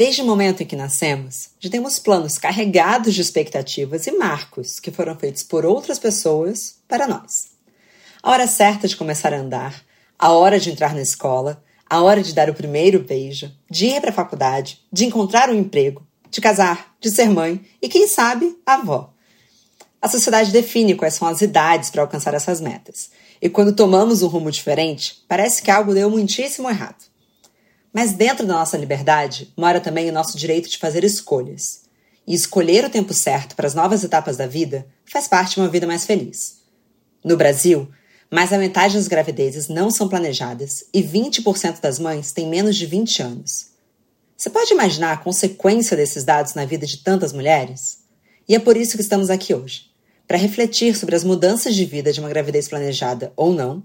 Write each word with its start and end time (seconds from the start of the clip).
Desde 0.00 0.22
o 0.22 0.24
momento 0.24 0.62
em 0.62 0.66
que 0.66 0.74
nascemos, 0.74 1.50
já 1.60 1.68
temos 1.68 1.98
planos 1.98 2.38
carregados 2.38 3.14
de 3.14 3.20
expectativas 3.20 4.06
e 4.06 4.12
marcos 4.12 4.80
que 4.80 4.90
foram 4.90 5.14
feitos 5.14 5.42
por 5.42 5.66
outras 5.66 5.98
pessoas 5.98 6.76
para 6.88 7.06
nós. 7.06 7.48
A 8.22 8.30
hora 8.30 8.46
certa 8.46 8.88
de 8.88 8.96
começar 8.96 9.34
a 9.34 9.38
andar, 9.38 9.84
a 10.18 10.32
hora 10.32 10.58
de 10.58 10.70
entrar 10.70 10.94
na 10.94 11.02
escola, 11.02 11.62
a 11.84 12.00
hora 12.00 12.22
de 12.22 12.32
dar 12.32 12.48
o 12.48 12.54
primeiro 12.54 13.00
beijo, 13.00 13.52
de 13.70 13.88
ir 13.88 14.00
para 14.00 14.08
a 14.08 14.14
faculdade, 14.14 14.80
de 14.90 15.04
encontrar 15.04 15.50
um 15.50 15.54
emprego, 15.54 16.02
de 16.30 16.40
casar, 16.40 16.94
de 16.98 17.10
ser 17.10 17.28
mãe 17.28 17.60
e, 17.82 17.86
quem 17.86 18.08
sabe, 18.08 18.56
avó. 18.64 19.12
A 20.00 20.08
sociedade 20.08 20.50
define 20.50 20.94
quais 20.94 21.12
são 21.12 21.28
as 21.28 21.42
idades 21.42 21.90
para 21.90 22.00
alcançar 22.00 22.32
essas 22.32 22.58
metas. 22.58 23.10
E 23.38 23.50
quando 23.50 23.76
tomamos 23.76 24.22
um 24.22 24.28
rumo 24.28 24.50
diferente, 24.50 25.22
parece 25.28 25.60
que 25.62 25.70
algo 25.70 25.92
deu 25.92 26.08
muitíssimo 26.08 26.70
errado. 26.70 27.09
Mas 27.92 28.12
dentro 28.12 28.46
da 28.46 28.54
nossa 28.54 28.76
liberdade 28.76 29.52
mora 29.56 29.80
também 29.80 30.08
o 30.08 30.12
nosso 30.12 30.38
direito 30.38 30.68
de 30.68 30.78
fazer 30.78 31.04
escolhas. 31.04 31.82
E 32.26 32.34
escolher 32.34 32.84
o 32.84 32.90
tempo 32.90 33.12
certo 33.12 33.56
para 33.56 33.66
as 33.66 33.74
novas 33.74 34.04
etapas 34.04 34.36
da 34.36 34.46
vida 34.46 34.86
faz 35.04 35.26
parte 35.26 35.54
de 35.54 35.60
uma 35.60 35.68
vida 35.68 35.86
mais 35.86 36.04
feliz. 36.04 36.60
No 37.24 37.36
Brasil, 37.36 37.88
mais 38.30 38.50
da 38.50 38.58
metade 38.58 38.94
das 38.94 39.08
gravidezes 39.08 39.68
não 39.68 39.90
são 39.90 40.08
planejadas 40.08 40.84
e 40.94 41.02
20% 41.02 41.80
das 41.80 41.98
mães 41.98 42.32
têm 42.32 42.48
menos 42.48 42.76
de 42.76 42.86
20 42.86 43.22
anos. 43.22 43.70
Você 44.36 44.48
pode 44.48 44.72
imaginar 44.72 45.12
a 45.12 45.16
consequência 45.16 45.96
desses 45.96 46.24
dados 46.24 46.54
na 46.54 46.64
vida 46.64 46.86
de 46.86 46.98
tantas 46.98 47.32
mulheres? 47.32 47.98
E 48.48 48.54
é 48.54 48.58
por 48.58 48.76
isso 48.76 48.96
que 48.96 49.02
estamos 49.02 49.28
aqui 49.30 49.52
hoje 49.52 49.90
para 50.30 50.38
refletir 50.38 50.96
sobre 50.96 51.16
as 51.16 51.24
mudanças 51.24 51.74
de 51.74 51.84
vida 51.84 52.12
de 52.12 52.20
uma 52.20 52.28
gravidez 52.28 52.68
planejada 52.68 53.32
ou 53.36 53.52
não 53.52 53.82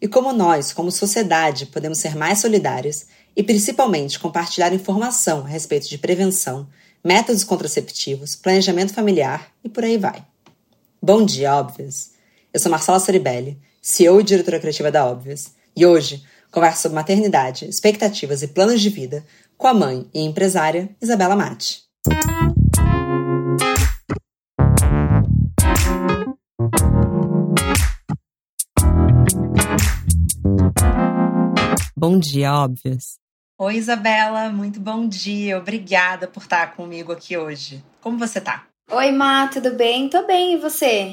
e 0.00 0.06
como 0.06 0.32
nós, 0.32 0.72
como 0.72 0.90
sociedade, 0.90 1.66
podemos 1.66 1.98
ser 1.98 2.16
mais 2.16 2.40
solidárias 2.40 3.06
e 3.36 3.42
principalmente 3.42 4.18
compartilhar 4.18 4.72
informação 4.72 5.44
a 5.44 5.48
respeito 5.48 5.88
de 5.88 5.98
prevenção, 5.98 6.68
métodos 7.04 7.44
contraceptivos, 7.44 8.36
planejamento 8.36 8.92
familiar 8.92 9.52
e 9.62 9.68
por 9.68 9.84
aí 9.84 9.96
vai. 9.96 10.24
Bom 11.00 11.24
dia, 11.24 11.54
Óbvias! 11.54 12.12
Eu 12.52 12.60
sou 12.60 12.70
Marcela 12.70 12.98
Soribelli, 12.98 13.58
CEO 13.80 14.20
e 14.20 14.24
diretora 14.24 14.58
criativa 14.58 14.90
da 14.90 15.06
Óbvias, 15.06 15.52
e 15.76 15.86
hoje 15.86 16.22
converso 16.50 16.82
sobre 16.82 16.96
maternidade, 16.96 17.68
expectativas 17.68 18.42
e 18.42 18.48
planos 18.48 18.80
de 18.80 18.90
vida 18.90 19.24
com 19.56 19.66
a 19.66 19.74
mãe 19.74 20.06
e 20.14 20.20
empresária 20.20 20.88
Isabela 21.00 21.36
Mate. 21.36 21.82
Bom 32.00 32.16
dia, 32.16 32.54
Óbvias! 32.54 33.18
Oi, 33.58 33.74
Isabela, 33.74 34.50
muito 34.50 34.78
bom 34.78 35.08
dia. 35.08 35.58
Obrigada 35.58 36.28
por 36.28 36.44
estar 36.44 36.76
comigo 36.76 37.10
aqui 37.10 37.36
hoje. 37.36 37.84
Como 38.00 38.16
você 38.16 38.40
tá? 38.40 38.66
Oi, 38.92 39.10
Má, 39.10 39.48
tudo 39.48 39.74
bem? 39.74 40.08
Tô 40.08 40.24
bem, 40.24 40.54
e 40.54 40.58
você? 40.58 41.12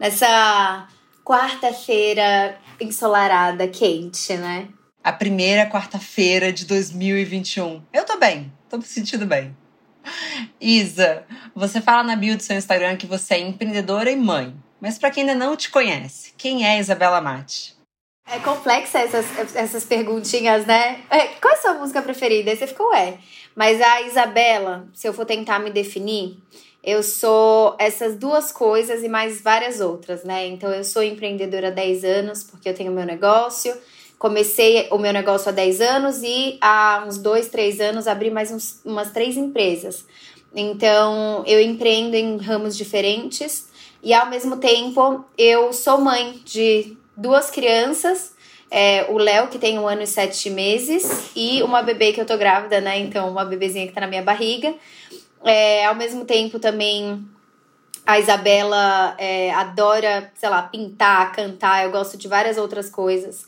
Nessa 0.00 0.88
quarta-feira 1.22 2.58
ensolarada, 2.80 3.68
quente, 3.68 4.34
né? 4.38 4.68
A 5.02 5.12
primeira 5.12 5.68
quarta-feira 5.68 6.50
de 6.50 6.64
2021. 6.64 7.82
Eu 7.92 8.06
tô 8.06 8.18
bem, 8.18 8.50
tô 8.70 8.78
me 8.78 8.84
sentindo 8.84 9.26
bem. 9.26 9.54
Isa, 10.58 11.26
você 11.54 11.82
fala 11.82 12.02
na 12.02 12.16
bio 12.16 12.34
do 12.34 12.42
seu 12.42 12.56
Instagram 12.56 12.96
que 12.96 13.06
você 13.06 13.34
é 13.34 13.40
empreendedora 13.40 14.10
e 14.10 14.16
mãe. 14.16 14.56
Mas 14.80 14.98
para 14.98 15.10
quem 15.10 15.28
ainda 15.28 15.34
não 15.34 15.54
te 15.54 15.70
conhece, 15.70 16.32
quem 16.38 16.66
é 16.66 16.78
Isabela 16.78 17.20
Mate? 17.20 17.73
É 18.26 18.38
complexa 18.38 18.98
essas, 19.00 19.54
essas 19.54 19.84
perguntinhas, 19.84 20.64
né? 20.66 21.02
É, 21.10 21.26
qual 21.40 21.52
é 21.52 21.56
a 21.56 21.60
sua 21.60 21.74
música 21.74 22.00
preferida? 22.00 22.50
Aí 22.50 22.56
você 22.56 22.66
ficou, 22.66 22.92
é. 22.94 23.18
Mas 23.54 23.80
a 23.80 24.02
Isabela, 24.02 24.88
se 24.94 25.06
eu 25.06 25.12
for 25.12 25.26
tentar 25.26 25.58
me 25.58 25.70
definir, 25.70 26.38
eu 26.82 27.02
sou 27.02 27.76
essas 27.78 28.16
duas 28.16 28.50
coisas 28.50 29.02
e 29.02 29.08
mais 29.08 29.40
várias 29.40 29.80
outras, 29.80 30.24
né? 30.24 30.46
Então 30.46 30.70
eu 30.70 30.82
sou 30.84 31.02
empreendedora 31.02 31.68
há 31.68 31.70
10 31.70 32.04
anos, 32.04 32.42
porque 32.42 32.68
eu 32.68 32.74
tenho 32.74 32.92
meu 32.92 33.04
negócio. 33.04 33.74
Comecei 34.18 34.88
o 34.90 34.98
meu 34.98 35.12
negócio 35.12 35.50
há 35.50 35.52
10 35.52 35.80
anos 35.80 36.22
e 36.22 36.58
há 36.60 37.04
uns 37.06 37.18
2, 37.18 37.48
3 37.48 37.80
anos 37.80 38.06
abri 38.06 38.30
mais 38.30 38.50
uns, 38.50 38.80
umas 38.84 39.12
três 39.12 39.36
empresas. 39.36 40.04
Então 40.54 41.44
eu 41.46 41.60
empreendo 41.60 42.14
em 42.16 42.38
ramos 42.38 42.76
diferentes 42.76 43.68
e 44.02 44.14
ao 44.14 44.28
mesmo 44.30 44.56
tempo 44.56 45.24
eu 45.36 45.72
sou 45.72 46.00
mãe 46.00 46.40
de 46.44 46.96
duas 47.16 47.50
crianças, 47.50 48.34
é, 48.70 49.06
o 49.08 49.18
Léo, 49.18 49.48
que 49.48 49.58
tem 49.58 49.78
um 49.78 49.86
ano 49.86 50.02
e 50.02 50.06
sete 50.06 50.50
meses, 50.50 51.30
e 51.36 51.62
uma 51.62 51.82
bebê 51.82 52.12
que 52.12 52.20
eu 52.20 52.26
tô 52.26 52.36
grávida, 52.36 52.80
né? 52.80 52.98
Então, 52.98 53.30
uma 53.30 53.44
bebezinha 53.44 53.86
que 53.86 53.92
tá 53.92 54.00
na 54.00 54.06
minha 54.06 54.22
barriga. 54.22 54.74
É, 55.44 55.84
ao 55.84 55.94
mesmo 55.94 56.24
tempo, 56.24 56.58
também 56.58 57.24
a 58.06 58.18
Isabela 58.18 59.14
é, 59.18 59.52
adora, 59.52 60.30
sei 60.34 60.48
lá, 60.48 60.62
pintar, 60.62 61.32
cantar, 61.32 61.84
eu 61.84 61.90
gosto 61.90 62.16
de 62.16 62.28
várias 62.28 62.58
outras 62.58 62.90
coisas. 62.90 63.46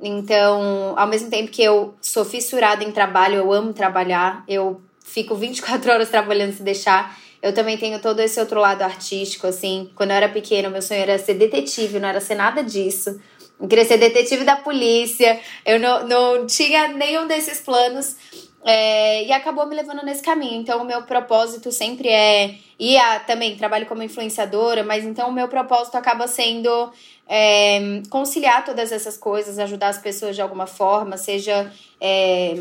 Então, 0.00 0.94
ao 0.96 1.06
mesmo 1.06 1.28
tempo 1.28 1.50
que 1.50 1.62
eu 1.62 1.94
sou 2.00 2.24
fissurada 2.24 2.84
em 2.84 2.92
trabalho, 2.92 3.36
eu 3.36 3.52
amo 3.52 3.72
trabalhar, 3.72 4.44
eu 4.46 4.80
fico 5.02 5.34
24 5.34 5.90
horas 5.90 6.08
trabalhando 6.08 6.52
se 6.52 6.62
deixar. 6.62 7.18
Eu 7.40 7.54
também 7.54 7.76
tenho 7.78 8.00
todo 8.00 8.20
esse 8.20 8.38
outro 8.40 8.60
lado 8.60 8.82
artístico, 8.82 9.46
assim. 9.46 9.90
Quando 9.94 10.10
eu 10.10 10.16
era 10.16 10.28
pequena, 10.28 10.68
meu 10.68 10.82
sonho 10.82 11.00
era 11.00 11.18
ser 11.18 11.34
detetive, 11.34 11.98
não 11.98 12.08
era 12.08 12.20
ser 12.20 12.34
nada 12.34 12.62
disso. 12.62 13.20
Eu 13.60 13.68
queria 13.68 13.84
ser 13.84 13.96
detetive 13.96 14.44
da 14.44 14.56
polícia. 14.56 15.40
Eu 15.64 15.78
não, 15.78 16.06
não 16.06 16.46
tinha 16.46 16.88
nenhum 16.88 17.26
desses 17.26 17.60
planos. 17.60 18.16
É, 18.64 19.24
e 19.24 19.32
acabou 19.32 19.66
me 19.66 19.74
levando 19.74 20.04
nesse 20.04 20.22
caminho. 20.22 20.60
Então, 20.60 20.82
o 20.82 20.84
meu 20.84 21.02
propósito 21.02 21.70
sempre 21.70 22.08
é. 22.08 22.56
E 22.78 22.96
a, 22.96 23.20
também 23.20 23.56
trabalho 23.56 23.86
como 23.86 24.02
influenciadora, 24.02 24.82
mas 24.82 25.04
então 25.04 25.28
o 25.28 25.32
meu 25.32 25.48
propósito 25.48 25.96
acaba 25.96 26.26
sendo 26.26 26.92
é, 27.28 28.02
conciliar 28.08 28.64
todas 28.64 28.92
essas 28.92 29.16
coisas, 29.16 29.58
ajudar 29.58 29.88
as 29.88 29.98
pessoas 29.98 30.34
de 30.36 30.42
alguma 30.42 30.66
forma, 30.66 31.16
seja 31.16 31.72
é, 32.00 32.54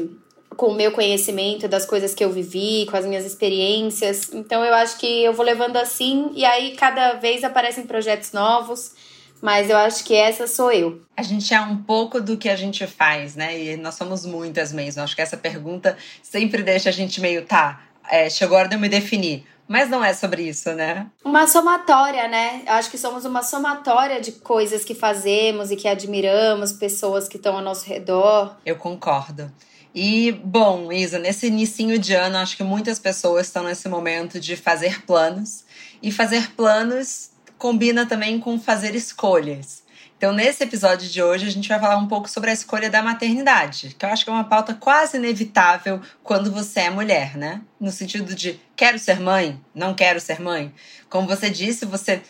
com 0.55 0.67
o 0.67 0.75
meu 0.75 0.91
conhecimento 0.91 1.67
das 1.67 1.85
coisas 1.85 2.13
que 2.13 2.23
eu 2.23 2.31
vivi, 2.31 2.87
com 2.89 2.97
as 2.97 3.05
minhas 3.05 3.25
experiências. 3.25 4.33
Então 4.33 4.63
eu 4.63 4.73
acho 4.73 4.97
que 4.97 5.23
eu 5.23 5.33
vou 5.33 5.45
levando 5.45 5.77
assim 5.77 6.31
e 6.33 6.45
aí 6.45 6.75
cada 6.75 7.13
vez 7.13 7.43
aparecem 7.43 7.85
projetos 7.85 8.31
novos. 8.31 8.91
Mas 9.39 9.69
eu 9.69 9.77
acho 9.77 10.03
que 10.03 10.15
essa 10.15 10.47
sou 10.47 10.71
eu. 10.71 10.99
A 11.15 11.21
gente 11.21 11.53
é 11.53 11.61
um 11.61 11.77
pouco 11.77 12.19
do 12.19 12.37
que 12.37 12.49
a 12.49 12.55
gente 12.55 12.87
faz, 12.87 13.35
né? 13.35 13.59
E 13.59 13.77
nós 13.77 13.93
somos 13.93 14.25
muitas 14.25 14.73
mesmo. 14.73 15.03
Acho 15.03 15.15
que 15.15 15.21
essa 15.21 15.37
pergunta 15.37 15.95
sempre 16.23 16.63
deixa 16.63 16.89
a 16.89 16.91
gente 16.91 17.21
meio, 17.21 17.45
tá, 17.45 17.83
é, 18.09 18.29
chegou 18.31 18.57
a 18.57 18.61
hora 18.61 18.69
de 18.69 18.75
eu 18.75 18.79
me 18.79 18.89
definir. 18.89 19.45
Mas 19.67 19.89
não 19.89 20.03
é 20.03 20.13
sobre 20.13 20.43
isso, 20.43 20.71
né? 20.73 21.07
Uma 21.25 21.45
somatória, 21.45 22.27
né? 22.27 22.63
Eu 22.65 22.73
acho 22.73 22.89
que 22.89 22.97
somos 22.97 23.25
uma 23.25 23.43
somatória 23.43 24.21
de 24.21 24.31
coisas 24.31 24.85
que 24.85 24.95
fazemos 24.95 25.71
e 25.71 25.75
que 25.75 25.89
admiramos, 25.89 26.71
pessoas 26.71 27.27
que 27.27 27.35
estão 27.35 27.57
ao 27.57 27.61
nosso 27.61 27.85
redor. 27.85 28.55
Eu 28.65 28.77
concordo. 28.77 29.51
E, 29.99 30.31
bom, 30.31 30.91
Isa, 30.91 31.17
nesse 31.17 31.47
início 31.47 31.97
de 31.97 32.13
ano, 32.13 32.37
acho 32.37 32.55
que 32.55 32.63
muitas 32.63 32.99
pessoas 32.99 33.47
estão 33.47 33.63
nesse 33.63 33.89
momento 33.89 34.39
de 34.39 34.55
fazer 34.55 35.01
planos. 35.07 35.65
E 36.03 36.11
fazer 36.11 36.51
planos 36.51 37.31
combina 37.57 38.05
também 38.05 38.39
com 38.39 38.59
fazer 38.59 38.93
escolhas. 38.93 39.81
Então, 40.15 40.31
nesse 40.31 40.63
episódio 40.63 41.09
de 41.09 41.23
hoje, 41.23 41.47
a 41.47 41.49
gente 41.49 41.67
vai 41.67 41.79
falar 41.79 41.97
um 41.97 42.07
pouco 42.07 42.29
sobre 42.29 42.51
a 42.51 42.53
escolha 42.53 42.91
da 42.91 43.01
maternidade, 43.01 43.95
que 43.97 44.05
eu 44.05 44.09
acho 44.09 44.23
que 44.23 44.29
é 44.29 44.33
uma 44.33 44.43
pauta 44.43 44.75
quase 44.75 45.17
inevitável 45.17 45.99
quando 46.23 46.51
você 46.51 46.81
é 46.81 46.89
mulher, 46.91 47.35
né? 47.35 47.61
No 47.79 47.91
sentido 47.91 48.35
de 48.35 48.59
quero 48.75 48.99
ser 48.99 49.19
mãe, 49.19 49.59
não 49.73 49.95
quero 49.95 50.19
ser 50.19 50.39
mãe. 50.39 50.71
Como 51.09 51.27
você 51.27 51.49
disse, 51.49 51.87
você 51.87 52.21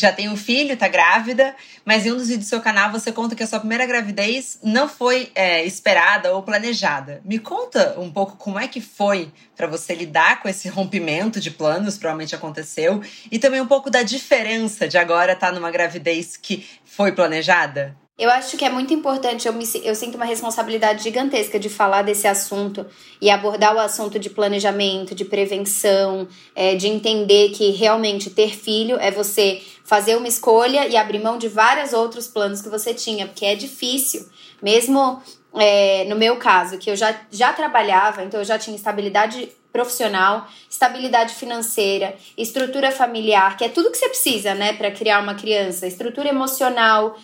já 0.00 0.12
tem 0.12 0.28
um 0.28 0.36
filho, 0.36 0.76
tá 0.76 0.88
grávida, 0.88 1.54
mas 1.84 2.06
em 2.06 2.12
um 2.12 2.16
dos 2.16 2.28
vídeos 2.28 2.46
do 2.46 2.48
seu 2.48 2.60
canal 2.60 2.90
você 2.90 3.12
conta 3.12 3.34
que 3.34 3.42
a 3.42 3.46
sua 3.46 3.60
primeira 3.60 3.86
gravidez 3.86 4.58
não 4.62 4.88
foi 4.88 5.30
é, 5.34 5.64
esperada 5.64 6.32
ou 6.34 6.42
planejada. 6.42 7.20
Me 7.24 7.38
conta 7.38 7.98
um 7.98 8.10
pouco 8.10 8.36
como 8.36 8.58
é 8.58 8.68
que 8.68 8.80
foi 8.80 9.32
para 9.56 9.66
você 9.66 9.94
lidar 9.94 10.40
com 10.40 10.48
esse 10.48 10.68
rompimento 10.68 11.40
de 11.40 11.50
planos, 11.50 11.98
provavelmente 11.98 12.34
aconteceu, 12.34 13.02
e 13.30 13.38
também 13.38 13.60
um 13.60 13.66
pouco 13.66 13.90
da 13.90 14.02
diferença 14.02 14.86
de 14.86 14.98
agora 14.98 15.32
estar 15.32 15.48
tá 15.48 15.52
numa 15.52 15.70
gravidez 15.70 16.36
que 16.36 16.66
foi 16.84 17.12
planejada. 17.12 17.96
Eu 18.18 18.30
acho 18.30 18.56
que 18.56 18.64
é 18.64 18.70
muito 18.70 18.94
importante, 18.94 19.46
eu, 19.46 19.52
me, 19.52 19.66
eu 19.84 19.94
sinto 19.94 20.14
uma 20.14 20.24
responsabilidade 20.24 21.02
gigantesca 21.02 21.58
de 21.58 21.68
falar 21.68 22.00
desse 22.00 22.26
assunto 22.26 22.86
e 23.20 23.28
abordar 23.28 23.74
o 23.74 23.78
assunto 23.78 24.18
de 24.18 24.30
planejamento, 24.30 25.14
de 25.14 25.22
prevenção, 25.22 26.26
é, 26.54 26.74
de 26.74 26.88
entender 26.88 27.50
que 27.50 27.72
realmente 27.72 28.30
ter 28.30 28.56
filho 28.56 28.96
é 28.98 29.10
você 29.10 29.60
fazer 29.84 30.16
uma 30.16 30.26
escolha 30.26 30.88
e 30.88 30.96
abrir 30.96 31.22
mão 31.22 31.36
de 31.36 31.46
vários 31.46 31.92
outros 31.92 32.26
planos 32.26 32.62
que 32.62 32.70
você 32.70 32.94
tinha, 32.94 33.26
porque 33.26 33.44
é 33.44 33.54
difícil. 33.54 34.26
Mesmo 34.62 35.20
é, 35.54 36.06
no 36.06 36.16
meu 36.16 36.36
caso, 36.36 36.78
que 36.78 36.90
eu 36.90 36.96
já, 36.96 37.14
já 37.30 37.52
trabalhava, 37.52 38.24
então 38.24 38.40
eu 38.40 38.46
já 38.46 38.58
tinha 38.58 38.74
estabilidade 38.74 39.50
profissional, 39.70 40.48
estabilidade 40.70 41.34
financeira, 41.34 42.16
estrutura 42.34 42.90
familiar, 42.90 43.58
que 43.58 43.64
é 43.64 43.68
tudo 43.68 43.90
que 43.90 43.98
você 43.98 44.08
precisa, 44.08 44.54
né, 44.54 44.72
para 44.72 44.90
criar 44.90 45.22
uma 45.22 45.34
criança, 45.34 45.86
estrutura 45.86 46.30
emocional 46.30 47.14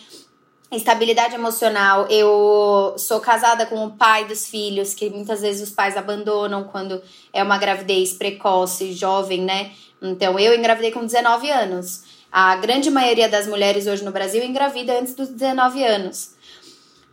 estabilidade 0.75 1.35
emocional. 1.35 2.07
Eu 2.09 2.95
sou 2.97 3.19
casada 3.19 3.65
com 3.65 3.85
o 3.85 3.91
pai 3.91 4.25
dos 4.25 4.47
filhos, 4.47 4.93
que 4.93 5.09
muitas 5.09 5.41
vezes 5.41 5.69
os 5.69 5.73
pais 5.73 5.97
abandonam 5.97 6.63
quando 6.65 7.01
é 7.31 7.43
uma 7.43 7.57
gravidez 7.57 8.13
precoce, 8.13 8.93
jovem, 8.93 9.41
né? 9.41 9.71
Então, 10.01 10.37
eu 10.37 10.53
engravidei 10.53 10.91
com 10.91 11.05
19 11.05 11.49
anos. 11.49 12.03
A 12.31 12.55
grande 12.55 12.89
maioria 12.89 13.29
das 13.29 13.47
mulheres 13.47 13.87
hoje 13.87 14.03
no 14.03 14.11
Brasil 14.11 14.43
engravida 14.43 14.99
antes 14.99 15.13
dos 15.13 15.29
19 15.29 15.83
anos. 15.83 16.32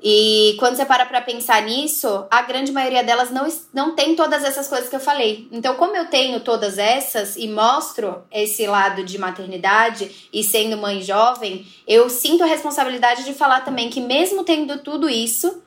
E 0.03 0.57
quando 0.59 0.77
você 0.77 0.87
para 0.87 1.05
pra 1.05 1.21
pensar 1.21 1.63
nisso, 1.63 2.27
a 2.31 2.41
grande 2.43 2.73
maioria 2.73 3.05
delas 3.05 3.31
não, 3.31 3.47
não 3.73 3.95
tem 3.95 4.17
todas 4.17 4.43
essas 4.43 4.67
coisas 4.67 4.89
que 4.89 4.97
eu 4.97 5.01
falei. 5.01 5.47
Então, 5.53 5.75
como 5.75 5.95
eu 5.95 6.07
tenho 6.07 6.41
todas 6.41 6.79
essas 6.79 7.37
e 7.37 7.47
mostro 7.47 8.23
esse 8.33 8.67
lado 8.67 9.05
de 9.05 9.19
maternidade 9.19 10.29
e 10.33 10.43
sendo 10.43 10.79
mãe 10.79 11.03
jovem, 11.03 11.67
eu 11.87 12.09
sinto 12.09 12.43
a 12.43 12.47
responsabilidade 12.47 13.25
de 13.25 13.35
falar 13.35 13.61
também 13.61 13.91
que, 13.91 14.01
mesmo 14.01 14.43
tendo 14.43 14.79
tudo 14.79 15.09
isso, 15.09 15.63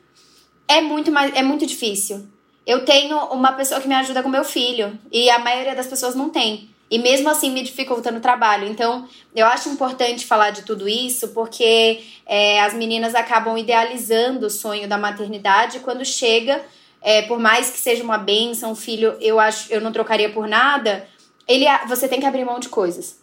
é 0.68 0.82
muito, 0.82 1.12
mais, 1.12 1.34
é 1.36 1.44
muito 1.44 1.66
difícil. 1.66 2.28
Eu 2.66 2.86
tenho 2.86 3.18
uma 3.26 3.52
pessoa 3.52 3.82
que 3.82 3.88
me 3.88 3.96
ajuda 3.96 4.24
com 4.24 4.30
meu 4.30 4.44
filho 4.44 4.98
e 5.12 5.30
a 5.30 5.38
maioria 5.38 5.76
das 5.76 5.88
pessoas 5.88 6.16
não 6.16 6.30
tem. 6.30 6.73
E 6.94 7.00
mesmo 7.00 7.28
assim 7.28 7.50
me 7.50 7.64
dificulta 7.64 8.12
no 8.12 8.20
trabalho. 8.20 8.68
Então, 8.68 9.10
eu 9.36 9.48
acho 9.48 9.68
importante 9.68 10.28
falar 10.28 10.52
de 10.52 10.62
tudo 10.62 10.88
isso 10.88 11.30
porque 11.30 12.04
é, 12.24 12.62
as 12.62 12.76
meninas 12.76 13.16
acabam 13.16 13.58
idealizando 13.58 14.46
o 14.46 14.50
sonho 14.52 14.88
da 14.88 14.96
maternidade 14.96 15.80
quando 15.80 16.06
chega, 16.06 16.64
é, 17.02 17.24
por 17.24 17.40
mais 17.40 17.72
que 17.72 17.80
seja 17.80 18.04
uma 18.04 18.20
benção, 18.20 18.74
um 18.74 18.76
filho, 18.76 19.18
eu 19.20 19.40
acho, 19.40 19.74
eu 19.74 19.82
não 19.82 19.92
trocaria 19.92 20.30
por 20.30 20.48
nada. 20.48 21.08
Ele, 21.48 21.66
você 21.88 22.08
tem 22.08 22.20
que 22.20 22.28
abrir 22.28 22.46
mão 22.46 22.60
de 22.60 22.70
coisas. 22.70 23.18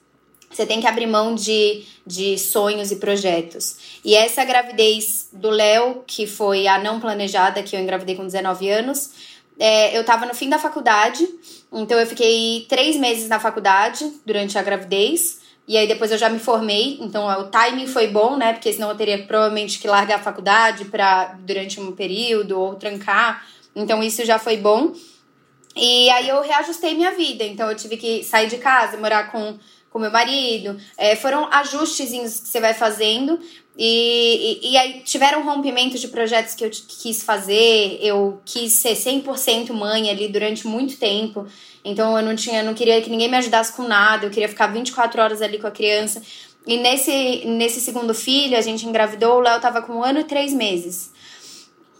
Você 0.50 0.67
tem 0.67 0.81
que 0.81 0.88
abrir 0.88 1.06
mão 1.06 1.37
de, 1.37 1.84
de 2.05 2.37
sonhos 2.38 2.90
e 2.90 2.96
projetos. 2.96 4.00
E 4.05 4.17
essa 4.17 4.44
gravidez 4.44 5.28
do 5.32 5.49
Léo, 5.49 6.02
que 6.08 6.26
foi 6.26 6.67
a 6.67 6.76
não 6.76 6.99
planejada, 6.99 7.62
que 7.62 7.76
eu 7.76 7.81
engravidei 7.81 8.17
com 8.17 8.26
19 8.26 8.69
anos, 8.69 9.12
é, 9.61 9.97
eu 9.97 10.03
tava 10.03 10.25
no 10.25 10.35
fim 10.35 10.49
da 10.49 10.59
faculdade, 10.59 11.29
então 11.71 12.01
eu 12.01 12.07
fiquei 12.07 12.65
três 12.67 12.97
meses 12.97 13.29
na 13.29 13.39
faculdade 13.39 14.11
durante 14.25 14.57
a 14.57 14.62
gravidez. 14.62 15.39
E 15.69 15.77
aí 15.77 15.87
depois 15.87 16.11
eu 16.11 16.17
já 16.17 16.31
me 16.31 16.39
formei, 16.39 16.99
então 17.01 17.29
o 17.29 17.45
timing 17.45 17.87
foi 17.87 18.07
bom, 18.07 18.39
né? 18.39 18.55
Porque 18.55 18.73
senão 18.73 18.89
eu 18.89 18.97
teria 18.97 19.25
provavelmente 19.25 19.79
que 19.79 19.87
largar 19.87 20.19
a 20.19 20.23
faculdade 20.23 20.87
para 20.87 21.37
durante 21.41 21.79
um 21.79 21.93
período 21.93 22.59
ou 22.59 22.75
trancar. 22.75 23.47
Então 23.77 24.03
isso 24.03 24.25
já 24.25 24.39
foi 24.39 24.57
bom. 24.57 24.95
E 25.77 26.09
aí 26.11 26.29
eu 26.29 26.41
reajustei 26.41 26.95
minha 26.95 27.13
vida. 27.13 27.45
Então 27.45 27.69
eu 27.69 27.77
tive 27.77 27.99
que 27.99 28.25
sair 28.25 28.49
de 28.49 28.56
casa, 28.56 28.97
morar 28.97 29.31
com 29.31 29.59
com 29.91 29.99
meu 29.99 30.11
marido. 30.11 30.81
É, 30.97 31.17
foram 31.17 31.53
ajustezinhos 31.53 32.41
que 32.41 32.49
você 32.49 32.61
vai 32.61 32.73
fazendo. 32.73 33.39
E, 33.76 34.61
e, 34.62 34.72
e, 34.72 34.76
aí 34.76 35.00
tiveram 35.00 35.44
rompimentos 35.44 36.00
de 36.00 36.08
projetos 36.08 36.55
que 36.55 36.64
eu 36.64 36.70
quis 36.70 37.22
fazer, 37.22 37.99
eu 38.02 38.40
quis 38.44 38.72
ser 38.75 38.94
100% 38.94 39.72
mãe 39.72 40.11
ali 40.11 40.28
durante 40.28 40.67
muito 40.67 40.99
tempo. 40.99 41.46
Então 41.84 42.19
eu 42.19 42.25
não 42.25 42.37
tinha, 42.37 42.62
não 42.62 42.75
queria 42.75 43.00
que 43.00 43.08
ninguém 43.08 43.28
me 43.28 43.37
ajudasse 43.37 43.72
com 43.72 43.84
nada, 43.84 44.26
eu 44.26 44.31
queria 44.31 44.49
ficar 44.49 44.67
24 44.67 45.22
horas 45.22 45.40
ali 45.40 45.58
com 45.58 45.67
a 45.67 45.70
criança. 45.70 46.20
E 46.67 46.76
nesse, 46.76 47.44
nesse 47.46 47.81
segundo 47.81 48.12
filho, 48.12 48.56
a 48.56 48.61
gente 48.61 48.87
engravidou, 48.87 49.38
o 49.38 49.40
Léo 49.40 49.61
tava 49.61 49.81
com 49.81 49.94
um 49.94 50.05
ano 50.05 50.20
e 50.20 50.25
três 50.25 50.52
meses. 50.52 51.11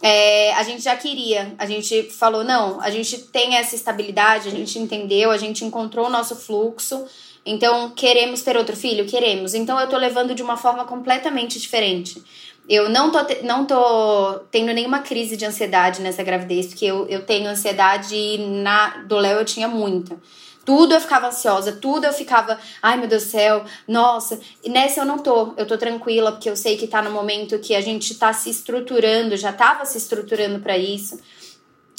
É, 0.03 0.53
a 0.53 0.63
gente 0.63 0.81
já 0.81 0.95
queria, 0.95 1.53
a 1.57 1.65
gente 1.65 2.03
falou, 2.03 2.43
não, 2.43 2.81
a 2.81 2.89
gente 2.89 3.17
tem 3.17 3.55
essa 3.55 3.75
estabilidade, 3.75 4.47
a 4.47 4.51
gente 4.51 4.77
entendeu, 4.79 5.29
a 5.29 5.37
gente 5.37 5.63
encontrou 5.63 6.07
o 6.07 6.09
nosso 6.09 6.35
fluxo. 6.35 7.05
Então, 7.45 7.89
queremos 7.91 8.41
ter 8.41 8.55
outro 8.55 8.75
filho? 8.75 9.05
Queremos. 9.05 9.53
Então, 9.53 9.79
eu 9.79 9.87
tô 9.87 9.97
levando 9.97 10.35
de 10.35 10.43
uma 10.43 10.57
forma 10.57 10.85
completamente 10.85 11.59
diferente. 11.59 12.23
Eu 12.69 12.89
não 12.89 13.11
tô, 13.11 13.19
não 13.43 13.65
tô 13.65 14.39
tendo 14.51 14.71
nenhuma 14.71 14.99
crise 14.99 15.35
de 15.35 15.45
ansiedade 15.45 16.01
nessa 16.01 16.23
gravidez, 16.23 16.67
porque 16.67 16.85
eu, 16.85 17.07
eu 17.07 17.25
tenho 17.25 17.49
ansiedade 17.49 18.15
e 18.15 18.37
na, 18.37 19.03
do 19.03 19.17
Léo 19.17 19.39
eu 19.39 19.45
tinha 19.45 19.67
muita. 19.67 20.17
Tudo 20.63 20.93
eu 20.93 21.01
ficava 21.01 21.27
ansiosa, 21.27 21.71
tudo 21.71 22.05
eu 22.05 22.13
ficava, 22.13 22.59
ai 22.81 22.95
meu 22.95 23.07
Deus 23.07 23.23
do 23.23 23.29
céu, 23.29 23.65
nossa. 23.87 24.39
E 24.63 24.69
nessa 24.69 25.01
eu 25.01 25.05
não 25.05 25.17
tô, 25.17 25.53
eu 25.57 25.65
tô 25.65 25.75
tranquila, 25.75 26.31
porque 26.31 26.49
eu 26.49 26.55
sei 26.55 26.77
que 26.77 26.85
tá 26.85 27.01
no 27.01 27.09
momento 27.09 27.57
que 27.57 27.73
a 27.73 27.81
gente 27.81 28.13
tá 28.13 28.31
se 28.31 28.51
estruturando, 28.51 29.35
já 29.35 29.51
tava 29.51 29.85
se 29.85 29.97
estruturando 29.97 30.59
para 30.59 30.77
isso. 30.77 31.19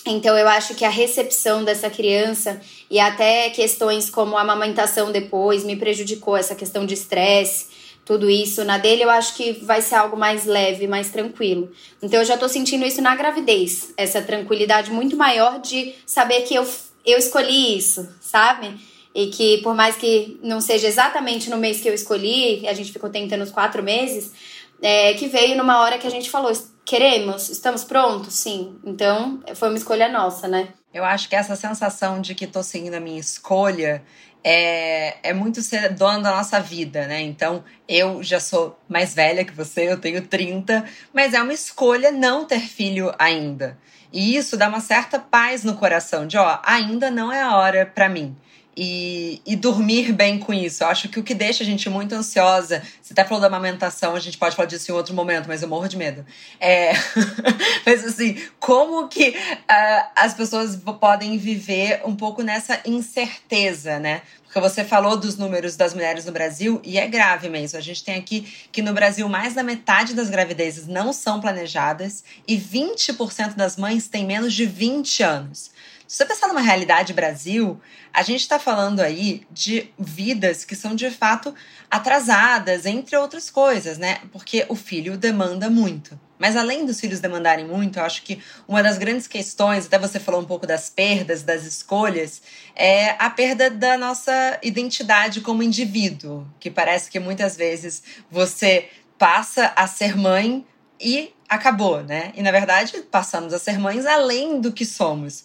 Então 0.05 0.37
eu 0.37 0.49
acho 0.49 0.75
que 0.75 0.85
a 0.85 0.91
recepção 0.91 1.63
dessa 1.65 1.89
criança 1.89 2.61
e 2.91 2.99
até 2.99 3.51
questões 3.51 4.11
como 4.11 4.37
a 4.37 4.41
amamentação 4.41 5.13
depois 5.13 5.65
me 5.65 5.77
prejudicou 5.77 6.37
essa 6.37 6.55
questão 6.55 6.85
de 6.85 6.95
estresse, 6.95 7.67
tudo 8.05 8.29
isso. 8.29 8.65
Na 8.65 8.79
dele 8.79 9.05
eu 9.05 9.11
acho 9.11 9.37
que 9.37 9.53
vai 9.53 9.81
ser 9.81 9.95
algo 9.95 10.17
mais 10.17 10.45
leve, 10.45 10.89
mais 10.89 11.11
tranquilo. 11.11 11.71
Então 12.03 12.19
eu 12.19 12.25
já 12.25 12.37
tô 12.37 12.49
sentindo 12.49 12.85
isso 12.85 13.01
na 13.01 13.15
gravidez, 13.15 13.93
essa 13.97 14.21
tranquilidade 14.21 14.91
muito 14.91 15.17
maior 15.17 15.61
de 15.61 15.95
saber 16.05 16.43
que 16.43 16.55
eu, 16.55 16.69
eu 17.07 17.19
escolhi 17.19 17.77
isso, 17.77 18.09
sabe? 18.21 18.75
E 19.15 19.29
que 19.29 19.59
por 19.59 19.75
mais 19.75 19.95
que 19.95 20.39
não 20.43 20.61
seja 20.61 20.89
exatamente 20.89 21.49
no 21.49 21.59
mês 21.59 21.81
que 21.81 21.89
eu 21.89 21.95
escolhi, 21.95 22.67
a 22.67 22.73
gente 22.73 22.93
ficou 22.93 23.09
tentando 23.09 23.45
os 23.45 23.51
quatro 23.53 23.83
meses, 23.83 24.33
é, 24.81 25.15
que 25.15 25.29
veio 25.29 25.57
numa 25.57 25.81
hora 25.81 25.97
que 25.97 26.07
a 26.07 26.11
gente 26.11 26.29
falou, 26.29 26.51
queremos, 26.85 27.49
estamos 27.49 27.85
prontos, 27.85 28.35
sim. 28.35 28.79
Então, 28.85 29.43
foi 29.55 29.69
uma 29.69 29.79
escolha 29.79 30.09
nossa, 30.09 30.49
né? 30.49 30.69
Eu 30.93 31.05
acho 31.05 31.29
que 31.29 31.37
essa 31.37 31.57
sensação 31.57 32.21
de 32.21 32.35
que 32.35 32.47
tô 32.47 32.63
seguindo 32.63 32.95
a 32.95 33.01
minha 33.01 33.19
escolha 33.19 34.03
é, 34.45 35.17
é 35.23 35.33
muito 35.33 35.63
ser 35.63 35.95
dona 35.95 36.21
da 36.21 36.37
nossa 36.37 36.61
vida, 36.61 37.07
né? 37.07 37.21
Então, 37.23 37.65
eu 37.89 38.23
já 38.23 38.41
sou 38.41 38.79
mais 38.89 39.15
velha 39.15 39.45
que 39.45 39.55
você, 39.55 39.91
eu 39.91 39.99
tenho 39.99 40.27
30, 40.27 40.85
mas 41.13 41.33
é 41.33 41.43
uma 41.43 41.53
escolha 41.55 42.11
não 42.11 42.45
ter 42.45 42.61
filho 42.61 43.13
ainda. 43.19 43.79
E 44.13 44.37
isso 44.37 44.57
dá 44.57 44.69
uma 44.69 44.81
certa 44.81 45.19
paz 45.19 45.65
no 45.65 45.75
coração, 45.77 46.27
de 46.27 46.37
ó, 46.37 46.59
ainda 46.65 47.11
não 47.11 47.33
é 47.33 47.41
a 47.41 47.57
hora 47.57 47.87
para 47.87 48.09
mim 48.09 48.37
e, 48.77 49.41
e, 49.45 49.55
dormir 49.55 50.13
bem 50.13 50.39
com 50.39 50.53
isso. 50.53 50.83
Eu 50.83 50.89
acho 50.89 51.09
que 51.09 51.21
o 51.21 51.23
que 51.23 51.35
deixa 51.35 51.63
a 51.63 51.67
gente 51.67 51.89
muito 51.91 52.15
ansiosa, 52.15 52.83
você 53.01 53.13
até 53.13 53.25
falou 53.25 53.41
da 53.41 53.47
amamentação, 53.47 54.15
a 54.15 54.21
gente 54.21 54.39
pode 54.39 54.57
falar 54.57 54.67
disso 54.67 54.91
em 54.91 54.95
outro 54.95 55.15
momento, 55.15 55.47
mas 55.47 55.63
eu 55.63 55.69
morro 55.69 55.89
de 55.89 55.97
medo. 55.97 56.25
É, 56.59 56.93
mas 57.85 58.05
assim, 58.05 58.41
como 58.59 59.09
que 59.09 59.31
uh, 59.31 60.11
as 60.17 60.35
pessoas 60.35 60.77
podem 60.99 61.37
viver 61.37 62.01
um 62.05 62.17
pouco 62.17 62.43
nessa 62.43 62.81
incerteza, 62.87 63.99
né? 63.99 64.23
Porque 64.53 64.61
você 64.61 64.85
falou 64.85 65.17
dos 65.17 65.39
números 65.39 65.77
das 65.77 65.95
mulheres 65.95 66.27
no 66.27 66.33
Brasil 66.33 66.79
e 66.85 66.99
é 66.99 67.07
grave 67.07 67.49
mesmo. 67.49 67.79
A 67.79 67.83
gente 67.83 68.05
tem 68.05 68.17
aqui 68.17 68.47
que 68.71 68.83
no 68.83 68.93
Brasil 68.93 69.27
mais 69.27 69.55
da 69.55 69.63
metade 69.63 70.13
das 70.13 70.29
gravidezes 70.29 70.87
não 70.87 71.11
são 71.11 71.41
planejadas 71.41 72.23
e 72.47 72.59
20% 72.59 73.55
das 73.55 73.79
mães 73.79 74.09
têm 74.09 74.27
menos 74.27 74.53
de 74.53 74.67
20 74.67 75.23
anos. 75.23 75.71
Se 76.07 76.19
você 76.19 76.27
pensar 76.27 76.49
numa 76.49 76.61
realidade 76.61 77.13
Brasil, 77.13 77.81
a 78.13 78.23
gente 78.23 78.41
está 78.41 78.59
falando 78.59 79.01
aí 79.01 79.47
de 79.51 79.91
vidas 79.99 80.65
que 80.65 80.77
são 80.77 80.95
de 80.95 81.11
fato 81.11 81.55
atrasadas, 81.91 82.85
entre 82.87 83.17
outras 83.17 83.51
coisas, 83.51 83.99
né? 83.99 84.19
Porque 84.31 84.67
o 84.69 84.75
filho 84.75 85.17
demanda 85.17 85.71
muito. 85.71 86.19
Mas 86.39 86.57
além 86.57 86.85
dos 86.85 86.99
filhos 86.99 87.21
demandarem 87.21 87.65
muito, 87.65 87.99
eu 87.99 88.05
acho 88.05 88.23
que 88.25 88.43
uma 88.67 88.83
das 88.83 88.99
grandes 88.99 89.29
questões, 89.29 89.87
até 89.87 89.97
você 89.97 90.19
falou 90.19 90.41
um 90.41 90.45
pouco 90.45 90.67
das 90.67 90.91
perdas, 90.91 91.45
das 91.45 91.65
escolhas, 91.65 92.43
é 92.75 93.11
a 93.19 93.31
perda 93.31 93.71
da 93.71 93.97
nossa 93.97 94.59
identidade 94.61 95.41
como 95.41 95.63
indivíduo, 95.63 96.45
que 96.59 96.69
parece 96.69 97.09
que 97.11 97.21
muitas 97.21 97.57
vezes 97.57 98.03
você 98.29 98.89
passa 99.17 99.73
a 99.77 99.87
ser 99.87 100.17
mãe 100.17 100.67
e 101.01 101.33
acabou, 101.49 102.03
né? 102.03 102.33
E 102.35 102.43
na 102.43 102.51
verdade 102.51 103.03
passamos 103.03 103.53
a 103.53 103.59
ser 103.59 103.79
mães 103.79 104.05
além 104.05 104.61
do 104.61 104.73
que 104.73 104.85
somos 104.85 105.45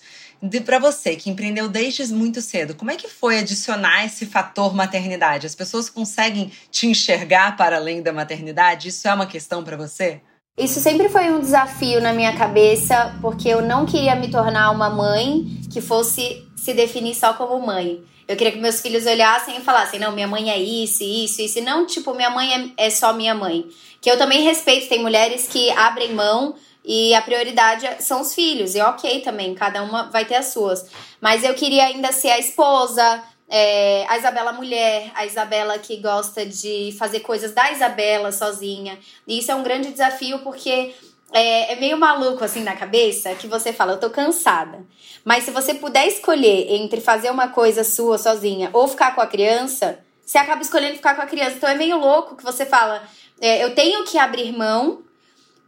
para 0.66 0.80
você 0.80 1.16
que 1.16 1.30
empreendeu 1.30 1.68
desde 1.68 2.06
muito 2.14 2.42
cedo, 2.42 2.76
como 2.76 2.92
é 2.92 2.96
que 2.96 3.08
foi 3.08 3.40
adicionar 3.40 4.06
esse 4.06 4.26
fator 4.26 4.74
maternidade? 4.76 5.48
As 5.48 5.56
pessoas 5.56 5.90
conseguem 5.90 6.52
te 6.72 6.88
enxergar 6.88 7.56
para 7.58 7.78
além 7.78 8.02
da 8.02 8.14
maternidade? 8.14 8.90
Isso 8.90 9.08
é 9.08 9.14
uma 9.14 9.26
questão 9.26 9.64
para 9.64 9.78
você? 9.78 10.22
Isso 10.58 10.80
sempre 10.80 11.08
foi 11.08 11.30
um 11.30 11.40
desafio 11.40 12.02
na 12.02 12.14
minha 12.14 12.36
cabeça, 12.36 13.16
porque 13.22 13.48
eu 13.48 13.62
não 13.62 13.86
queria 13.86 14.16
me 14.16 14.30
tornar 14.30 14.72
uma 14.72 14.90
mãe 14.90 15.46
que 15.72 15.80
fosse 15.82 16.44
se 16.56 16.74
definir 16.74 17.14
só 17.14 17.34
como 17.34 17.64
mãe. 17.64 18.04
Eu 18.28 18.36
queria 18.36 18.52
que 18.52 18.60
meus 18.60 18.82
filhos 18.82 19.06
olhassem 19.06 19.58
e 19.58 19.62
falassem: 19.62 20.00
não, 20.00 20.12
minha 20.12 20.28
mãe 20.28 20.50
é 20.50 20.58
isso, 20.58 21.04
isso, 21.04 21.42
isso. 21.42 21.60
E 21.60 21.62
não, 21.62 21.86
tipo, 21.86 22.14
minha 22.14 22.30
mãe 22.30 22.74
é, 22.78 22.88
é 22.88 22.90
só 22.90 23.14
minha 23.14 23.34
mãe. 23.34 23.66
Que 24.02 24.10
eu 24.10 24.18
também 24.18 24.44
respeito, 24.44 24.90
tem 24.90 25.02
mulheres 25.02 25.48
que 25.48 25.70
abrem 25.72 26.14
mão 26.14 26.56
e 26.88 27.14
a 27.14 27.22
prioridade 27.22 27.86
são 28.02 28.22
os 28.22 28.34
filhos. 28.34 28.74
E 28.74 28.80
ok 28.80 29.20
também, 29.20 29.54
cada 29.54 29.84
uma 29.84 30.04
vai 30.04 30.24
ter 30.24 30.36
as 30.36 30.48
suas. 30.48 30.90
Mas 31.20 31.44
eu 31.44 31.54
queria 31.54 31.84
ainda 31.84 32.14
ser 32.14 32.30
a 32.30 32.40
esposa, 32.40 33.22
é, 33.50 34.06
a 34.08 34.18
Isabela 34.18 34.54
mulher, 34.54 35.12
a 35.14 35.26
Isabela 35.26 35.78
que 35.78 35.98
gosta 35.98 36.46
de 36.46 36.96
fazer 36.98 37.20
coisas 37.20 37.52
da 37.52 37.70
Isabela 37.74 38.32
sozinha. 38.32 38.98
E 39.28 39.38
isso 39.38 39.52
é 39.52 39.56
um 39.56 39.64
grande 39.64 39.92
desafio 39.92 40.40
porque 40.40 40.96
é, 41.34 41.74
é, 41.74 41.76
meio 41.76 41.98
maluco 41.98 42.46
assim 42.46 42.64
na 42.64 42.74
cabeça 42.74 43.36
que 43.36 43.48
você 43.48 43.74
fala, 43.74 43.92
eu 43.92 44.00
tô 44.00 44.10
cansada. 44.10 44.80
Mas 45.26 45.44
se 45.44 45.52
você 45.52 45.74
puder 45.74 46.08
escolher 46.08 46.74
entre 46.74 47.02
fazer 47.02 47.30
uma 47.30 47.50
coisa 47.50 47.84
sua 47.84 48.18
sozinha 48.18 48.70
ou 48.72 48.88
ficar 48.88 49.14
com 49.14 49.20
a 49.20 49.28
criança, 49.28 50.00
você 50.26 50.38
acaba 50.38 50.62
escolhendo 50.62 50.96
ficar 50.96 51.16
com 51.16 51.22
a 51.22 51.28
criança. 51.28 51.58
Então 51.58 51.70
é 51.70 51.76
meio 51.76 51.98
louco 51.98 52.38
que 52.38 52.46
você 52.46 52.66
fala, 52.66 53.04
é, 53.42 53.62
eu 53.62 53.76
tenho 53.76 54.06
que 54.06 54.18
abrir 54.18 54.58
mão 54.58 55.06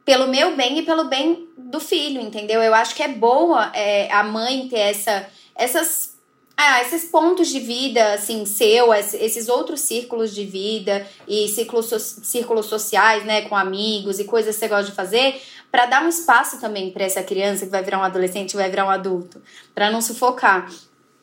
pelo 0.09 0.27
meu 0.27 0.55
bem 0.55 0.79
e 0.79 0.81
pelo 0.81 1.03
bem 1.03 1.47
do 1.55 1.79
filho, 1.79 2.19
entendeu? 2.19 2.63
Eu 2.63 2.73
acho 2.73 2.95
que 2.95 3.03
é 3.03 3.07
boa 3.07 3.71
é, 3.75 4.11
a 4.11 4.23
mãe 4.23 4.67
ter 4.67 4.79
essa, 4.79 5.27
essas 5.53 6.17
ah, 6.57 6.81
esses 6.81 7.11
pontos 7.11 7.47
de 7.47 7.59
vida, 7.59 8.15
assim, 8.15 8.43
seu, 8.43 8.91
esses 8.91 9.47
outros 9.47 9.81
círculos 9.81 10.33
de 10.33 10.43
vida 10.45 11.05
e 11.27 11.47
círculos, 11.49 11.85
círculos 12.23 12.65
sociais, 12.65 13.23
né, 13.23 13.43
com 13.43 13.55
amigos 13.55 14.19
e 14.19 14.23
coisas 14.23 14.55
que 14.55 14.61
você 14.61 14.67
gosta 14.67 14.89
de 14.89 14.95
fazer, 14.95 15.39
para 15.71 15.85
dar 15.85 16.03
um 16.03 16.09
espaço 16.09 16.59
também 16.59 16.89
para 16.89 17.05
essa 17.05 17.21
criança 17.21 17.67
que 17.67 17.71
vai 17.71 17.83
virar 17.83 17.99
um 17.99 18.03
adolescente, 18.03 18.55
vai 18.55 18.67
virar 18.67 18.87
um 18.87 18.89
adulto, 18.89 19.39
para 19.75 19.91
não 19.91 20.01
sufocar. 20.01 20.71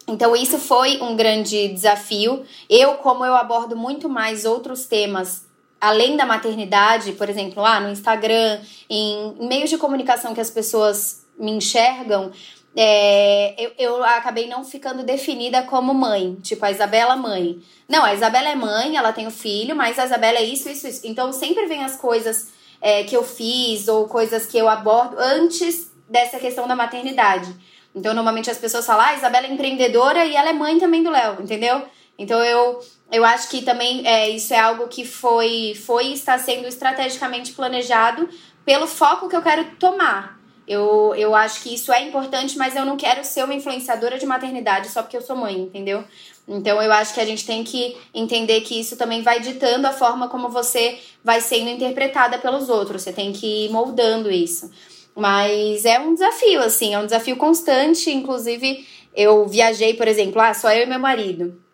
Então, 0.07 0.37
isso 0.37 0.59
foi 0.59 1.02
um 1.02 1.16
grande 1.16 1.66
desafio. 1.69 2.45
Eu, 2.71 2.95
como 2.99 3.25
eu 3.25 3.35
abordo 3.35 3.75
muito 3.75 4.09
mais 4.09 4.45
outros 4.45 4.87
temas 4.87 5.46
além 5.80 6.16
da 6.16 6.26
maternidade, 6.26 7.12
por 7.12 7.28
exemplo, 7.28 7.62
lá 7.62 7.80
no 7.80 7.90
Instagram, 7.90 8.61
em 8.88 9.35
meios 9.40 9.71
de 9.71 9.78
comunicação 9.78 10.35
que 10.35 10.40
as 10.40 10.50
pessoas 10.50 11.25
me 11.38 11.52
enxergam, 11.52 12.33
é, 12.78 13.54
eu, 13.59 13.73
eu 13.78 14.04
acabei 14.04 14.47
não 14.47 14.62
ficando 14.62 15.02
definida 15.02 15.62
como 15.62 15.95
mãe, 15.95 16.35
tipo 16.42 16.64
a 16.64 16.71
Isabela 16.71 17.16
mãe. 17.16 17.59
Não, 17.88 18.04
a 18.04 18.12
Isabela 18.12 18.50
é 18.50 18.54
mãe, 18.54 18.97
ela 18.97 19.12
tem 19.12 19.26
o 19.26 19.30
filho, 19.30 19.75
mas 19.75 19.99
a 19.99 20.04
Isabela 20.04 20.38
é 20.38 20.42
isso, 20.42 20.68
isso, 20.68 20.87
isso. 20.87 21.06
Então 21.06 21.33
sempre 21.33 21.66
vem 21.66 21.83
as 21.83 21.97
coisas 21.97 22.49
é, 22.80 23.02
que 23.04 23.16
eu 23.16 23.23
fiz 23.23 23.88
ou 23.88 24.06
coisas 24.06 24.47
que 24.47 24.59
eu 24.59 24.68
abordo 24.68 25.16
antes 25.18 25.90
dessa 26.09 26.38
questão 26.38 26.68
da 26.68 26.76
maternidade. 26.76 27.54
Então 27.95 28.12
normalmente 28.12 28.50
as 28.50 28.59
pessoas 28.59 28.85
falam, 28.85 29.06
ah, 29.06 29.09
a 29.09 29.14
Isabela 29.14 29.47
é 29.47 29.52
empreendedora 29.52 30.26
e 30.26 30.37
ela 30.37 30.50
é 30.50 30.52
mãe 30.52 30.78
também 30.78 31.02
do 31.02 31.11
Léo, 31.11 31.40
entendeu? 31.40 31.83
Então 32.18 32.45
eu, 32.45 32.80
eu 33.11 33.25
acho 33.25 33.49
que 33.49 33.63
também 33.63 34.07
é, 34.07 34.29
isso 34.29 34.53
é 34.53 34.59
algo 34.59 34.89
que 34.89 35.05
foi, 35.05 35.75
foi 35.87 36.07
e 36.09 36.15
está 36.15 36.39
sendo 36.39 36.67
estrategicamente 36.67 37.53
planejado 37.53 38.29
pelo 38.65 38.87
foco 38.87 39.29
que 39.29 39.37
eu 39.37 39.43
quero 39.43 39.65
tomar. 39.79 40.37
Eu, 40.67 41.15
eu 41.17 41.33
acho 41.33 41.63
que 41.63 41.73
isso 41.73 41.93
é 41.93 42.03
importante, 42.03 42.59
mas 42.59 42.75
eu 42.75 42.85
não 42.85 42.97
quero 42.97 43.23
ser 43.23 43.45
uma 43.45 43.55
influenciadora 43.55 44.19
de 44.19 44.27
maternidade 44.27 44.89
só 44.89 45.01
porque 45.01 45.17
eu 45.17 45.23
sou 45.23 45.37
mãe, 45.37 45.55
entendeu? 45.55 46.03
Então 46.49 46.83
eu 46.83 46.93
acho 46.93 47.15
que 47.15 47.21
a 47.21 47.25
gente 47.25 47.47
tem 47.47 47.63
que 47.63 47.97
entender 48.13 48.61
que 48.63 48.81
isso 48.81 48.97
também 48.97 49.23
vai 49.23 49.39
ditando 49.39 49.87
a 49.87 49.93
forma 49.93 50.29
como 50.29 50.49
você 50.49 50.99
vai 51.23 51.41
sendo 51.41 51.71
interpretada 51.71 52.39
pelos 52.39 52.69
outros. 52.69 53.03
Você 53.03 53.13
tem 53.13 53.33
que 53.33 53.67
ir 53.67 53.71
moldando 53.71 54.29
isso. 54.29 54.69
Mas 55.15 55.85
é 55.85 56.01
um 56.01 56.15
desafio, 56.15 56.61
assim, 56.61 56.95
é 56.95 56.99
um 56.99 57.05
desafio 57.05 57.37
constante. 57.37 58.11
Inclusive, 58.11 58.85
eu 59.15 59.47
viajei, 59.47 59.95
por 59.95 60.09
exemplo, 60.09 60.41
ah, 60.41 60.53
só 60.53 60.73
eu 60.73 60.83
e 60.83 60.87
meu 60.87 60.99
marido. 60.99 61.66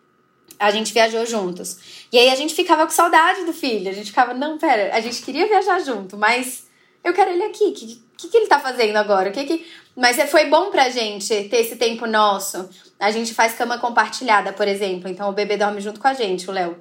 A 0.63 0.71
gente 0.71 0.93
viajou 0.93 1.25
juntos. 1.25 2.05
E 2.09 2.17
aí 2.17 2.29
a 2.29 2.35
gente 2.35 2.55
ficava 2.55 2.85
com 2.85 2.91
saudade 2.91 3.43
do 3.43 3.51
filho. 3.51 3.89
A 3.89 3.93
gente 3.93 4.07
ficava, 4.07 4.33
não, 4.33 4.57
pera, 4.57 4.95
a 4.95 5.01
gente 5.01 5.21
queria 5.21 5.45
viajar 5.45 5.79
junto, 5.81 6.15
mas 6.15 6.67
eu 7.03 7.13
quero 7.13 7.31
ele 7.31 7.43
aqui. 7.43 7.71
Que, 7.71 8.01
que, 8.17 8.27
que 8.29 8.37
ele 8.37 8.47
tá 8.47 8.59
fazendo 8.59 8.95
agora? 8.95 9.29
O 9.29 9.33
que 9.33 9.43
que... 9.43 9.67
Mas 9.93 10.17
é, 10.17 10.25
foi 10.25 10.45
bom 10.45 10.71
pra 10.71 10.89
gente 10.89 11.49
ter 11.49 11.57
esse 11.57 11.75
tempo 11.75 12.07
nosso. 12.07 12.69
A 12.97 13.11
gente 13.11 13.33
faz 13.33 13.53
cama 13.53 13.77
compartilhada, 13.77 14.53
por 14.53 14.65
exemplo. 14.65 15.09
Então 15.09 15.29
o 15.29 15.33
bebê 15.33 15.57
dorme 15.57 15.81
junto 15.81 15.99
com 15.99 16.07
a 16.07 16.13
gente, 16.13 16.49
o 16.49 16.53
Léo. 16.53 16.77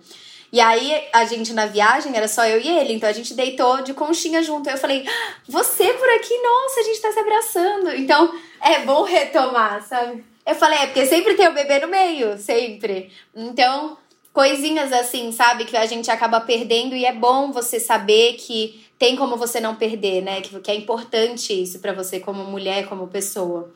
E 0.52 0.60
aí 0.60 1.02
a 1.12 1.24
gente 1.24 1.52
na 1.52 1.66
viagem 1.66 2.16
era 2.16 2.28
só 2.28 2.44
eu 2.44 2.60
e 2.60 2.68
ele, 2.68 2.92
então 2.92 3.08
a 3.08 3.12
gente 3.12 3.34
deitou 3.34 3.82
de 3.82 3.94
conchinha 3.94 4.42
junto. 4.42 4.68
Eu 4.68 4.76
falei: 4.76 5.04
ah, 5.08 5.34
"Você 5.48 5.92
por 5.94 6.08
aqui, 6.10 6.38
nossa, 6.42 6.80
a 6.80 6.82
gente 6.84 7.00
tá 7.00 7.10
se 7.10 7.18
abraçando". 7.18 7.90
Então 7.96 8.38
é 8.60 8.80
bom 8.80 9.02
retomar, 9.02 9.82
sabe? 9.82 10.22
Eu 10.46 10.54
falei: 10.54 10.80
"É 10.80 10.86
porque 10.86 11.06
sempre 11.06 11.34
tem 11.34 11.48
o 11.48 11.54
bebê 11.54 11.78
no 11.80 11.88
meio, 11.88 12.38
sempre". 12.38 13.10
Então, 13.34 13.96
coisinhas 14.32 14.92
assim, 14.92 15.30
sabe, 15.30 15.64
que 15.64 15.76
a 15.76 15.86
gente 15.86 16.10
acaba 16.10 16.40
perdendo 16.40 16.94
e 16.94 17.04
é 17.04 17.12
bom 17.12 17.52
você 17.52 17.78
saber 17.78 18.34
que 18.34 18.84
tem 18.98 19.16
como 19.16 19.36
você 19.36 19.60
não 19.60 19.74
perder, 19.74 20.22
né? 20.22 20.40
Que, 20.40 20.58
que 20.60 20.70
é 20.70 20.74
importante 20.74 21.52
isso 21.52 21.80
para 21.80 21.92
você 21.92 22.20
como 22.20 22.44
mulher, 22.44 22.86
como 22.88 23.08
pessoa. 23.08 23.72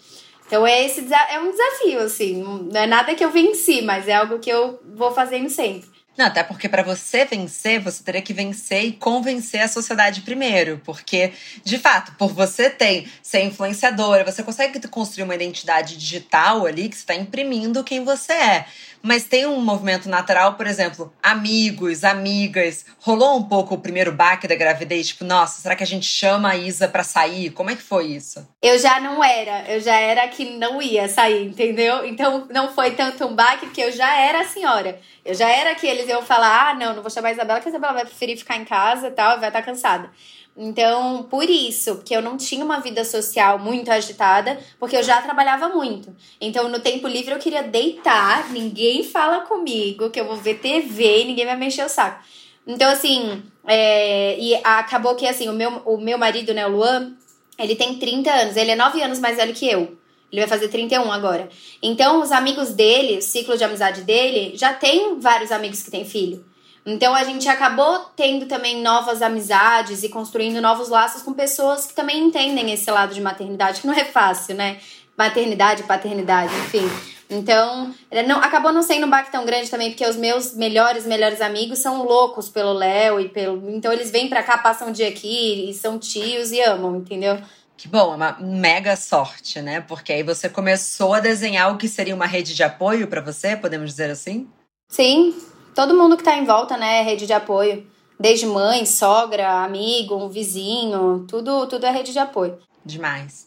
Então 0.47 0.67
é 0.67 0.85
esse 0.85 1.05
é 1.31 1.41
um 1.41 1.51
desafio, 1.51 2.01
assim. 2.01 2.43
Não 2.73 2.81
é 2.81 2.87
nada 2.87 3.15
que 3.15 3.25
eu 3.25 3.31
venci, 3.31 3.83
mas 3.83 4.07
é 4.07 4.15
algo 4.15 4.39
que 4.39 4.49
eu 4.49 4.81
vou 4.95 5.11
fazendo 5.11 5.51
sempre. 5.51 5.96
Não, 6.17 6.27
até 6.27 6.43
porque 6.43 6.69
para 6.69 6.83
você 6.83 7.25
vencer, 7.25 7.79
você 7.79 8.03
teria 8.03 8.23
que 8.23 8.33
vencer 8.33 8.85
e 8.85 8.93
convencer 8.93 9.61
a 9.61 9.69
sociedade 9.69 10.23
primeiro. 10.23 10.81
Porque, 10.85 11.33
de 11.63 11.79
fato, 11.79 12.13
por 12.17 12.33
você 12.33 12.71
ter, 12.71 13.11
ser 13.23 13.43
influenciadora, 13.43 14.25
você 14.25 14.43
consegue 14.43 14.81
construir 14.89 15.25
uma 15.25 15.35
identidade 15.35 15.97
digital 15.97 16.65
ali 16.65 16.89
que 16.89 16.97
está 16.97 17.15
imprimindo 17.15 17.85
quem 17.85 18.03
você 18.03 18.33
é 18.33 18.67
mas 19.07 19.25
tem 19.25 19.47
um 19.47 19.61
movimento 19.61 20.09
natural, 20.09 20.55
por 20.55 20.67
exemplo, 20.67 21.13
amigos, 21.23 22.03
amigas. 22.03 22.85
Rolou 22.99 23.39
um 23.39 23.45
pouco 23.45 23.77
o 23.77 23.79
primeiro 23.79 24.11
baque 24.11 24.49
da 24.49 24.57
gravidez, 24.57 25.09
tipo, 25.09 25.25
nossa, 25.25 25.63
será 25.63 25.77
que 25.77 25.85
a 25.85 25.87
gente 25.87 26.07
chama 26.07 26.51
a 26.51 26.57
Isa 26.57 26.89
pra 26.89 27.05
sair? 27.05 27.51
Como 27.51 27.71
é 27.71 27.77
que 27.77 27.83
foi 27.83 28.07
isso? 28.07 28.47
Eu 28.61 28.77
já 28.79 28.99
não 29.01 29.23
era, 29.23 29.71
eu 29.71 29.81
já 29.81 29.95
era 29.95 30.27
que 30.27 30.57
não 30.59 30.83
ia 30.83 31.09
sair, 31.09 31.47
entendeu? 31.47 32.05
Então 32.05 32.49
não 32.51 32.75
foi 32.75 32.91
tanto 32.91 33.25
um 33.27 33.35
baque, 33.35 33.67
porque 33.67 33.81
eu 33.81 33.93
já 33.93 34.21
era 34.21 34.41
a 34.41 34.49
senhora. 34.49 34.99
Eu 35.25 35.35
já 35.35 35.49
era 35.49 35.75
que 35.77 35.87
eles 35.87 36.09
iam 36.09 36.23
falar: 36.23 36.71
ah, 36.71 36.75
não, 36.75 36.95
não 36.95 37.03
vou 37.03 37.11
chamar 37.11 37.29
a 37.29 37.33
Isabela, 37.33 37.61
porque 37.61 37.69
a 37.69 37.73
Isabela 37.73 37.93
vai 37.95 38.05
preferir 38.05 38.37
ficar 38.37 38.57
em 38.57 38.65
casa 38.65 39.07
e 39.07 39.13
tal, 39.13 39.39
vai 39.39 39.49
estar 39.49 39.63
cansada. 39.63 40.11
Então, 40.57 41.25
por 41.25 41.51
isso, 41.51 41.97
porque 41.97 42.17
eu 42.17 42.23
não 42.23 42.39
tinha 42.39 42.65
uma 42.65 42.81
vida 42.81 43.05
social 43.05 43.59
muito 43.59 43.91
agitada, 43.91 44.59
porque 44.79 44.97
eu 44.97 45.03
já 45.03 45.21
trabalhava 45.21 45.69
muito. 45.69 46.15
Então, 46.41 46.69
no 46.71 46.81
tempo 46.81 47.07
livre 47.07 47.35
eu 47.35 47.39
queria 47.39 47.63
deitar, 47.63 48.51
ninguém 48.51 49.05
fala 49.05 49.41
comigo, 49.41 50.09
que 50.09 50.19
eu 50.19 50.25
vou 50.25 50.37
ver 50.37 50.59
TV 50.59 51.21
e 51.21 51.25
ninguém 51.27 51.45
vai 51.45 51.57
mexer 51.57 51.85
o 51.85 51.89
saco. 51.91 52.25
Então, 52.67 52.91
assim, 52.91 53.43
é, 53.67 54.39
e 54.39 54.55
acabou 54.65 55.15
que, 55.15 55.27
assim, 55.29 55.49
o 55.49 55.53
meu, 55.53 55.83
o 55.85 55.99
meu 55.99 56.17
marido, 56.17 56.55
né, 56.55 56.67
o 56.67 56.71
Luan, 56.71 57.13
ele 57.59 57.77
tem 57.77 57.99
30 57.99 58.33
anos, 58.33 58.57
ele 58.57 58.71
é 58.71 58.77
9 58.77 59.03
anos 59.03 59.19
mais 59.19 59.37
velho 59.37 59.55
que 59.55 59.69
eu. 59.69 59.97
Ele 60.33 60.41
vai 60.41 60.49
fazer 60.49 60.69
31 60.69 61.13
agora. 61.13 61.49
Então, 61.83 62.21
os 62.21 62.33
amigos 62.33 62.71
dele, 62.71 63.19
o 63.19 63.23
ciclo 63.23 63.57
de 63.57 63.63
amizade 63.63 64.03
dele, 64.03 64.57
já 64.57 64.73
tem 64.73 65.21
vários 65.21 65.53
amigos 65.53 65.83
que 65.83 65.91
têm 65.91 66.05
filho. 66.05 66.45
Então 66.87 67.17
a 67.17 67.25
gente 67.25 67.49
acabou 67.49 67.99
tendo 68.15 68.47
também 68.47 68.81
novas 68.81 69.21
amizades 69.21 70.05
e 70.05 70.09
construindo 70.09 70.61
novos 70.63 70.89
laços 70.89 71.21
com 71.21 71.33
pessoas 71.33 71.85
que 71.85 71.95
também 71.95 72.23
entendem 72.23 72.73
esse 72.73 72.89
lado 72.89 73.13
de 73.13 73.21
maternidade, 73.21 73.81
que 73.81 73.89
não 73.89 73.95
é 73.95 74.05
fácil, 74.05 74.55
né? 74.55 74.79
Maternidade, 75.19 75.83
paternidade, 75.83 76.55
enfim. 76.55 76.89
Então, 77.29 77.93
não, 78.29 78.39
acabou 78.39 78.73
não 78.73 78.83
sendo 78.83 79.07
um 79.07 79.11
baque 79.11 79.33
tão 79.33 79.45
grande 79.45 79.69
também, 79.69 79.91
porque 79.91 80.07
os 80.07 80.15
meus 80.15 80.55
melhores, 80.55 81.05
melhores 81.05 81.41
amigos 81.41 81.81
são 81.81 82.05
loucos 82.05 82.49
pelo 82.49 82.73
Léo 82.73 83.19
e 83.19 83.29
pelo. 83.29 83.69
Então 83.71 83.93
eles 83.93 84.13
vêm 84.13 84.29
pra 84.29 84.45
cá, 84.45 84.57
passam 84.57 84.89
um 84.89 84.93
dia 84.93 85.09
aqui 85.09 85.69
e 85.69 85.75
são 85.75 85.99
tios 85.99 86.53
e 86.53 86.61
amam, 86.61 86.95
entendeu? 86.95 87.37
Que 87.77 87.89
bom, 87.89 88.13
é 88.13 88.17
uma 88.17 88.37
mega 88.41 88.95
sorte, 88.95 89.61
né? 89.61 89.81
Porque 89.81 90.13
aí 90.13 90.23
você 90.23 90.49
começou 90.49 91.15
a 91.15 91.21
desenhar 91.21 91.75
o 91.75 91.77
que 91.77 91.89
seria 91.89 92.15
uma 92.15 92.27
rede 92.27 92.55
de 92.55 92.63
apoio 92.63 93.09
para 93.09 93.21
você, 93.21 93.57
podemos 93.57 93.91
dizer 93.91 94.09
assim? 94.09 94.49
Sim, 94.89 95.35
todo 95.77 95.95
mundo 95.95 96.17
que 96.17 96.23
está 96.23 96.35
em 96.39 96.45
volta, 96.47 96.79
né, 96.79 97.03
rede 97.03 97.27
de 97.27 97.35
apoio. 97.35 97.87
Desde 98.19 98.47
mãe, 98.47 98.87
sogra, 98.87 99.63
amigo, 99.63 100.17
um 100.17 100.27
vizinho, 100.27 101.27
tudo, 101.29 101.67
tudo 101.67 101.85
é 101.85 101.91
rede 101.91 102.13
de 102.13 102.19
apoio. 102.19 102.59
Demais. 102.83 103.47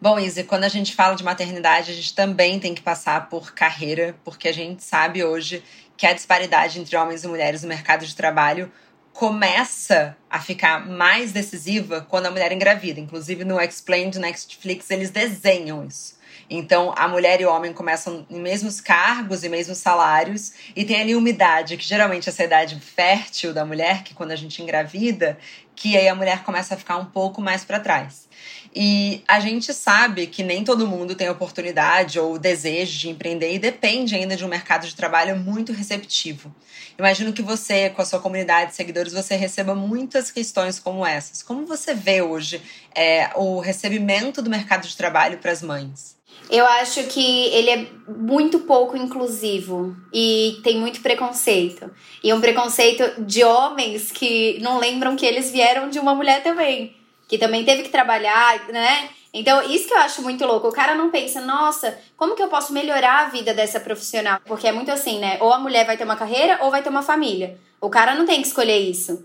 Bom, 0.00 0.18
Izzy, 0.18 0.42
quando 0.42 0.64
a 0.64 0.68
gente 0.68 0.92
fala 0.92 1.14
de 1.14 1.22
maternidade, 1.22 1.92
a 1.92 1.94
gente 1.94 2.14
também 2.14 2.58
tem 2.58 2.74
que 2.74 2.82
passar 2.82 3.28
por 3.28 3.52
carreira, 3.52 4.16
porque 4.24 4.48
a 4.48 4.52
gente 4.52 4.82
sabe 4.82 5.22
hoje 5.22 5.62
que 5.96 6.04
a 6.04 6.12
disparidade 6.12 6.80
entre 6.80 6.96
homens 6.96 7.22
e 7.22 7.28
mulheres 7.28 7.62
no 7.62 7.68
mercado 7.68 8.04
de 8.04 8.14
trabalho 8.14 8.72
começa 9.12 10.16
a 10.28 10.40
ficar 10.40 10.84
mais 10.84 11.30
decisiva 11.30 12.04
quando 12.08 12.26
a 12.26 12.30
mulher 12.30 12.50
engravida. 12.50 12.98
Inclusive 12.98 13.44
no 13.44 13.60
Explained 13.60 14.18
Netflix 14.18 14.90
eles 14.90 15.10
desenham 15.10 15.86
isso. 15.86 16.17
Então, 16.50 16.94
a 16.96 17.06
mulher 17.06 17.40
e 17.40 17.46
o 17.46 17.50
homem 17.50 17.72
começam 17.72 18.26
em 18.30 18.40
mesmos 18.40 18.80
cargos 18.80 19.44
e 19.44 19.48
mesmos 19.48 19.78
salários, 19.78 20.52
e 20.74 20.84
tem 20.84 21.00
ali 21.00 21.14
umidade, 21.14 21.76
que 21.76 21.84
geralmente 21.84 22.28
é 22.28 22.30
essa 22.30 22.44
idade 22.44 22.80
fértil 22.80 23.52
da 23.52 23.64
mulher, 23.64 24.02
que 24.02 24.14
quando 24.14 24.30
a 24.30 24.36
gente 24.36 24.62
engravida, 24.62 25.38
que 25.74 25.96
aí 25.96 26.08
a 26.08 26.14
mulher 26.14 26.42
começa 26.44 26.74
a 26.74 26.78
ficar 26.78 26.96
um 26.96 27.04
pouco 27.04 27.40
mais 27.40 27.64
para 27.64 27.78
trás. 27.80 28.27
E 28.74 29.22
a 29.26 29.40
gente 29.40 29.72
sabe 29.72 30.26
que 30.26 30.42
nem 30.42 30.62
todo 30.62 30.86
mundo 30.86 31.14
tem 31.14 31.28
oportunidade 31.28 32.18
ou 32.20 32.38
desejo 32.38 32.98
de 32.98 33.08
empreender 33.08 33.54
e 33.54 33.58
depende 33.58 34.14
ainda 34.14 34.36
de 34.36 34.44
um 34.44 34.48
mercado 34.48 34.86
de 34.86 34.94
trabalho 34.94 35.36
muito 35.36 35.72
receptivo. 35.72 36.54
Imagino 36.98 37.32
que 37.32 37.42
você, 37.42 37.90
com 37.90 38.02
a 38.02 38.04
sua 38.04 38.20
comunidade 38.20 38.70
de 38.70 38.76
seguidores, 38.76 39.12
você 39.12 39.36
receba 39.36 39.74
muitas 39.74 40.30
questões 40.30 40.78
como 40.78 41.06
essas. 41.06 41.42
Como 41.42 41.64
você 41.64 41.94
vê 41.94 42.20
hoje 42.20 42.60
é, 42.94 43.30
o 43.34 43.60
recebimento 43.60 44.42
do 44.42 44.50
mercado 44.50 44.86
de 44.86 44.96
trabalho 44.96 45.38
para 45.38 45.52
as 45.52 45.62
mães? 45.62 46.18
Eu 46.50 46.64
acho 46.64 47.04
que 47.04 47.46
ele 47.48 47.70
é 47.70 47.86
muito 48.08 48.60
pouco 48.60 48.96
inclusivo 48.96 49.94
e 50.12 50.60
tem 50.62 50.78
muito 50.78 51.00
preconceito. 51.00 51.90
E 52.24 52.32
um 52.32 52.40
preconceito 52.40 53.22
de 53.22 53.44
homens 53.44 54.10
que 54.10 54.58
não 54.60 54.78
lembram 54.78 55.14
que 55.14 55.26
eles 55.26 55.50
vieram 55.50 55.90
de 55.90 55.98
uma 55.98 56.14
mulher 56.14 56.42
também, 56.42 56.94
que 57.28 57.38
também 57.38 57.64
teve 57.64 57.82
que 57.82 57.90
trabalhar, 57.90 58.66
né? 58.68 59.10
Então, 59.32 59.62
isso 59.70 59.86
que 59.86 59.92
eu 59.94 59.98
acho 59.98 60.22
muito 60.22 60.44
louco. 60.46 60.68
O 60.68 60.72
cara 60.72 60.94
não 60.94 61.10
pensa, 61.10 61.40
nossa, 61.42 61.98
como 62.16 62.34
que 62.34 62.42
eu 62.42 62.48
posso 62.48 62.72
melhorar 62.72 63.26
a 63.26 63.28
vida 63.28 63.52
dessa 63.52 63.78
profissional? 63.78 64.40
Porque 64.46 64.66
é 64.66 64.72
muito 64.72 64.90
assim, 64.90 65.18
né? 65.18 65.36
Ou 65.40 65.52
a 65.52 65.58
mulher 65.58 65.84
vai 65.84 65.96
ter 65.96 66.04
uma 66.04 66.16
carreira 66.16 66.58
ou 66.62 66.70
vai 66.70 66.82
ter 66.82 66.88
uma 66.88 67.02
família. 67.02 67.58
O 67.80 67.90
cara 67.90 68.14
não 68.14 68.24
tem 68.24 68.40
que 68.40 68.48
escolher 68.48 68.78
isso. 68.78 69.24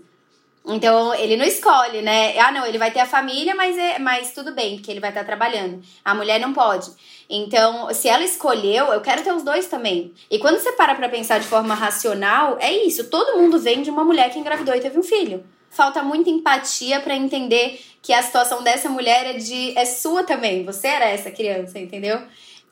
Então, 0.66 1.14
ele 1.14 1.36
não 1.36 1.44
escolhe, 1.44 2.00
né? 2.00 2.38
Ah, 2.38 2.50
não, 2.50 2.64
ele 2.64 2.78
vai 2.78 2.90
ter 2.90 3.00
a 3.00 3.06
família, 3.06 3.54
mas, 3.54 3.76
é, 3.76 3.98
mas 3.98 4.32
tudo 4.32 4.52
bem, 4.52 4.76
porque 4.76 4.90
ele 4.90 5.00
vai 5.00 5.10
estar 5.10 5.24
trabalhando. 5.24 5.82
A 6.02 6.14
mulher 6.14 6.40
não 6.40 6.54
pode. 6.54 6.90
Então, 7.28 7.92
se 7.92 8.08
ela 8.08 8.24
escolheu, 8.24 8.86
eu 8.86 9.00
quero 9.02 9.22
ter 9.22 9.32
os 9.32 9.42
dois 9.42 9.66
também. 9.66 10.14
E 10.30 10.38
quando 10.38 10.58
você 10.58 10.72
para 10.72 10.94
pra 10.94 11.08
pensar 11.08 11.38
de 11.38 11.46
forma 11.46 11.74
racional, 11.74 12.56
é 12.60 12.72
isso. 12.72 13.10
Todo 13.10 13.38
mundo 13.38 13.58
vem 13.58 13.82
de 13.82 13.90
uma 13.90 14.04
mulher 14.04 14.30
que 14.30 14.38
engravidou 14.38 14.74
e 14.74 14.80
teve 14.80 14.98
um 14.98 15.02
filho. 15.02 15.44
Falta 15.68 16.02
muita 16.02 16.30
empatia 16.30 17.00
para 17.00 17.16
entender 17.16 17.78
que 18.04 18.12
a 18.12 18.22
situação 18.22 18.62
dessa 18.62 18.90
mulher 18.90 19.24
é 19.24 19.38
de 19.38 19.76
é 19.76 19.86
sua 19.86 20.22
também. 20.22 20.62
Você 20.66 20.86
era 20.86 21.06
essa 21.06 21.30
criança, 21.30 21.78
entendeu? 21.78 22.20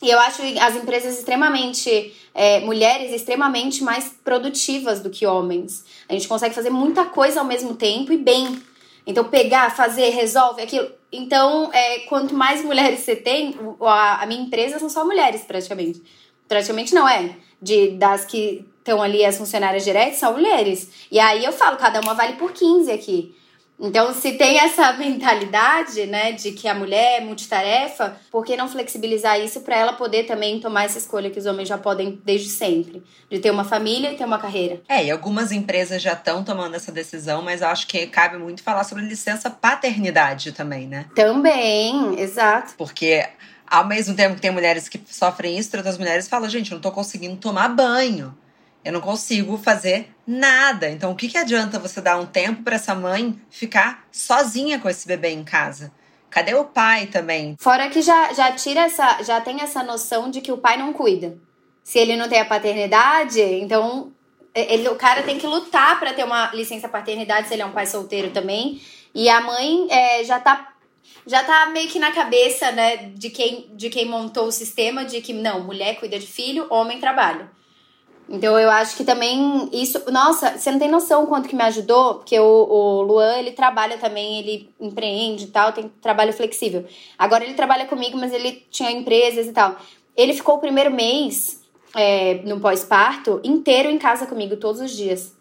E 0.03 0.11
eu 0.11 0.19
acho 0.21 0.43
as 0.61 0.77
empresas 0.77 1.17
extremamente, 1.17 2.15
é, 2.35 2.61
mulheres 2.61 3.11
extremamente 3.11 3.83
mais 3.83 4.15
produtivas 4.23 5.01
do 5.01 5.09
que 5.09 5.25
homens. 5.25 5.87
A 6.07 6.13
gente 6.13 6.29
consegue 6.29 6.55
fazer 6.55 6.69
muita 6.69 7.07
coisa 7.07 7.41
ao 7.41 7.47
mesmo 7.47 7.75
tempo 7.75 8.13
e 8.13 8.19
bem. 8.19 8.63
Então, 9.07 9.25
pegar, 9.25 9.75
fazer, 9.75 10.11
resolve 10.11 10.61
aquilo. 10.61 10.91
Então, 11.11 11.73
é, 11.73 12.01
quanto 12.01 12.35
mais 12.35 12.63
mulheres 12.63 13.01
você 13.01 13.17
tem, 13.17 13.55
a, 13.81 14.23
a 14.23 14.27
minha 14.27 14.43
empresa 14.43 14.79
são 14.79 14.91
só 14.91 15.03
mulheres, 15.03 15.45
praticamente. 15.45 16.03
Praticamente 16.47 16.95
não 16.95 17.09
é. 17.09 17.37
De, 17.61 17.93
das 17.93 18.27
que 18.27 18.67
estão 18.81 19.01
ali 19.01 19.25
as 19.25 19.39
funcionárias 19.39 19.83
diretas, 19.83 20.19
são 20.19 20.35
mulheres. 20.35 20.91
E 21.11 21.19
aí 21.19 21.43
eu 21.43 21.53
falo, 21.53 21.79
cada 21.79 22.01
uma 22.01 22.13
vale 22.13 22.35
por 22.35 22.53
15 22.53 22.93
aqui. 22.93 23.35
Então, 23.83 24.15
se 24.15 24.35
tem 24.35 24.61
essa 24.61 24.93
mentalidade, 24.93 26.07
né, 26.07 26.31
de 26.31 26.53
que 26.53 26.69
a 26.69 26.75
mulher 26.75 27.21
é 27.21 27.25
multitarefa, 27.25 28.17
por 28.31 28.45
que 28.45 28.57
não 28.57 28.69
flexibilizar 28.69 29.41
isso 29.41 29.63
para 29.63 29.77
ela 29.77 29.93
poder 29.93 30.23
também 30.23 30.61
tomar 30.61 30.85
essa 30.85 30.99
escolha 30.99 31.29
que 31.31 31.39
os 31.41 31.47
homens 31.47 31.69
já 31.69 31.77
podem 31.77 32.21
desde 32.25 32.49
sempre, 32.49 33.03
de 33.29 33.41
ter 33.41 33.51
uma 33.51 33.65
família 33.65 34.13
e 34.13 34.17
ter 34.17 34.25
uma 34.25 34.39
carreira? 34.39 34.81
É, 34.89 35.05
e 35.05 35.11
algumas 35.11 35.51
empresas 35.51 36.01
já 36.01 36.13
estão 36.13 36.45
tomando 36.45 36.77
essa 36.77 36.93
decisão, 36.93 37.43
mas 37.43 37.61
eu 37.61 37.67
acho 37.67 37.89
que 37.89 38.07
cabe 38.07 38.39
muito 38.39 38.63
falar 38.63 38.85
sobre 38.85 39.05
licença 39.05 39.51
paternidade 39.51 40.53
também, 40.53 40.87
né? 40.87 41.07
Também, 41.17 42.21
exato. 42.21 42.75
Porque 42.79 43.27
ao 43.67 43.87
mesmo 43.87 44.15
tempo 44.15 44.37
que 44.37 44.41
tem 44.41 44.51
mulheres 44.53 44.89
que 44.89 45.01
sofrem 45.07 45.59
isso, 45.59 45.77
outras 45.77 45.99
mulheres 45.99 46.29
falam, 46.29 46.49
gente, 46.49 46.71
eu 46.71 46.77
não 46.77 46.83
tô 46.83 46.93
conseguindo 46.93 47.37
tomar 47.37 47.69
banho. 47.69 48.33
Eu 48.85 48.93
não 48.93 49.01
consigo 49.01 49.57
fazer 49.57 50.13
nada. 50.27 50.91
Então, 50.91 51.13
o 51.13 51.17
que, 51.17 51.29
que 51.29 51.39
adianta 51.39 51.79
você 51.79 52.01
dar 52.01 52.19
um 52.19 52.27
tempo 52.27 52.63
para 52.63 52.77
essa 52.77 52.95
mãe 52.95 53.41
ficar 53.51 54.07
sozinha 54.11 54.79
com 54.79 54.89
esse 54.89 55.07
bebê 55.07 55.31
em 55.31 55.45
casa? 55.45 55.93
Cadê 56.31 56.55
o 56.55 56.65
pai 56.65 57.07
também? 57.07 57.57
Fora 57.61 57.89
que 57.91 58.01
já, 58.01 58.33
já 58.33 58.51
tira 58.53 58.81
essa, 58.81 59.23
já 59.23 59.41
tem 59.41 59.61
essa 59.61 59.83
noção 59.83 60.31
de 60.31 60.41
que 60.41 60.51
o 60.51 60.59
pai 60.59 60.77
não 60.77 60.93
cuida. 60.93 61.37
Se 61.85 61.99
ele 61.99 62.17
não 62.17 62.29
tem 62.29 62.41
a 62.41 62.45
paternidade, 62.45 63.41
então 63.41 64.13
ele, 64.55 64.89
o 64.89 64.97
cara 64.97 65.23
tem 65.23 65.39
que 65.39 65.47
lutar 65.47 65.99
para 65.99 66.13
ter 66.13 66.25
uma 66.25 66.53
licença 66.55 66.89
paternidade 66.89 67.49
se 67.49 67.55
ele 67.55 67.63
é 67.63 67.67
um 67.67 67.73
pai 67.73 67.87
solteiro 67.87 68.31
também. 68.31 68.81
E 69.15 69.29
a 69.29 69.41
mãe 69.41 69.87
é, 69.91 70.25
já 70.25 70.41
tá 70.41 70.73
já 71.27 71.45
tá 71.45 71.67
meio 71.67 71.89
que 71.89 71.99
na 71.99 72.13
cabeça, 72.13 72.73
né, 72.73 72.97
de 73.15 73.31
quem, 73.31 73.71
de 73.75 73.89
quem 73.89 74.07
montou 74.07 74.47
o 74.47 74.53
sistema 74.53 75.05
de 75.05 75.21
que 75.21 75.33
não, 75.33 75.63
mulher 75.63 75.97
cuida 75.97 76.19
de 76.19 76.27
filho, 76.27 76.67
homem 76.71 76.99
trabalha. 76.99 77.51
Então 78.33 78.59
eu 78.59 78.71
acho 78.71 78.97
que 78.97 79.05
também 79.05 79.69
isso. 79.75 80.03
Nossa, 80.11 80.57
você 80.57 80.71
não 80.71 80.79
tem 80.79 80.91
noção 80.91 81.27
quanto 81.27 81.47
que 81.51 81.55
me 81.55 81.63
ajudou, 81.65 82.15
porque 82.15 82.41
o, 82.41 82.45
o 82.45 83.03
Luan, 83.03 83.37
ele 83.37 83.53
trabalha 83.53 83.99
também, 83.99 84.39
ele 84.39 84.71
empreende 84.81 85.45
e 85.45 85.49
tal, 85.49 85.71
tem 85.71 85.93
trabalho 86.01 86.33
flexível. 86.33 86.87
Agora 87.19 87.45
ele 87.45 87.53
trabalha 87.53 87.85
comigo, 87.85 88.17
mas 88.17 88.33
ele 88.33 88.67
tinha 88.71 88.91
empresas 88.91 89.47
e 89.47 89.53
tal. 89.53 89.77
Ele 90.17 90.33
ficou 90.33 90.55
o 90.55 90.61
primeiro 90.61 90.91
mês, 90.91 91.61
é, 91.95 92.41
no 92.45 92.59
pós-parto, 92.59 93.39
inteiro 93.45 93.91
em 93.91 93.99
casa 93.99 94.25
comigo, 94.25 94.57
todos 94.57 94.81
os 94.81 94.93
dias. 94.93 95.37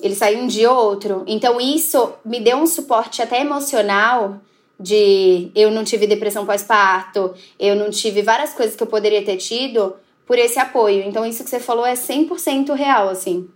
Ele 0.00 0.14
saiu 0.14 0.38
um 0.38 0.46
dia 0.46 0.72
ou 0.72 0.86
outro. 0.86 1.24
Então 1.26 1.60
isso 1.60 2.14
me 2.24 2.40
deu 2.40 2.56
um 2.56 2.66
suporte 2.66 3.20
até 3.20 3.42
emocional 3.42 4.40
de 4.80 5.50
eu 5.54 5.70
não 5.70 5.84
tive 5.84 6.06
depressão 6.06 6.46
pós-parto, 6.46 7.34
eu 7.60 7.76
não 7.76 7.90
tive 7.90 8.22
várias 8.22 8.54
coisas 8.54 8.74
que 8.74 8.82
eu 8.82 8.86
poderia 8.86 9.22
ter 9.22 9.36
tido 9.36 9.94
por 10.32 10.38
esse 10.38 10.58
apoio. 10.58 11.02
Então, 11.02 11.26
isso 11.26 11.44
que 11.44 11.50
você 11.50 11.60
falou 11.60 11.84
é 11.84 11.92
100% 11.92 12.74
real, 12.74 13.10
assim. 13.10 13.50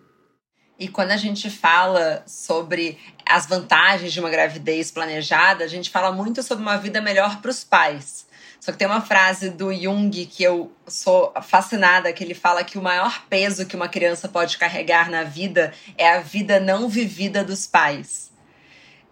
E 0.78 0.88
quando 0.88 1.10
a 1.12 1.16
gente 1.16 1.48
fala 1.48 2.22
sobre 2.26 2.98
as 3.24 3.46
vantagens 3.46 4.12
de 4.12 4.20
uma 4.20 4.28
gravidez 4.28 4.90
planejada, 4.90 5.64
a 5.64 5.68
gente 5.68 5.88
fala 5.88 6.12
muito 6.12 6.42
sobre 6.42 6.62
uma 6.62 6.76
vida 6.76 7.00
melhor 7.00 7.40
para 7.40 7.50
os 7.50 7.64
pais. 7.64 8.26
Só 8.60 8.72
que 8.72 8.76
tem 8.76 8.86
uma 8.86 9.00
frase 9.00 9.48
do 9.48 9.72
Jung 9.72 10.10
que 10.26 10.42
eu 10.42 10.70
sou 10.86 11.32
fascinada, 11.42 12.12
que 12.12 12.22
ele 12.22 12.34
fala 12.34 12.62
que 12.62 12.76
o 12.76 12.82
maior 12.82 13.22
peso 13.26 13.64
que 13.64 13.74
uma 13.74 13.88
criança 13.88 14.28
pode 14.28 14.58
carregar 14.58 15.10
na 15.10 15.22
vida 15.22 15.72
é 15.96 16.10
a 16.10 16.20
vida 16.20 16.60
não 16.60 16.90
vivida 16.90 17.42
dos 17.42 17.66
pais. 17.66 18.25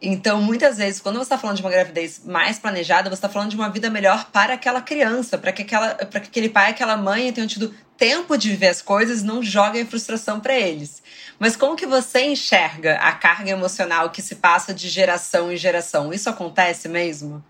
Então, 0.00 0.40
muitas 0.40 0.76
vezes, 0.76 1.00
quando 1.00 1.16
você 1.16 1.22
está 1.22 1.38
falando 1.38 1.56
de 1.56 1.62
uma 1.62 1.70
gravidez 1.70 2.20
mais 2.24 2.58
planejada, 2.58 3.08
você 3.08 3.14
está 3.14 3.28
falando 3.28 3.50
de 3.50 3.56
uma 3.56 3.70
vida 3.70 3.88
melhor 3.88 4.26
para 4.30 4.54
aquela 4.54 4.80
criança, 4.80 5.38
para 5.38 5.52
que, 5.52 5.62
aquela, 5.62 5.94
que 5.94 6.16
aquele 6.18 6.48
pai, 6.48 6.70
aquela 6.70 6.96
mãe 6.96 7.32
tenham 7.32 7.46
tido 7.46 7.74
tempo 7.96 8.36
de 8.36 8.50
viver 8.50 8.68
as 8.68 8.82
coisas 8.82 9.22
e 9.22 9.24
não 9.24 9.42
joguem 9.42 9.86
frustração 9.86 10.40
para 10.40 10.58
eles. 10.58 11.02
Mas 11.38 11.56
como 11.56 11.76
que 11.76 11.86
você 11.86 12.22
enxerga 12.22 12.96
a 12.96 13.12
carga 13.12 13.50
emocional 13.50 14.10
que 14.10 14.20
se 14.20 14.36
passa 14.36 14.74
de 14.74 14.88
geração 14.88 15.50
em 15.50 15.56
geração? 15.56 16.12
Isso 16.12 16.28
acontece 16.28 16.88
mesmo? 16.88 17.42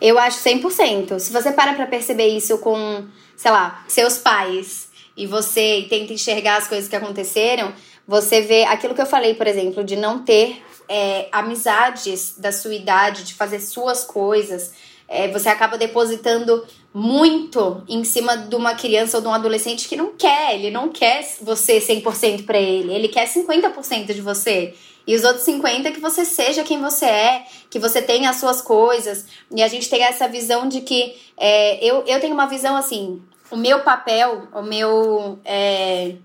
Eu 0.00 0.18
acho 0.18 0.38
100%. 0.38 1.18
Se 1.18 1.32
você 1.32 1.52
para 1.52 1.74
para 1.74 1.86
perceber 1.86 2.28
isso 2.28 2.58
com, 2.58 3.06
sei 3.36 3.50
lá, 3.50 3.84
seus 3.88 4.18
pais 4.18 4.88
e 5.16 5.26
você 5.26 5.86
tenta 5.88 6.12
enxergar 6.12 6.56
as 6.56 6.66
coisas 6.66 6.88
que 6.88 6.96
aconteceram, 6.96 7.72
você 8.06 8.40
vê 8.40 8.64
aquilo 8.64 8.94
que 8.94 9.00
eu 9.00 9.06
falei, 9.06 9.34
por 9.34 9.46
exemplo, 9.46 9.84
de 9.84 9.94
não 9.94 10.24
ter 10.24 10.60
é, 10.92 11.26
amizades 11.32 12.34
da 12.36 12.52
sua 12.52 12.74
idade, 12.74 13.24
de 13.24 13.32
fazer 13.32 13.60
suas 13.60 14.04
coisas, 14.04 14.74
é, 15.08 15.26
você 15.28 15.48
acaba 15.48 15.78
depositando 15.78 16.66
muito 16.92 17.82
em 17.88 18.04
cima 18.04 18.36
de 18.36 18.54
uma 18.54 18.74
criança 18.74 19.16
ou 19.16 19.22
de 19.22 19.28
um 19.28 19.32
adolescente 19.32 19.88
que 19.88 19.96
não 19.96 20.12
quer, 20.12 20.54
ele 20.54 20.70
não 20.70 20.90
quer 20.90 21.26
você 21.40 21.78
100% 21.78 22.44
para 22.44 22.58
ele, 22.58 22.92
ele 22.92 23.08
quer 23.08 23.26
50% 23.26 24.12
de 24.12 24.20
você. 24.20 24.74
E 25.06 25.16
os 25.16 25.24
outros 25.24 25.44
50 25.46 25.90
que 25.92 25.98
você 25.98 26.26
seja 26.26 26.62
quem 26.62 26.78
você 26.78 27.06
é, 27.06 27.46
que 27.70 27.78
você 27.78 28.02
tenha 28.02 28.28
as 28.28 28.36
suas 28.36 28.60
coisas. 28.60 29.24
E 29.50 29.62
a 29.62 29.68
gente 29.68 29.88
tem 29.88 30.02
essa 30.02 30.28
visão 30.28 30.68
de 30.68 30.82
que 30.82 31.16
é, 31.38 31.82
eu, 31.82 32.04
eu 32.06 32.20
tenho 32.20 32.34
uma 32.34 32.46
visão 32.46 32.76
assim, 32.76 33.20
o 33.50 33.56
meu 33.56 33.80
papel, 33.80 34.46
o 34.52 34.62
meu. 34.62 35.40
É, 35.42 36.16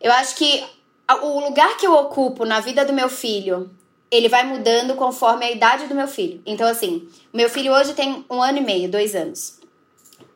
eu 0.00 0.10
acho 0.12 0.34
que 0.34 0.64
o 1.14 1.40
lugar 1.40 1.76
que 1.76 1.86
eu 1.86 1.94
ocupo 1.94 2.44
na 2.44 2.60
vida 2.60 2.84
do 2.84 2.92
meu 2.92 3.08
filho, 3.08 3.70
ele 4.10 4.28
vai 4.28 4.44
mudando 4.44 4.94
conforme 4.94 5.46
a 5.46 5.50
idade 5.50 5.86
do 5.86 5.94
meu 5.94 6.08
filho. 6.08 6.42
Então, 6.44 6.68
assim, 6.68 7.08
meu 7.32 7.48
filho 7.48 7.72
hoje 7.72 7.94
tem 7.94 8.24
um 8.28 8.42
ano 8.42 8.58
e 8.58 8.60
meio, 8.60 8.90
dois 8.90 9.14
anos. 9.14 9.58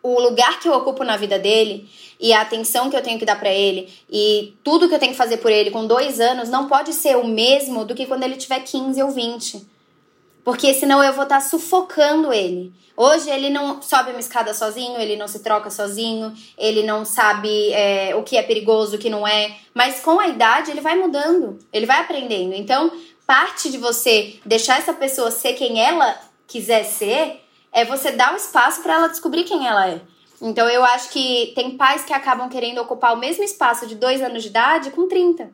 O 0.02 0.20
lugar 0.20 0.60
que 0.60 0.68
eu 0.68 0.74
ocupo 0.74 1.02
na 1.02 1.16
vida 1.16 1.38
dele 1.38 1.88
e 2.20 2.32
a 2.32 2.42
atenção 2.42 2.90
que 2.90 2.96
eu 2.96 3.02
tenho 3.02 3.18
que 3.18 3.24
dar 3.24 3.38
para 3.38 3.52
ele 3.52 3.92
e 4.10 4.54
tudo 4.62 4.88
que 4.88 4.94
eu 4.94 4.98
tenho 4.98 5.12
que 5.12 5.18
fazer 5.18 5.38
por 5.38 5.50
ele 5.50 5.70
com 5.70 5.86
dois 5.86 6.20
anos 6.20 6.48
não 6.48 6.68
pode 6.68 6.92
ser 6.92 7.16
o 7.16 7.26
mesmo 7.26 7.84
do 7.84 7.94
que 7.94 8.06
quando 8.06 8.22
ele 8.22 8.36
tiver 8.36 8.60
15 8.60 9.02
ou 9.02 9.10
20. 9.10 9.73
Porque 10.44 10.74
senão 10.74 11.02
eu 11.02 11.12
vou 11.12 11.24
estar 11.24 11.40
tá 11.40 11.40
sufocando 11.40 12.32
ele. 12.32 12.72
Hoje 12.96 13.28
ele 13.28 13.50
não 13.50 13.82
sobe 13.82 14.10
uma 14.10 14.20
escada 14.20 14.54
sozinho, 14.54 15.00
ele 15.00 15.16
não 15.16 15.26
se 15.26 15.40
troca 15.40 15.68
sozinho, 15.70 16.32
ele 16.56 16.84
não 16.84 17.04
sabe 17.04 17.72
é, 17.72 18.14
o 18.14 18.22
que 18.22 18.36
é 18.36 18.42
perigoso, 18.42 18.96
o 18.96 18.98
que 18.98 19.10
não 19.10 19.26
é. 19.26 19.56
Mas 19.72 20.00
com 20.00 20.20
a 20.20 20.28
idade 20.28 20.70
ele 20.70 20.80
vai 20.80 20.94
mudando, 20.96 21.58
ele 21.72 21.86
vai 21.86 22.00
aprendendo. 22.00 22.54
Então, 22.54 22.92
parte 23.26 23.70
de 23.70 23.78
você 23.78 24.38
deixar 24.44 24.78
essa 24.78 24.92
pessoa 24.92 25.30
ser 25.30 25.54
quem 25.54 25.80
ela 25.80 26.16
quiser 26.46 26.84
ser 26.84 27.40
é 27.72 27.84
você 27.84 28.12
dar 28.12 28.32
o 28.32 28.36
espaço 28.36 28.82
para 28.82 28.94
ela 28.94 29.08
descobrir 29.08 29.42
quem 29.42 29.66
ela 29.66 29.88
é. 29.88 30.00
Então 30.40 30.68
eu 30.68 30.84
acho 30.84 31.10
que 31.10 31.52
tem 31.54 31.76
pais 31.76 32.04
que 32.04 32.12
acabam 32.12 32.48
querendo 32.48 32.78
ocupar 32.78 33.14
o 33.14 33.18
mesmo 33.18 33.42
espaço 33.42 33.86
de 33.86 33.94
dois 33.94 34.22
anos 34.22 34.42
de 34.42 34.50
idade 34.50 34.90
com 34.90 35.08
30. 35.08 35.50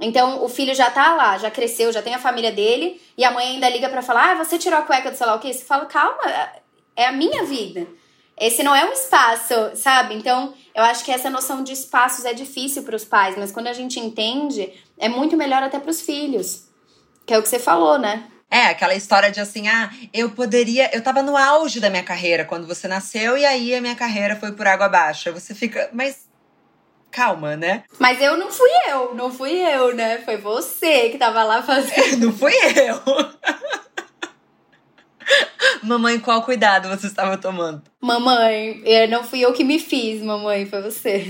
Então 0.00 0.44
o 0.44 0.48
filho 0.48 0.74
já 0.74 0.90
tá 0.90 1.14
lá, 1.14 1.38
já 1.38 1.50
cresceu, 1.50 1.92
já 1.92 2.00
tem 2.00 2.14
a 2.14 2.18
família 2.18 2.52
dele, 2.52 3.00
e 3.16 3.24
a 3.24 3.30
mãe 3.30 3.48
ainda 3.48 3.68
liga 3.68 3.88
para 3.88 4.02
falar: 4.02 4.32
ah, 4.32 4.44
você 4.44 4.58
tirou 4.58 4.78
a 4.78 4.82
cueca 4.82 5.10
do 5.10 5.16
sei 5.16 5.26
lá 5.26 5.34
o 5.34 5.40
quê? 5.40 5.52
Você 5.52 5.64
fala, 5.64 5.86
calma, 5.86 6.22
é 6.94 7.06
a 7.06 7.12
minha 7.12 7.44
vida. 7.44 7.86
Esse 8.40 8.62
não 8.62 8.74
é 8.74 8.84
um 8.84 8.92
espaço, 8.92 9.54
sabe? 9.74 10.14
Então, 10.14 10.54
eu 10.72 10.84
acho 10.84 11.04
que 11.04 11.10
essa 11.10 11.28
noção 11.28 11.64
de 11.64 11.72
espaços 11.72 12.24
é 12.24 12.32
difícil 12.32 12.84
para 12.84 12.94
os 12.94 13.04
pais, 13.04 13.36
mas 13.36 13.50
quando 13.50 13.66
a 13.66 13.72
gente 13.72 13.98
entende, 13.98 14.72
é 14.96 15.08
muito 15.08 15.36
melhor 15.36 15.60
até 15.62 15.80
para 15.80 15.90
os 15.90 16.00
filhos. 16.00 16.68
Que 17.26 17.34
é 17.34 17.38
o 17.38 17.42
que 17.42 17.48
você 17.48 17.58
falou, 17.58 17.98
né? 17.98 18.24
É, 18.50 18.66
aquela 18.66 18.94
história 18.94 19.30
de 19.30 19.40
assim, 19.40 19.68
ah, 19.68 19.90
eu 20.12 20.30
poderia. 20.30 20.88
Eu 20.94 21.02
tava 21.02 21.22
no 21.22 21.36
auge 21.36 21.80
da 21.80 21.90
minha 21.90 22.02
carreira 22.02 22.44
quando 22.44 22.66
você 22.66 22.86
nasceu 22.88 23.36
e 23.36 23.44
aí 23.44 23.74
a 23.74 23.80
minha 23.80 23.96
carreira 23.96 24.36
foi 24.36 24.52
por 24.52 24.66
água 24.66 24.86
abaixo. 24.86 25.32
Você 25.32 25.54
fica, 25.54 25.90
mas 25.92 26.27
calma, 27.10 27.56
né? 27.56 27.84
Mas 27.98 28.20
eu 28.20 28.36
não 28.36 28.50
fui 28.50 28.70
eu, 28.88 29.14
não 29.14 29.32
fui 29.32 29.52
eu, 29.52 29.94
né? 29.94 30.18
Foi 30.18 30.36
você 30.36 31.10
que 31.10 31.18
tava 31.18 31.42
lá 31.44 31.62
fazendo. 31.62 32.26
não 32.26 32.32
fui 32.32 32.52
eu. 32.54 33.00
mamãe, 35.82 36.18
qual 36.18 36.42
cuidado 36.42 36.88
você 36.88 37.06
estava 37.06 37.36
tomando? 37.36 37.82
Mamãe, 38.00 38.82
não 39.10 39.24
fui 39.24 39.40
eu 39.40 39.52
que 39.52 39.64
me 39.64 39.78
fiz, 39.78 40.22
mamãe, 40.22 40.66
foi 40.66 40.80
você. 40.80 41.26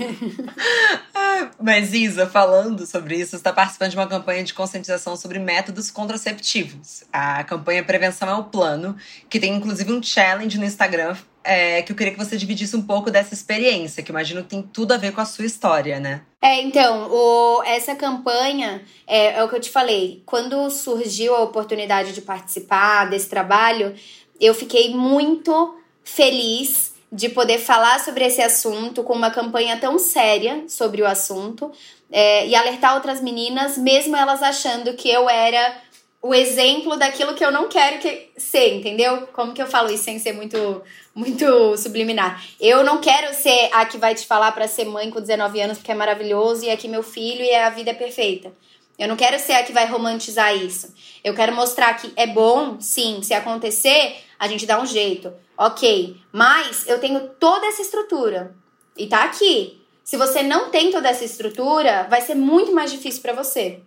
Mas 1.60 1.94
Isa, 1.94 2.26
falando 2.26 2.86
sobre 2.86 3.16
isso, 3.16 3.36
está 3.36 3.52
participando 3.52 3.90
de 3.90 3.96
uma 3.96 4.06
campanha 4.06 4.44
de 4.44 4.52
conscientização 4.54 5.16
sobre 5.16 5.38
métodos 5.38 5.90
contraceptivos. 5.90 7.04
A 7.12 7.42
campanha 7.44 7.82
Prevenção 7.82 8.28
é 8.28 8.34
o 8.34 8.44
Plano, 8.44 8.96
que 9.30 9.40
tem 9.40 9.54
inclusive 9.54 9.92
um 9.92 10.02
challenge 10.02 10.58
no 10.58 10.64
Instagram 10.64 11.16
é, 11.44 11.82
que 11.82 11.92
eu 11.92 11.96
queria 11.96 12.12
que 12.12 12.18
você 12.18 12.36
dividisse 12.36 12.76
um 12.76 12.82
pouco 12.82 13.10
dessa 13.10 13.34
experiência, 13.34 14.02
que 14.02 14.10
imagino 14.10 14.42
tem 14.42 14.62
tudo 14.62 14.92
a 14.92 14.96
ver 14.96 15.12
com 15.12 15.20
a 15.20 15.24
sua 15.24 15.46
história, 15.46 15.98
né? 15.98 16.22
É, 16.40 16.60
então, 16.62 17.10
o, 17.10 17.62
essa 17.64 17.94
campanha 17.94 18.82
é, 19.06 19.38
é 19.38 19.44
o 19.44 19.48
que 19.48 19.56
eu 19.56 19.60
te 19.60 19.70
falei. 19.70 20.22
Quando 20.26 20.70
surgiu 20.70 21.34
a 21.34 21.42
oportunidade 21.42 22.12
de 22.12 22.20
participar 22.20 23.06
desse 23.10 23.28
trabalho, 23.28 23.94
eu 24.40 24.54
fiquei 24.54 24.94
muito 24.94 25.76
feliz 26.04 26.94
de 27.10 27.28
poder 27.28 27.58
falar 27.58 28.00
sobre 28.00 28.24
esse 28.24 28.42
assunto 28.42 29.02
com 29.02 29.14
uma 29.14 29.30
campanha 29.30 29.78
tão 29.78 29.98
séria 29.98 30.64
sobre 30.68 31.00
o 31.00 31.06
assunto 31.06 31.72
é, 32.12 32.46
e 32.46 32.54
alertar 32.54 32.94
outras 32.94 33.20
meninas, 33.20 33.78
mesmo 33.78 34.14
elas 34.14 34.42
achando 34.42 34.94
que 34.94 35.08
eu 35.08 35.28
era 35.28 35.88
o 36.20 36.34
exemplo 36.34 36.96
daquilo 36.96 37.34
que 37.34 37.44
eu 37.44 37.52
não 37.52 37.68
quero 37.68 37.98
que 38.00 38.30
ser, 38.36 38.74
entendeu? 38.74 39.28
Como 39.32 39.52
que 39.52 39.62
eu 39.62 39.66
falo 39.66 39.90
isso 39.90 40.04
sem 40.04 40.18
ser 40.18 40.32
muito 40.32 40.82
muito 41.18 41.76
subliminar. 41.76 42.44
Eu 42.60 42.84
não 42.84 43.00
quero 43.00 43.34
ser 43.34 43.70
a 43.72 43.84
que 43.84 43.98
vai 43.98 44.14
te 44.14 44.24
falar 44.24 44.52
para 44.52 44.68
ser 44.68 44.84
mãe 44.84 45.10
com 45.10 45.20
19 45.20 45.60
anos 45.60 45.78
porque 45.78 45.90
é 45.90 45.94
maravilhoso 45.94 46.64
e 46.64 46.68
é 46.68 46.72
aqui 46.72 46.86
meu 46.86 47.02
filho 47.02 47.42
e 47.42 47.52
a 47.52 47.70
vida 47.70 47.90
é 47.90 47.94
perfeita. 47.94 48.52
Eu 48.96 49.08
não 49.08 49.16
quero 49.16 49.36
ser 49.40 49.54
a 49.54 49.64
que 49.64 49.72
vai 49.72 49.84
romantizar 49.86 50.56
isso. 50.56 50.94
Eu 51.24 51.34
quero 51.34 51.52
mostrar 51.52 51.94
que 51.94 52.12
é 52.14 52.24
bom, 52.24 52.80
sim, 52.80 53.20
se 53.20 53.34
acontecer, 53.34 54.16
a 54.38 54.46
gente 54.46 54.64
dá 54.64 54.80
um 54.80 54.86
jeito. 54.86 55.32
OK, 55.56 56.16
mas 56.30 56.86
eu 56.86 57.00
tenho 57.00 57.28
toda 57.40 57.66
essa 57.66 57.82
estrutura 57.82 58.54
e 58.96 59.08
tá 59.08 59.24
aqui. 59.24 59.82
Se 60.04 60.16
você 60.16 60.40
não 60.44 60.70
tem 60.70 60.92
toda 60.92 61.08
essa 61.08 61.24
estrutura, 61.24 62.06
vai 62.08 62.20
ser 62.20 62.36
muito 62.36 62.72
mais 62.72 62.92
difícil 62.92 63.22
para 63.22 63.32
você. 63.32 63.80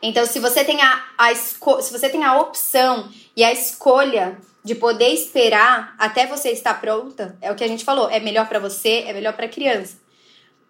Então, 0.00 0.24
se 0.24 0.38
você 0.38 0.64
tem 0.64 0.80
a, 0.80 1.04
a 1.18 1.34
se 1.34 1.58
você 1.92 2.08
tem 2.08 2.22
a 2.22 2.38
opção 2.38 3.08
e 3.34 3.42
a 3.42 3.52
escolha 3.52 4.38
de 4.68 4.74
poder 4.74 5.08
esperar 5.08 5.94
até 5.98 6.26
você 6.26 6.50
estar 6.50 6.78
pronta, 6.78 7.38
é 7.40 7.50
o 7.50 7.54
que 7.54 7.64
a 7.64 7.68
gente 7.68 7.86
falou, 7.86 8.10
é 8.10 8.20
melhor 8.20 8.46
para 8.46 8.58
você, 8.58 9.04
é 9.06 9.14
melhor 9.14 9.32
para 9.32 9.46
a 9.46 9.48
criança. 9.48 9.96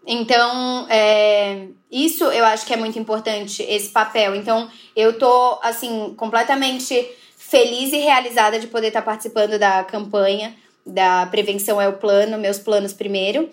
Então, 0.06 0.86
é, 0.88 1.66
isso 1.90 2.22
eu 2.26 2.44
acho 2.44 2.64
que 2.64 2.72
é 2.72 2.76
muito 2.76 2.96
importante, 2.96 3.60
esse 3.64 3.88
papel. 3.88 4.36
Então, 4.36 4.70
eu 4.94 5.18
tô, 5.18 5.58
assim, 5.64 6.14
completamente 6.16 6.94
feliz 7.36 7.92
e 7.92 7.96
realizada 7.98 8.60
de 8.60 8.68
poder 8.68 8.86
estar 8.86 9.02
participando 9.02 9.58
da 9.58 9.82
campanha 9.82 10.54
da 10.86 11.26
Prevenção 11.26 11.80
é 11.80 11.88
o 11.88 11.94
Plano, 11.94 12.38
Meus 12.38 12.58
Planos 12.58 12.92
Primeiro. 12.92 13.50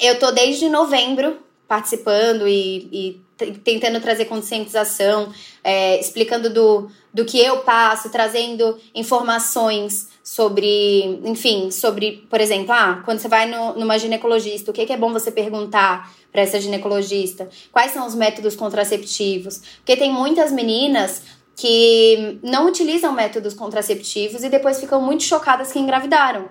Eu 0.00 0.18
tô 0.18 0.30
desde 0.30 0.70
novembro 0.70 1.38
participando 1.68 2.48
e, 2.48 2.88
e 2.90 3.20
tentando 3.62 4.00
trazer 4.00 4.24
conscientização, 4.26 5.32
é, 5.62 6.00
explicando 6.00 6.48
do, 6.48 6.90
do 7.12 7.24
que 7.24 7.38
eu 7.38 7.58
passo, 7.58 8.10
trazendo 8.10 8.78
informações 8.94 10.08
sobre, 10.22 11.20
enfim, 11.24 11.70
sobre, 11.70 12.26
por 12.30 12.40
exemplo, 12.40 12.72
ah, 12.72 13.02
quando 13.04 13.18
você 13.18 13.28
vai 13.28 13.46
no, 13.46 13.74
numa 13.78 13.98
ginecologista, 13.98 14.70
o 14.70 14.74
que, 14.74 14.86
que 14.86 14.92
é 14.92 14.96
bom 14.96 15.12
você 15.12 15.30
perguntar 15.30 16.12
para 16.32 16.42
essa 16.42 16.60
ginecologista? 16.60 17.48
Quais 17.70 17.92
são 17.92 18.06
os 18.06 18.14
métodos 18.14 18.56
contraceptivos? 18.56 19.60
Porque 19.76 19.96
tem 19.96 20.12
muitas 20.12 20.50
meninas 20.50 21.22
que 21.54 22.38
não 22.42 22.66
utilizam 22.66 23.12
métodos 23.12 23.54
contraceptivos 23.54 24.44
e 24.44 24.48
depois 24.48 24.78
ficam 24.78 25.00
muito 25.00 25.22
chocadas 25.22 25.72
que 25.72 25.78
engravidaram. 25.78 26.48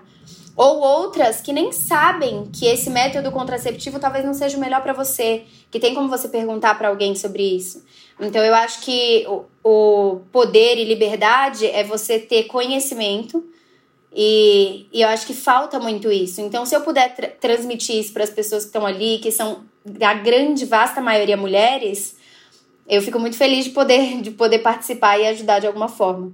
Ou 0.56 0.80
outras 0.80 1.42
que 1.42 1.52
nem 1.52 1.70
sabem 1.70 2.46
que 2.46 2.64
esse 2.64 2.88
método 2.88 3.30
contraceptivo 3.30 3.98
talvez 3.98 4.24
não 4.24 4.32
seja 4.32 4.56
o 4.56 4.60
melhor 4.60 4.82
para 4.82 4.94
você, 4.94 5.44
que 5.70 5.78
tem 5.78 5.94
como 5.94 6.08
você 6.08 6.28
perguntar 6.28 6.78
para 6.78 6.88
alguém 6.88 7.14
sobre 7.14 7.42
isso. 7.42 7.84
Então 8.18 8.42
eu 8.42 8.54
acho 8.54 8.80
que 8.80 9.26
o, 9.28 9.44
o, 9.62 10.20
poder 10.32 10.78
e 10.78 10.84
liberdade 10.84 11.66
é 11.66 11.84
você 11.84 12.18
ter 12.18 12.44
conhecimento 12.44 13.44
e, 14.10 14.86
e, 14.90 15.02
eu 15.02 15.08
acho 15.08 15.26
que 15.26 15.34
falta 15.34 15.78
muito 15.78 16.10
isso. 16.10 16.40
Então 16.40 16.64
se 16.64 16.74
eu 16.74 16.80
puder 16.80 17.14
tra 17.14 17.28
transmitir 17.28 17.96
isso 17.96 18.14
para 18.14 18.24
as 18.24 18.30
pessoas 18.30 18.62
que 18.62 18.68
estão 18.68 18.86
ali, 18.86 19.18
que 19.18 19.30
são 19.30 19.64
a 20.00 20.14
grande 20.14 20.64
vasta 20.64 21.02
maioria 21.02 21.36
mulheres, 21.36 22.16
eu 22.88 23.02
fico 23.02 23.18
muito 23.18 23.36
feliz 23.36 23.66
de 23.66 23.72
poder 23.72 24.22
de 24.22 24.30
poder 24.30 24.60
participar 24.60 25.18
e 25.18 25.26
ajudar 25.26 25.58
de 25.58 25.66
alguma 25.66 25.88
forma. 25.88 26.32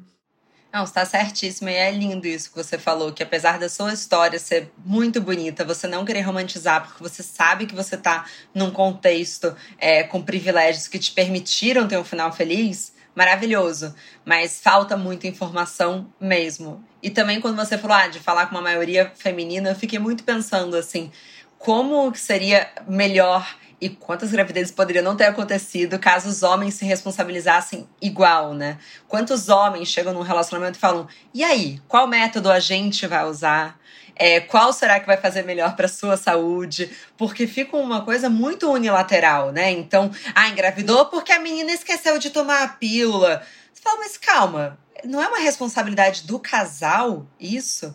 Não, 0.72 0.84
está 0.84 1.04
certíssimo. 1.04 1.68
E 1.68 1.74
é 1.74 1.90
lindo 1.90 2.26
isso 2.26 2.50
que 2.50 2.56
você 2.56 2.78
falou, 2.78 3.12
que 3.12 3.22
apesar 3.22 3.58
da 3.58 3.68
sua 3.68 3.92
história 3.92 4.38
ser 4.38 4.72
muito 4.82 5.20
bonita, 5.20 5.66
você 5.66 5.86
não 5.86 6.02
querer 6.02 6.22
romantizar, 6.22 6.86
porque 6.86 7.02
você 7.02 7.22
sabe 7.22 7.66
que 7.66 7.74
você 7.74 7.94
está 7.94 8.24
num 8.54 8.70
contexto 8.70 9.54
é, 9.78 10.02
com 10.02 10.22
privilégios 10.22 10.88
que 10.88 10.98
te 10.98 11.12
permitiram 11.12 11.86
ter 11.86 11.98
um 11.98 12.04
final 12.04 12.32
feliz, 12.32 12.94
maravilhoso. 13.14 13.94
Mas 14.24 14.60
falta 14.62 14.96
muita 14.96 15.26
informação 15.26 16.10
mesmo. 16.18 16.82
E 17.02 17.10
também 17.10 17.38
quando 17.38 17.56
você 17.56 17.76
falou 17.76 17.96
ah, 17.98 18.08
de 18.08 18.18
falar 18.18 18.46
com 18.46 18.54
uma 18.54 18.62
maioria 18.62 19.12
feminina, 19.14 19.68
eu 19.68 19.76
fiquei 19.76 19.98
muito 19.98 20.24
pensando 20.24 20.74
assim, 20.74 21.12
como 21.58 22.14
seria 22.14 22.70
melhor 22.88 23.46
e 23.82 23.88
quantas 23.88 24.30
gravidezes 24.30 24.70
poderiam 24.70 25.02
não 25.02 25.16
ter 25.16 25.24
acontecido 25.24 25.98
caso 25.98 26.28
os 26.28 26.44
homens 26.44 26.74
se 26.74 26.84
responsabilizassem 26.84 27.88
igual, 28.00 28.54
né? 28.54 28.78
Quantos 29.08 29.48
homens 29.48 29.88
chegam 29.88 30.14
num 30.14 30.22
relacionamento 30.22 30.78
e 30.78 30.80
falam: 30.80 31.08
e 31.34 31.42
aí, 31.42 31.82
qual 31.88 32.06
método 32.06 32.48
a 32.48 32.60
gente 32.60 33.08
vai 33.08 33.24
usar? 33.24 33.76
É, 34.14 34.38
qual 34.38 34.72
será 34.72 35.00
que 35.00 35.06
vai 35.06 35.16
fazer 35.16 35.42
melhor 35.42 35.74
para 35.74 35.88
sua 35.88 36.16
saúde? 36.16 36.92
Porque 37.18 37.44
fica 37.44 37.76
uma 37.76 38.04
coisa 38.04 38.30
muito 38.30 38.70
unilateral, 38.70 39.50
né? 39.50 39.72
Então, 39.72 40.12
ah, 40.32 40.48
engravidou 40.48 41.06
porque 41.06 41.32
a 41.32 41.40
menina 41.40 41.72
esqueceu 41.72 42.20
de 42.20 42.30
tomar 42.30 42.62
a 42.62 42.68
pílula. 42.68 43.42
Você 43.74 43.82
fala, 43.82 43.98
mas 43.98 44.16
calma, 44.16 44.78
não 45.02 45.20
é 45.20 45.26
uma 45.26 45.40
responsabilidade 45.40 46.24
do 46.24 46.38
casal 46.38 47.26
isso? 47.40 47.92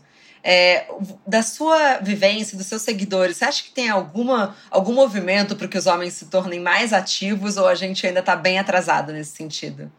É, 0.50 0.86
da 1.26 1.44
sua 1.44 1.98
vivência, 1.98 2.58
dos 2.58 2.68
seus 2.68 2.82
seguidores, 2.82 3.36
você 3.36 3.44
acha 3.44 3.62
que 3.62 3.72
tem 3.72 3.90
alguma, 3.90 4.56
algum 4.72 4.94
movimento 4.94 5.58
para 5.58 5.68
que 5.68 5.78
os 5.78 5.88
homens 5.88 6.14
se 6.14 6.28
tornem 6.28 6.58
mais 6.58 6.94
ativos 6.94 7.58
ou 7.58 7.68
a 7.68 7.76
gente 7.76 8.08
ainda 8.08 8.22
está 8.22 8.34
bem 8.34 8.58
atrasado 8.58 9.12
nesse 9.12 9.36
sentido? 9.36 9.92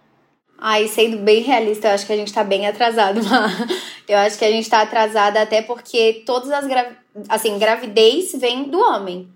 Aí, 0.57 0.89
sendo 0.89 1.19
bem 1.19 1.43
realista, 1.43 1.89
eu 1.89 1.93
acho 1.93 2.07
que 2.07 2.15
a 2.15 2.17
gente 2.17 2.33
tá 2.33 2.43
bem 2.43 2.67
atrasado. 2.67 3.21
eu 4.09 4.17
acho 4.17 4.39
que 4.39 4.45
a 4.47 4.51
gente 4.51 4.71
tá 4.71 4.81
atrasada 4.81 5.43
até 5.43 5.61
porque 5.61 6.23
todas 6.25 6.51
as 6.51 6.67
gra... 6.67 6.97
assim, 7.29 7.59
gravidez 7.59 8.33
vem 8.33 8.71
do 8.71 8.81
homem. 8.81 9.29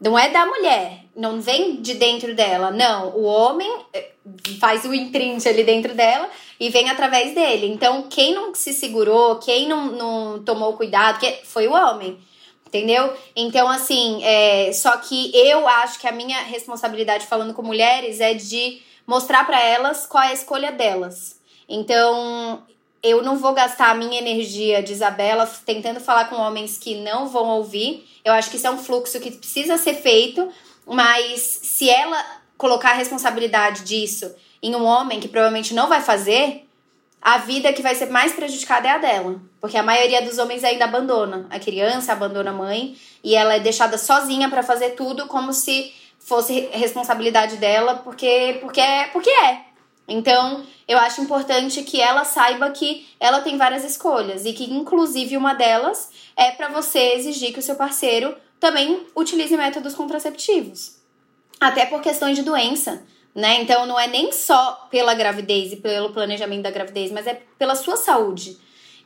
Não 0.00 0.18
é 0.18 0.30
da 0.30 0.46
mulher, 0.46 1.04
não 1.14 1.38
vem 1.38 1.82
de 1.82 1.92
dentro 1.92 2.34
dela. 2.34 2.70
Não, 2.70 3.10
o 3.10 3.24
homem 3.24 3.70
eh, 3.92 4.12
faz 4.58 4.86
o 4.86 4.94
imprint 4.94 5.46
ali 5.46 5.64
dentro 5.64 5.94
dela 5.94 6.30
e 6.60 6.68
vem 6.68 6.90
através 6.90 7.34
dele. 7.34 7.66
Então, 7.68 8.02
quem 8.02 8.34
não 8.34 8.54
se 8.54 8.74
segurou, 8.74 9.36
quem 9.36 9.66
não, 9.66 9.86
não 9.86 10.44
tomou 10.44 10.76
cuidado, 10.76 11.18
que 11.18 11.40
foi 11.44 11.66
o 11.66 11.72
homem. 11.72 12.18
Entendeu? 12.66 13.12
Então, 13.34 13.68
assim, 13.68 14.22
é, 14.22 14.70
só 14.72 14.96
que 14.98 15.32
eu 15.34 15.66
acho 15.66 15.98
que 15.98 16.06
a 16.06 16.12
minha 16.12 16.38
responsabilidade 16.42 17.26
falando 17.26 17.54
com 17.54 17.62
mulheres 17.62 18.20
é 18.20 18.34
de 18.34 18.80
mostrar 19.06 19.44
para 19.44 19.60
elas 19.60 20.06
qual 20.06 20.22
é 20.22 20.28
a 20.28 20.34
escolha 20.34 20.70
delas. 20.70 21.40
Então, 21.66 22.62
eu 23.02 23.22
não 23.22 23.38
vou 23.38 23.54
gastar 23.54 23.90
a 23.90 23.94
minha 23.94 24.18
energia 24.18 24.82
de 24.82 24.92
Isabela 24.92 25.50
tentando 25.64 25.98
falar 25.98 26.26
com 26.28 26.36
homens 26.36 26.76
que 26.76 26.94
não 26.96 27.26
vão 27.26 27.48
ouvir. 27.48 28.06
Eu 28.24 28.34
acho 28.34 28.50
que 28.50 28.56
isso 28.56 28.66
é 28.66 28.70
um 28.70 28.78
fluxo 28.78 29.18
que 29.18 29.30
precisa 29.30 29.78
ser 29.78 29.94
feito, 29.94 30.48
mas 30.86 31.40
se 31.40 31.88
ela 31.88 32.39
colocar 32.60 32.90
a 32.90 32.94
responsabilidade 32.94 33.84
disso 33.84 34.30
em 34.62 34.76
um 34.76 34.84
homem 34.84 35.18
que 35.18 35.28
provavelmente 35.28 35.72
não 35.72 35.88
vai 35.88 36.02
fazer, 36.02 36.68
a 37.22 37.38
vida 37.38 37.72
que 37.72 37.80
vai 37.80 37.94
ser 37.94 38.10
mais 38.10 38.34
prejudicada 38.34 38.86
é 38.86 38.90
a 38.90 38.98
dela. 38.98 39.40
Porque 39.58 39.78
a 39.78 39.82
maioria 39.82 40.20
dos 40.20 40.36
homens 40.36 40.62
ainda 40.62 40.84
abandona 40.84 41.46
a 41.48 41.58
criança, 41.58 42.12
abandona 42.12 42.50
a 42.50 42.52
mãe, 42.52 42.98
e 43.24 43.34
ela 43.34 43.54
é 43.54 43.60
deixada 43.60 43.96
sozinha 43.96 44.50
para 44.50 44.62
fazer 44.62 44.90
tudo 44.90 45.26
como 45.26 45.54
se 45.54 45.90
fosse 46.18 46.68
responsabilidade 46.72 47.56
dela, 47.56 47.94
porque, 48.04 48.58
porque, 48.60 48.80
é, 48.80 49.04
porque 49.06 49.30
é. 49.30 49.62
Então, 50.06 50.62
eu 50.86 50.98
acho 50.98 51.22
importante 51.22 51.82
que 51.82 51.98
ela 51.98 52.24
saiba 52.24 52.68
que 52.72 53.08
ela 53.18 53.40
tem 53.40 53.56
várias 53.56 53.84
escolhas 53.84 54.44
e 54.44 54.52
que, 54.52 54.70
inclusive, 54.70 55.34
uma 55.34 55.54
delas 55.54 56.10
é 56.36 56.50
para 56.50 56.68
você 56.68 57.14
exigir 57.14 57.54
que 57.54 57.60
o 57.60 57.62
seu 57.62 57.76
parceiro 57.76 58.36
também 58.58 59.06
utilize 59.16 59.56
métodos 59.56 59.94
contraceptivos. 59.94 60.99
Até 61.60 61.86
por 61.86 62.00
questões 62.00 62.36
de 62.36 62.42
doença 62.42 63.04
né? 63.34 63.62
Então 63.62 63.86
não 63.86 63.98
é 63.98 64.06
nem 64.06 64.32
só 64.32 64.88
pela 64.90 65.14
gravidez 65.14 65.72
e 65.72 65.76
pelo 65.76 66.10
planejamento 66.10 66.62
da 66.62 66.70
gravidez, 66.70 67.12
mas 67.12 67.26
é 67.26 67.40
pela 67.58 67.74
sua 67.74 67.96
saúde. 67.96 68.56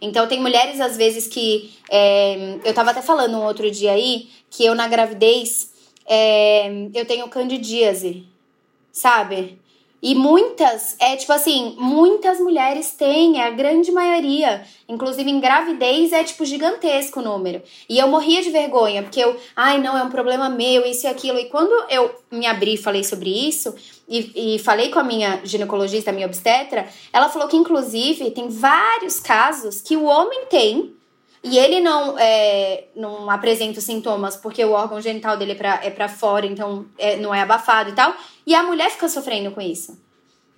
Então 0.00 0.26
tem 0.26 0.40
mulheres 0.40 0.80
às 0.80 0.96
vezes 0.96 1.28
que 1.28 1.74
é, 1.90 2.58
eu 2.64 2.74
tava 2.74 2.90
até 2.90 3.02
falando 3.02 3.36
um 3.36 3.44
outro 3.44 3.70
dia 3.70 3.92
aí 3.92 4.28
que 4.50 4.64
eu 4.64 4.74
na 4.74 4.88
gravidez 4.88 5.72
é, 6.06 6.88
eu 6.94 7.04
tenho 7.06 7.28
candidíase, 7.28 8.26
sabe? 8.92 9.58
E 10.04 10.14
muitas, 10.14 10.96
é 11.00 11.16
tipo 11.16 11.32
assim, 11.32 11.74
muitas 11.78 12.38
mulheres 12.38 12.90
têm, 12.90 13.40
é 13.40 13.46
a 13.46 13.50
grande 13.50 13.90
maioria. 13.90 14.62
Inclusive 14.86 15.30
em 15.30 15.40
gravidez 15.40 16.12
é 16.12 16.22
tipo 16.22 16.44
gigantesco 16.44 17.20
o 17.20 17.22
número. 17.22 17.62
E 17.88 17.98
eu 17.98 18.06
morria 18.06 18.42
de 18.42 18.50
vergonha, 18.50 19.02
porque 19.02 19.18
eu, 19.18 19.34
ai 19.56 19.80
não, 19.80 19.96
é 19.96 20.02
um 20.02 20.10
problema 20.10 20.50
meu, 20.50 20.84
isso 20.84 21.06
e 21.06 21.08
aquilo. 21.08 21.38
E 21.38 21.46
quando 21.46 21.72
eu 21.88 22.14
me 22.30 22.46
abri 22.46 22.74
e 22.74 22.76
falei 22.76 23.02
sobre 23.02 23.30
isso, 23.30 23.74
e, 24.06 24.56
e 24.56 24.58
falei 24.58 24.90
com 24.90 24.98
a 24.98 25.02
minha 25.02 25.40
ginecologista, 25.42 26.10
a 26.10 26.12
minha 26.12 26.26
obstetra, 26.26 26.86
ela 27.10 27.30
falou 27.30 27.48
que 27.48 27.56
inclusive 27.56 28.30
tem 28.30 28.50
vários 28.50 29.18
casos 29.18 29.80
que 29.80 29.96
o 29.96 30.04
homem 30.04 30.44
tem 30.50 30.94
e 31.44 31.58
ele 31.58 31.80
não, 31.80 32.18
é, 32.18 32.84
não 32.96 33.30
apresenta 33.30 33.78
sintomas 33.78 34.34
porque 34.34 34.64
o 34.64 34.72
órgão 34.72 34.98
genital 34.98 35.36
dele 35.36 35.52
é 35.52 35.54
pra, 35.54 35.80
é 35.82 36.08
fora, 36.08 36.46
então 36.46 36.86
é, 36.96 37.16
não 37.16 37.34
é 37.34 37.42
abafado 37.42 37.90
e 37.90 37.92
tal. 37.92 38.14
E 38.46 38.54
a 38.54 38.62
mulher 38.62 38.90
fica 38.90 39.06
sofrendo 39.10 39.50
com 39.50 39.60
isso. 39.60 40.02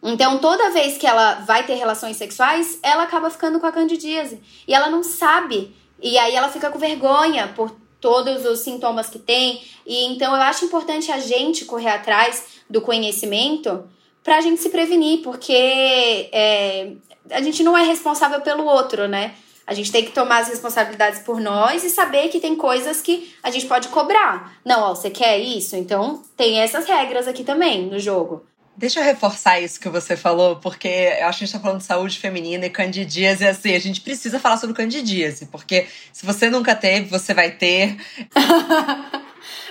Então, 0.01 0.38
toda 0.38 0.70
vez 0.70 0.96
que 0.96 1.05
ela 1.05 1.40
vai 1.40 1.66
ter 1.66 1.75
relações 1.75 2.16
sexuais, 2.16 2.79
ela 2.85 3.03
acaba 3.03 3.29
ficando 3.31 3.59
com 3.59 3.66
a 3.66 3.72
candidíase. 3.72 4.40
E 4.68 4.72
ela 4.72 4.88
não 4.88 5.03
sabe. 5.03 5.75
E 6.01 6.16
aí 6.18 6.37
ela 6.37 6.49
fica 6.49 6.70
com 6.70 6.79
vergonha 6.79 7.53
por 7.57 7.75
todos 8.01 8.44
os 8.44 8.61
sintomas 8.61 9.09
que 9.09 9.18
tem. 9.18 9.64
E 9.85 10.05
então 10.05 10.37
eu 10.37 10.42
acho 10.42 10.66
importante 10.66 11.11
a 11.11 11.18
gente 11.18 11.64
correr 11.64 11.88
atrás 11.88 12.44
do 12.70 12.81
conhecimento 12.81 13.88
pra 14.22 14.40
gente 14.40 14.61
se 14.61 14.68
prevenir, 14.68 15.22
porque 15.22 16.29
é, 16.33 16.92
a 17.31 17.42
gente 17.42 17.64
não 17.64 17.77
é 17.77 17.83
responsável 17.83 18.40
pelo 18.40 18.64
outro, 18.64 19.09
né? 19.09 19.35
A 19.66 19.74
gente 19.74 19.90
tem 19.90 20.05
que 20.05 20.12
tomar 20.12 20.38
as 20.38 20.48
responsabilidades 20.48 21.20
por 21.20 21.40
nós 21.40 21.83
e 21.83 21.90
saber 21.90 22.29
que 22.29 22.38
tem 22.38 22.55
coisas 22.55 23.02
que 23.02 23.35
a 23.42 23.50
gente 23.50 23.66
pode 23.66 23.88
cobrar. 23.88 24.59
Não, 24.64 24.83
ó, 24.83 24.94
você 24.94 25.11
quer 25.11 25.38
isso? 25.38 25.74
Então 25.76 26.22
tem 26.37 26.61
essas 26.61 26.87
regras 26.87 27.26
aqui 27.26 27.42
também 27.42 27.87
no 27.87 27.98
jogo. 27.98 28.44
Deixa 28.76 29.00
eu 29.00 29.05
reforçar 29.05 29.59
isso 29.59 29.81
que 29.81 29.88
você 29.88 30.18
falou, 30.18 30.57
porque 30.57 30.87
eu 30.87 31.26
acho 31.26 31.38
que 31.38 31.44
a 31.44 31.46
gente 31.46 31.52
tá 31.52 31.61
falando 31.61 31.79
de 31.79 31.87
saúde 31.87 32.18
feminina 32.18 32.66
e 32.66 32.70
candidíase, 32.70 33.42
e 33.42 33.48
assim, 33.48 33.74
a 33.74 33.79
gente 33.79 34.02
precisa 34.02 34.38
falar 34.38 34.59
sobre 34.59 34.76
candidíase, 34.76 35.46
porque 35.46 35.87
se 36.12 36.26
você 36.26 36.50
nunca 36.50 36.74
teve, 36.74 37.09
você 37.09 37.33
vai 37.33 37.52
ter. 37.52 37.96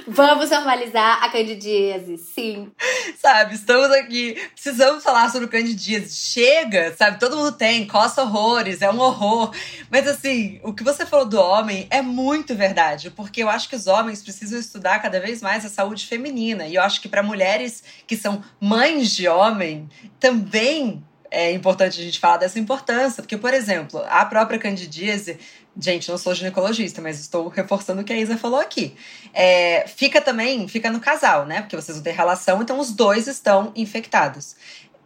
Vamos 0.07 0.49
normalizar 0.49 1.23
a 1.23 1.29
candidíase, 1.29 2.17
sim. 2.17 2.71
Sabe, 3.17 3.55
estamos 3.55 3.91
aqui, 3.91 4.33
precisamos 4.53 5.03
falar 5.03 5.31
sobre 5.31 5.47
candidíase. 5.47 6.13
Chega, 6.13 6.95
sabe, 6.95 7.19
todo 7.19 7.37
mundo 7.37 7.51
tem, 7.51 7.87
coça 7.87 8.21
horrores, 8.21 8.81
é 8.81 8.91
um 8.91 8.99
horror. 8.99 9.51
Mas 9.89 10.07
assim, 10.07 10.59
o 10.63 10.73
que 10.73 10.83
você 10.83 11.05
falou 11.05 11.25
do 11.25 11.39
homem 11.39 11.87
é 11.89 12.01
muito 12.01 12.55
verdade, 12.55 13.09
porque 13.09 13.41
eu 13.41 13.49
acho 13.49 13.69
que 13.69 13.75
os 13.75 13.87
homens 13.87 14.21
precisam 14.21 14.59
estudar 14.59 14.99
cada 14.99 15.19
vez 15.19 15.41
mais 15.41 15.65
a 15.65 15.69
saúde 15.69 16.05
feminina. 16.05 16.67
E 16.67 16.75
eu 16.75 16.81
acho 16.81 17.01
que 17.01 17.09
para 17.09 17.23
mulheres 17.23 17.83
que 18.05 18.15
são 18.15 18.43
mães 18.59 19.11
de 19.11 19.27
homem, 19.27 19.89
também 20.19 21.03
é 21.31 21.51
importante 21.51 21.99
a 21.99 22.03
gente 22.03 22.19
falar 22.19 22.37
dessa 22.37 22.59
importância, 22.59 23.21
porque, 23.21 23.37
por 23.37 23.53
exemplo, 23.53 24.01
a 24.07 24.25
própria 24.25 24.57
candidíase 24.57 25.37
Gente, 25.77 26.09
não 26.09 26.17
sou 26.17 26.33
ginecologista, 26.33 27.01
mas 27.01 27.19
estou 27.19 27.47
reforçando 27.49 28.01
o 28.01 28.03
que 28.03 28.13
a 28.13 28.17
Isa 28.17 28.37
falou 28.37 28.59
aqui. 28.59 28.95
É, 29.33 29.85
fica 29.87 30.21
também, 30.21 30.67
fica 30.67 30.89
no 30.89 31.01
casal, 31.01 31.45
né? 31.45 31.61
Porque 31.61 31.75
vocês 31.75 31.97
vão 31.97 32.03
ter 32.03 32.11
relação, 32.11 32.61
então 32.61 32.79
os 32.79 32.91
dois 32.91 33.27
estão 33.27 33.71
infectados. 33.75 34.55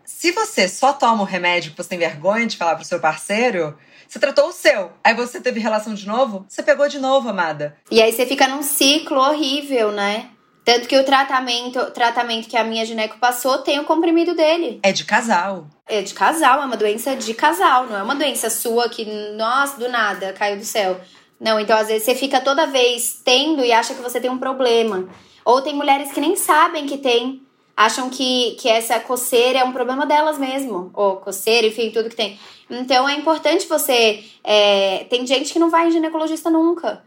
Se 0.05 0.31
você 0.31 0.67
só 0.67 0.93
toma 0.93 1.21
o 1.23 1.25
remédio 1.25 1.71
que 1.71 1.77
você 1.77 1.89
tem 1.89 1.99
vergonha 1.99 2.45
de 2.45 2.57
falar 2.57 2.75
pro 2.75 2.85
seu 2.85 2.99
parceiro, 2.99 3.75
você 4.07 4.19
tratou 4.19 4.49
o 4.49 4.51
seu. 4.51 4.91
Aí 5.03 5.13
você 5.13 5.39
teve 5.39 5.59
relação 5.59 5.93
de 5.93 6.07
novo, 6.07 6.45
você 6.47 6.61
pegou 6.61 6.87
de 6.87 6.99
novo, 6.99 7.29
amada. 7.29 7.77
E 7.89 8.01
aí 8.01 8.11
você 8.11 8.25
fica 8.25 8.47
num 8.47 8.61
ciclo 8.61 9.17
horrível, 9.17 9.91
né? 9.91 10.29
Tanto 10.69 10.87
que 10.87 10.95
o 10.95 11.03
tratamento, 11.03 11.83
tratamento 11.89 12.47
que 12.47 12.55
a 12.55 12.63
minha 12.63 12.85
gineco 12.85 13.17
passou 13.17 13.57
tem 13.57 13.79
o 13.79 13.85
comprimido 13.85 14.35
dele. 14.35 14.79
É 14.83 14.91
de 14.91 15.03
casal. 15.03 15.65
É 15.87 16.03
de 16.03 16.13
casal, 16.13 16.61
é 16.61 16.65
uma 16.65 16.77
doença 16.77 17.15
de 17.15 17.33
casal, 17.33 17.87
não 17.87 17.97
é 17.97 18.03
uma 18.03 18.13
doença 18.13 18.51
sua 18.51 18.87
que, 18.87 19.03
nossa, 19.35 19.79
do 19.79 19.89
nada, 19.89 20.31
caiu 20.31 20.57
do 20.57 20.63
céu. 20.63 21.01
Não, 21.39 21.59
então 21.59 21.75
às 21.75 21.87
vezes 21.87 22.03
você 22.03 22.13
fica 22.13 22.39
toda 22.39 22.67
vez 22.67 23.19
tendo 23.25 23.65
e 23.65 23.71
acha 23.71 23.95
que 23.95 24.01
você 24.03 24.21
tem 24.21 24.29
um 24.29 24.37
problema. 24.37 25.09
Ou 25.43 25.59
tem 25.59 25.73
mulheres 25.73 26.11
que 26.11 26.21
nem 26.21 26.35
sabem 26.35 26.85
que 26.85 26.99
tem, 26.99 27.41
acham 27.75 28.07
que, 28.07 28.51
que 28.59 28.69
essa 28.69 28.99
coceira 28.99 29.57
é 29.57 29.63
um 29.63 29.71
problema 29.71 30.05
delas 30.05 30.37
mesmo. 30.37 30.91
Ou 30.93 31.15
coceira, 31.15 31.65
enfim, 31.65 31.89
tudo 31.89 32.09
que 32.09 32.15
tem. 32.15 32.39
Então 32.69 33.09
é 33.09 33.15
importante 33.15 33.67
você. 33.67 34.23
É, 34.43 35.07
tem 35.09 35.25
gente 35.25 35.51
que 35.51 35.57
não 35.57 35.71
vai 35.71 35.87
em 35.87 35.91
ginecologista 35.91 36.51
nunca. 36.51 37.03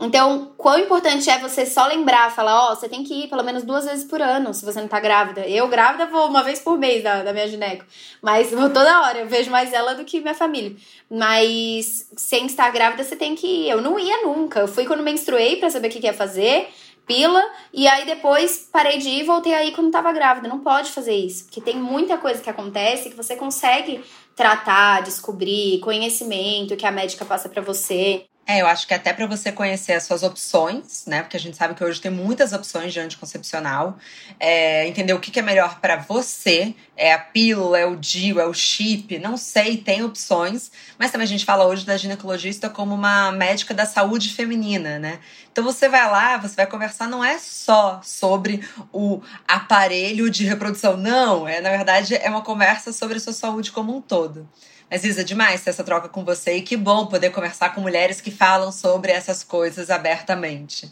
Então, 0.00 0.52
quão 0.56 0.78
importante 0.78 1.28
é 1.28 1.38
você 1.38 1.66
só 1.66 1.86
lembrar, 1.86 2.34
falar, 2.34 2.68
ó, 2.68 2.72
oh, 2.72 2.76
você 2.76 2.88
tem 2.88 3.04
que 3.04 3.24
ir 3.24 3.28
pelo 3.28 3.44
menos 3.44 3.62
duas 3.62 3.84
vezes 3.84 4.04
por 4.04 4.22
ano 4.22 4.54
se 4.54 4.64
você 4.64 4.80
não 4.80 4.88
tá 4.88 4.98
grávida. 4.98 5.46
Eu, 5.46 5.68
grávida, 5.68 6.06
vou 6.06 6.26
uma 6.26 6.42
vez 6.42 6.58
por 6.58 6.78
mês 6.78 7.02
da, 7.04 7.22
da 7.22 7.34
minha 7.34 7.46
gineco. 7.46 7.84
Mas 8.22 8.50
vou 8.50 8.70
toda 8.70 9.02
hora, 9.02 9.18
eu 9.18 9.28
vejo 9.28 9.50
mais 9.50 9.74
ela 9.74 9.94
do 9.94 10.04
que 10.04 10.20
minha 10.20 10.34
família. 10.34 10.74
Mas 11.10 12.08
sem 12.16 12.46
estar 12.46 12.70
grávida, 12.70 13.04
você 13.04 13.14
tem 13.14 13.34
que 13.34 13.46
ir. 13.46 13.68
Eu 13.68 13.82
não 13.82 13.98
ia 13.98 14.22
nunca. 14.22 14.60
Eu 14.60 14.68
fui 14.68 14.86
quando 14.86 15.02
menstruei 15.02 15.56
para 15.56 15.68
saber 15.68 15.88
o 15.88 15.90
que, 15.90 16.00
que 16.00 16.06
ia 16.06 16.14
fazer, 16.14 16.68
pila, 17.06 17.42
e 17.72 17.86
aí 17.86 18.06
depois 18.06 18.70
parei 18.72 18.96
de 18.96 19.08
ir 19.08 19.20
e 19.20 19.24
voltei 19.24 19.52
aí 19.52 19.72
quando 19.72 19.90
tava 19.90 20.12
grávida. 20.12 20.48
Não 20.48 20.60
pode 20.60 20.90
fazer 20.92 21.14
isso, 21.14 21.44
porque 21.44 21.60
tem 21.60 21.76
muita 21.76 22.16
coisa 22.16 22.40
que 22.40 22.48
acontece 22.48 23.10
que 23.10 23.16
você 23.16 23.36
consegue 23.36 24.02
tratar, 24.34 25.02
descobrir, 25.02 25.80
conhecimento 25.80 26.76
que 26.76 26.86
a 26.86 26.90
médica 26.90 27.24
passa 27.26 27.48
para 27.48 27.60
você. 27.60 28.29
É, 28.50 28.62
eu 28.62 28.66
acho 28.66 28.84
que 28.84 28.92
até 28.92 29.12
para 29.12 29.26
você 29.26 29.52
conhecer 29.52 29.92
as 29.92 30.02
suas 30.02 30.24
opções, 30.24 31.04
né? 31.06 31.22
Porque 31.22 31.36
a 31.36 31.40
gente 31.40 31.56
sabe 31.56 31.72
que 31.72 31.84
hoje 31.84 32.00
tem 32.00 32.10
muitas 32.10 32.52
opções 32.52 32.92
de 32.92 32.98
anticoncepcional. 32.98 33.96
É, 34.40 34.88
entender 34.88 35.12
o 35.12 35.20
que, 35.20 35.30
que 35.30 35.38
é 35.38 35.42
melhor 35.42 35.78
para 35.78 35.94
você. 35.94 36.74
É 36.96 37.12
a 37.12 37.18
pílula, 37.20 37.78
é 37.78 37.86
o 37.86 37.94
DIU, 37.94 38.40
é 38.40 38.46
o 38.46 38.52
chip, 38.52 39.20
não 39.20 39.36
sei, 39.36 39.76
tem 39.76 40.02
opções. 40.02 40.72
Mas 40.98 41.12
também 41.12 41.26
a 41.26 41.28
gente 41.28 41.44
fala 41.44 41.64
hoje 41.64 41.86
da 41.86 41.96
ginecologista 41.96 42.68
como 42.68 42.92
uma 42.92 43.30
médica 43.30 43.72
da 43.72 43.86
saúde 43.86 44.34
feminina, 44.34 44.98
né? 44.98 45.20
Então 45.52 45.62
você 45.62 45.88
vai 45.88 46.10
lá, 46.10 46.36
você 46.36 46.56
vai 46.56 46.66
conversar, 46.66 47.06
não 47.06 47.24
é 47.24 47.38
só 47.38 48.00
sobre 48.02 48.68
o 48.92 49.22
aparelho 49.46 50.28
de 50.28 50.44
reprodução, 50.44 50.96
não. 50.96 51.46
É, 51.46 51.60
na 51.60 51.70
verdade, 51.70 52.16
é 52.16 52.28
uma 52.28 52.42
conversa 52.42 52.92
sobre 52.92 53.18
a 53.18 53.20
sua 53.20 53.32
saúde 53.32 53.70
como 53.70 53.96
um 53.96 54.00
todo. 54.00 54.48
Mas, 54.90 55.04
Isa, 55.04 55.22
demais 55.22 55.62
ter 55.62 55.70
essa 55.70 55.84
troca 55.84 56.08
com 56.08 56.24
você 56.24 56.56
e 56.56 56.62
que 56.62 56.76
bom 56.76 57.06
poder 57.06 57.30
conversar 57.30 57.72
com 57.74 57.80
mulheres 57.80 58.20
que 58.20 58.30
falam 58.30 58.72
sobre 58.72 59.12
essas 59.12 59.44
coisas 59.44 59.88
abertamente. 59.88 60.90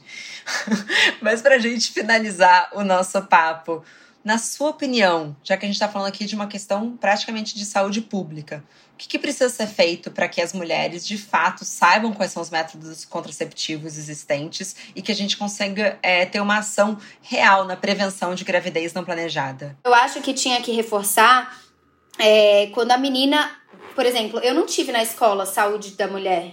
Mas, 1.20 1.42
para 1.42 1.56
a 1.56 1.58
gente 1.58 1.90
finalizar 1.90 2.70
o 2.74 2.84
nosso 2.84 3.20
papo, 3.22 3.82
na 4.24 4.38
sua 4.38 4.70
opinião, 4.70 5.36
já 5.42 5.56
que 5.56 5.64
a 5.64 5.68
gente 5.68 5.76
está 5.76 5.88
falando 5.88 6.08
aqui 6.08 6.26
de 6.26 6.34
uma 6.34 6.46
questão 6.46 6.96
praticamente 6.96 7.56
de 7.56 7.64
saúde 7.64 8.00
pública, 8.00 8.62
o 8.94 8.96
que, 8.98 9.08
que 9.08 9.18
precisa 9.18 9.48
ser 9.48 9.66
feito 9.66 10.10
para 10.10 10.28
que 10.28 10.40
as 10.40 10.52
mulheres, 10.52 11.06
de 11.06 11.16
fato, 11.16 11.64
saibam 11.64 12.12
quais 12.12 12.32
são 12.32 12.42
os 12.42 12.50
métodos 12.50 13.04
contraceptivos 13.04 13.96
existentes 13.96 14.76
e 14.94 15.00
que 15.00 15.10
a 15.10 15.14
gente 15.14 15.36
consiga 15.36 15.98
é, 16.02 16.26
ter 16.26 16.40
uma 16.40 16.58
ação 16.58 16.98
real 17.22 17.64
na 17.64 17.76
prevenção 17.76 18.34
de 18.34 18.44
gravidez 18.44 18.92
não 18.92 19.04
planejada? 19.04 19.76
Eu 19.84 19.94
acho 19.94 20.20
que 20.20 20.34
tinha 20.34 20.60
que 20.60 20.72
reforçar 20.72 21.56
é, 22.18 22.66
quando 22.74 22.90
a 22.90 22.98
menina 22.98 23.50
por 23.98 24.06
exemplo, 24.06 24.38
eu 24.38 24.54
não 24.54 24.64
tive 24.64 24.92
na 24.92 25.02
escola 25.02 25.44
saúde 25.44 25.96
da 25.96 26.06
mulher. 26.06 26.52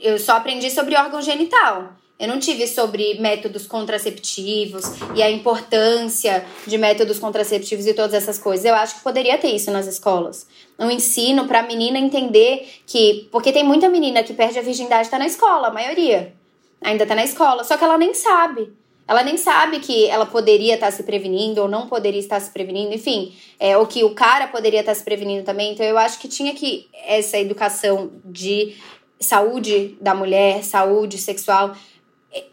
Eu 0.00 0.18
só 0.18 0.32
aprendi 0.32 0.70
sobre 0.70 0.96
órgão 0.96 1.20
genital. 1.20 1.92
Eu 2.18 2.26
não 2.26 2.38
tive 2.38 2.66
sobre 2.66 3.20
métodos 3.20 3.66
contraceptivos 3.66 4.84
e 5.14 5.22
a 5.22 5.30
importância 5.30 6.42
de 6.66 6.78
métodos 6.78 7.18
contraceptivos 7.18 7.86
e 7.86 7.92
todas 7.92 8.14
essas 8.14 8.38
coisas. 8.38 8.64
Eu 8.64 8.74
acho 8.74 8.94
que 8.94 9.02
poderia 9.02 9.36
ter 9.36 9.48
isso 9.48 9.70
nas 9.70 9.86
escolas. 9.86 10.46
Um 10.78 10.90
ensino 10.90 11.46
para 11.46 11.60
a 11.60 11.64
menina 11.64 11.98
entender 11.98 12.66
que. 12.86 13.28
Porque 13.30 13.52
tem 13.52 13.62
muita 13.62 13.90
menina 13.90 14.22
que 14.22 14.32
perde 14.32 14.58
a 14.58 14.62
virgindade 14.62 15.08
está 15.08 15.18
na 15.18 15.26
escola, 15.26 15.68
a 15.68 15.70
maioria. 15.70 16.32
Ainda 16.80 17.02
está 17.02 17.14
na 17.14 17.24
escola, 17.24 17.62
só 17.62 17.76
que 17.76 17.84
ela 17.84 17.98
nem 17.98 18.14
sabe. 18.14 18.72
Ela 19.08 19.22
nem 19.22 19.36
sabe 19.36 19.78
que 19.78 20.06
ela 20.06 20.26
poderia 20.26 20.74
estar 20.74 20.90
se 20.90 21.02
prevenindo 21.04 21.62
ou 21.62 21.68
não 21.68 21.86
poderia 21.86 22.18
estar 22.18 22.40
se 22.40 22.50
prevenindo, 22.50 22.92
enfim, 22.94 23.36
é, 23.58 23.76
ou 23.76 23.86
que 23.86 24.02
o 24.02 24.14
cara 24.14 24.48
poderia 24.48 24.80
estar 24.80 24.94
se 24.94 25.04
prevenindo 25.04 25.44
também. 25.44 25.72
Então 25.72 25.86
eu 25.86 25.96
acho 25.96 26.18
que 26.18 26.26
tinha 26.26 26.54
que 26.54 26.88
essa 27.04 27.38
educação 27.38 28.10
de 28.24 28.76
saúde 29.20 29.96
da 30.00 30.14
mulher, 30.14 30.64
saúde 30.64 31.18
sexual, 31.18 31.74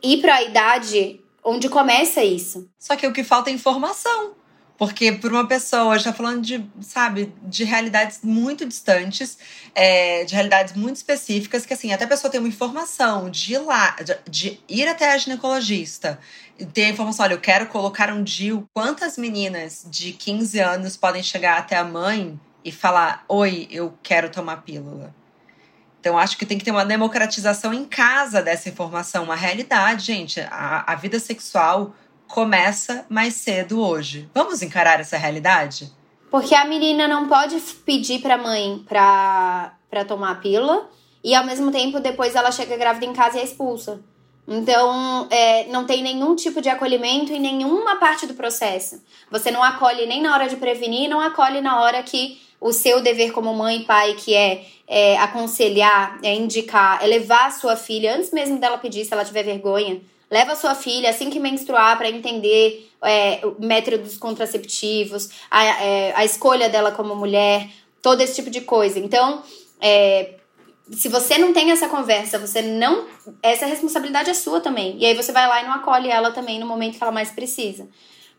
ir 0.01 0.21
para 0.21 0.35
a 0.35 0.43
idade 0.43 1.19
onde 1.43 1.67
começa 1.69 2.23
isso. 2.23 2.69
Só 2.79 2.95
que 2.95 3.07
o 3.07 3.13
que 3.13 3.23
falta 3.23 3.49
é 3.49 3.53
informação. 3.53 4.42
Porque 4.77 5.11
por 5.11 5.31
uma 5.31 5.47
pessoa, 5.47 5.99
já 5.99 6.11
falando 6.11 6.41
de, 6.41 6.65
sabe, 6.81 7.33
de 7.43 7.63
realidades 7.63 8.19
muito 8.23 8.65
distantes, 8.65 9.37
é, 9.75 10.25
de 10.25 10.33
realidades 10.33 10.73
muito 10.73 10.95
específicas, 10.95 11.65
que 11.65 11.73
assim, 11.73 11.93
até 11.93 12.05
a 12.05 12.07
pessoa 12.07 12.31
tem 12.31 12.39
uma 12.39 12.49
informação 12.49 13.29
de 13.29 13.53
ir 13.53 13.59
lá, 13.59 13.95
de, 14.03 14.17
de 14.29 14.59
ir 14.67 14.87
até 14.87 15.13
a 15.13 15.17
ginecologista, 15.17 16.19
ter 16.73 16.85
a 16.85 16.89
informação, 16.89 17.25
olha, 17.25 17.33
eu 17.33 17.39
quero 17.39 17.67
colocar 17.67 18.11
um 18.11 18.23
DIU. 18.23 18.67
Quantas 18.73 19.17
meninas 19.17 19.85
de 19.89 20.11
15 20.11 20.59
anos 20.59 20.97
podem 20.97 21.21
chegar 21.21 21.57
até 21.57 21.77
a 21.77 21.83
mãe 21.83 22.39
e 22.65 22.71
falar, 22.71 23.23
oi, 23.27 23.67
eu 23.69 23.97
quero 24.01 24.29
tomar 24.29 24.57
pílula? 24.57 25.13
Então, 25.99 26.17
acho 26.17 26.37
que 26.37 26.45
tem 26.45 26.57
que 26.57 26.65
ter 26.65 26.71
uma 26.71 26.83
democratização 26.83 27.73
em 27.73 27.85
casa 27.85 28.41
dessa 28.41 28.67
informação, 28.67 29.23
uma 29.23 29.37
realidade, 29.37 30.05
gente. 30.05 30.41
A, 30.41 30.83
a 30.85 30.95
vida 30.95 31.17
sexual 31.17 31.95
começa 32.33 33.05
mais 33.07 33.35
cedo 33.35 33.79
hoje. 33.79 34.27
Vamos 34.33 34.63
encarar 34.63 34.99
essa 34.99 35.15
realidade? 35.15 35.93
Porque 36.31 36.55
a 36.55 36.65
menina 36.65 37.07
não 37.07 37.27
pode 37.27 37.59
pedir 37.85 38.21
para 38.21 38.33
a 38.33 38.37
mãe 38.39 38.83
para 38.89 40.03
tomar 40.07 40.31
a 40.31 40.35
pílula 40.35 40.89
e 41.23 41.35
ao 41.35 41.45
mesmo 41.45 41.71
tempo 41.71 41.99
depois 41.99 42.33
ela 42.33 42.51
chega 42.51 42.75
grávida 42.75 43.05
em 43.05 43.13
casa 43.13 43.37
e 43.37 43.41
é 43.41 43.43
expulsa. 43.43 44.01
Então, 44.47 45.27
é, 45.29 45.67
não 45.67 45.85
tem 45.85 46.01
nenhum 46.01 46.35
tipo 46.35 46.59
de 46.59 46.69
acolhimento 46.69 47.31
em 47.31 47.39
nenhuma 47.39 47.97
parte 47.97 48.25
do 48.25 48.33
processo. 48.33 48.99
Você 49.29 49.51
não 49.51 49.61
acolhe 49.61 50.07
nem 50.07 50.19
na 50.19 50.33
hora 50.33 50.49
de 50.49 50.55
prevenir, 50.55 51.07
não 51.07 51.19
acolhe 51.19 51.61
na 51.61 51.81
hora 51.81 52.01
que 52.01 52.41
o 52.59 52.73
seu 52.73 52.99
dever 52.99 53.31
como 53.31 53.53
mãe 53.53 53.81
e 53.81 53.85
pai, 53.85 54.15
que 54.15 54.33
é, 54.33 54.65
é 54.87 55.17
aconselhar, 55.17 56.17
é 56.23 56.33
indicar, 56.33 56.97
é 57.03 57.05
levar 57.05 57.45
a 57.45 57.51
sua 57.51 57.75
filha, 57.75 58.15
antes 58.15 58.31
mesmo 58.31 58.57
dela 58.57 58.79
pedir, 58.79 59.05
se 59.05 59.13
ela 59.13 59.23
tiver 59.23 59.43
vergonha, 59.43 60.01
leva 60.33 60.55
sua 60.55 60.73
filha 60.73 61.11
assim 61.11 61.29
que 61.29 61.39
menstruar 61.39 61.95
para 61.95 62.09
entender 62.09 62.89
é, 63.03 63.39
métodos 63.59 64.17
contraceptivos, 64.17 65.29
a, 65.51 65.63
é, 65.63 66.13
a 66.15 66.25
escolha 66.25 66.69
dela 66.69 66.91
como 66.91 67.15
mulher, 67.15 67.69
todo 68.01 68.19
esse 68.21 68.33
tipo 68.33 68.49
de 68.49 68.61
coisa. 68.61 68.97
Então, 68.97 69.43
é, 69.79 70.31
se 70.91 71.07
você 71.07 71.37
não 71.37 71.53
tem 71.53 71.69
essa 71.69 71.87
conversa, 71.87 72.39
você 72.39 72.63
não. 72.63 73.05
Essa 73.43 73.67
responsabilidade 73.67 74.31
é 74.31 74.33
sua 74.33 74.59
também. 74.59 74.97
E 74.97 75.05
aí 75.05 75.13
você 75.13 75.31
vai 75.31 75.47
lá 75.47 75.61
e 75.61 75.65
não 75.65 75.73
acolhe 75.73 76.09
ela 76.09 76.31
também 76.31 76.59
no 76.59 76.65
momento 76.65 76.97
que 76.97 77.03
ela 77.03 77.11
mais 77.11 77.29
precisa. 77.29 77.87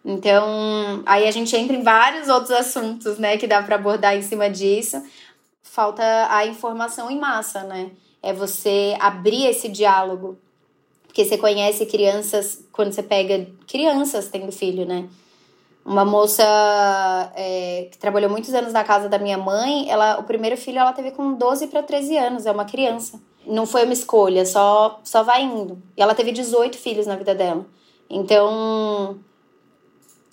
Então, 0.05 1.03
aí 1.07 1.29
a 1.29 1.31
gente 1.31 1.57
entra 1.57 1.77
em 1.77 1.83
vários 1.83 2.29
outros 2.29 2.51
assuntos, 2.51 3.19
né, 3.19 3.39
que 3.39 3.47
dá 3.47 3.63
para 3.63 3.77
abordar 3.77 4.17
em 4.17 4.21
cima 4.23 4.51
disso. 4.51 5.01
Falta 5.63 6.05
a 6.29 6.45
informação 6.45 7.11
em 7.11 7.19
massa, 7.19 7.63
né? 7.63 7.91
É 8.23 8.33
você 8.33 8.97
abrir 9.01 9.47
esse 9.47 9.69
diálogo. 9.69 10.39
Porque 11.15 11.27
você 11.27 11.39
conhece 11.39 11.87
crianças, 11.87 12.67
quando 12.73 12.93
você 12.93 13.01
pega 13.01 13.47
crianças 13.69 14.27
tendo 14.27 14.51
filho, 14.51 14.85
né? 14.85 15.09
Uma 15.85 16.05
moça 16.05 16.43
é, 17.37 17.87
que 17.93 17.97
trabalhou 17.99 18.29
muitos 18.29 18.53
anos 18.53 18.73
na 18.73 18.83
casa 18.83 19.09
da 19.09 19.17
minha 19.17 19.39
mãe, 19.39 19.89
ela, 19.89 20.19
o 20.19 20.25
primeiro 20.25 20.57
filho 20.57 20.81
ela 20.81 20.93
teve 20.93 21.13
com 21.13 21.35
12 21.35 21.69
para 21.69 21.85
13 21.85 22.17
anos, 22.17 22.47
é 22.47 22.51
uma 22.51 22.65
criança. 22.65 23.21
Não 23.47 23.65
foi 23.65 23.85
uma 23.85 23.93
escolha, 23.93 24.45
só, 24.45 24.99
só 25.05 25.23
vai 25.23 25.45
indo. 25.45 25.81
E 25.97 26.03
ela 26.03 26.17
teve 26.17 26.33
18 26.33 26.77
filhos 26.77 27.07
na 27.07 27.15
vida 27.15 27.33
dela. 27.33 27.65
Então, 28.11 29.17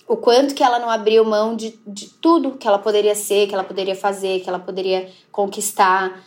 o 0.08 0.16
quanto 0.16 0.52
que 0.52 0.64
ela 0.64 0.80
não 0.80 0.90
abriu 0.90 1.24
mão 1.24 1.54
de, 1.54 1.78
de 1.86 2.08
tudo 2.08 2.58
que 2.58 2.66
ela 2.66 2.80
poderia 2.80 3.14
ser, 3.14 3.46
que 3.46 3.54
ela 3.54 3.62
poderia 3.62 3.94
fazer, 3.94 4.40
que 4.40 4.48
ela 4.48 4.58
poderia 4.58 5.08
conquistar. 5.30 6.24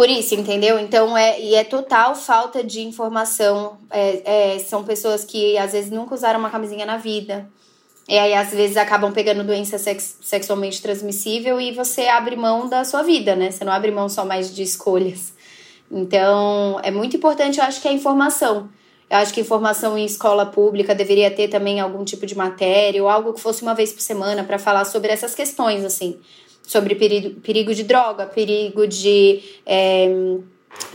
Por 0.00 0.08
isso, 0.08 0.34
entendeu? 0.34 0.78
Então, 0.78 1.14
é, 1.14 1.38
e 1.38 1.54
é 1.54 1.62
total 1.62 2.14
falta 2.16 2.64
de 2.64 2.80
informação. 2.80 3.76
É, 3.90 4.54
é, 4.54 4.58
são 4.58 4.82
pessoas 4.82 5.26
que 5.26 5.58
às 5.58 5.72
vezes 5.72 5.90
nunca 5.90 6.14
usaram 6.14 6.40
uma 6.40 6.48
camisinha 6.48 6.86
na 6.86 6.96
vida 6.96 7.46
e 8.08 8.18
aí, 8.18 8.32
às 8.32 8.50
vezes, 8.50 8.78
acabam 8.78 9.12
pegando 9.12 9.44
doença 9.44 9.76
sex 9.76 10.16
sexualmente 10.22 10.80
transmissível 10.80 11.60
e 11.60 11.70
você 11.72 12.08
abre 12.08 12.34
mão 12.34 12.66
da 12.66 12.82
sua 12.82 13.02
vida, 13.02 13.36
né? 13.36 13.50
Você 13.50 13.62
não 13.62 13.74
abre 13.74 13.90
mão 13.90 14.08
só 14.08 14.24
mais 14.24 14.54
de 14.54 14.62
escolhas. 14.62 15.34
Então, 15.92 16.80
é 16.82 16.90
muito 16.90 17.18
importante, 17.18 17.58
eu 17.58 17.64
acho 17.64 17.82
que 17.82 17.86
é 17.86 17.90
a 17.90 17.94
informação. 17.94 18.70
Eu 19.10 19.18
acho 19.18 19.34
que 19.34 19.42
informação 19.42 19.98
em 19.98 20.06
escola 20.06 20.46
pública 20.46 20.94
deveria 20.94 21.30
ter 21.30 21.48
também 21.48 21.78
algum 21.78 22.04
tipo 22.06 22.24
de 22.24 22.34
matéria 22.34 23.02
ou 23.02 23.08
algo 23.10 23.34
que 23.34 23.40
fosse 23.42 23.60
uma 23.60 23.74
vez 23.74 23.92
por 23.92 24.00
semana 24.00 24.44
para 24.44 24.58
falar 24.58 24.86
sobre 24.86 25.12
essas 25.12 25.34
questões, 25.34 25.84
assim. 25.84 26.18
Sobre 26.70 26.94
perigo, 26.94 27.40
perigo 27.40 27.74
de 27.74 27.82
droga, 27.82 28.26
perigo 28.26 28.86
de. 28.86 29.42
É, 29.66 30.08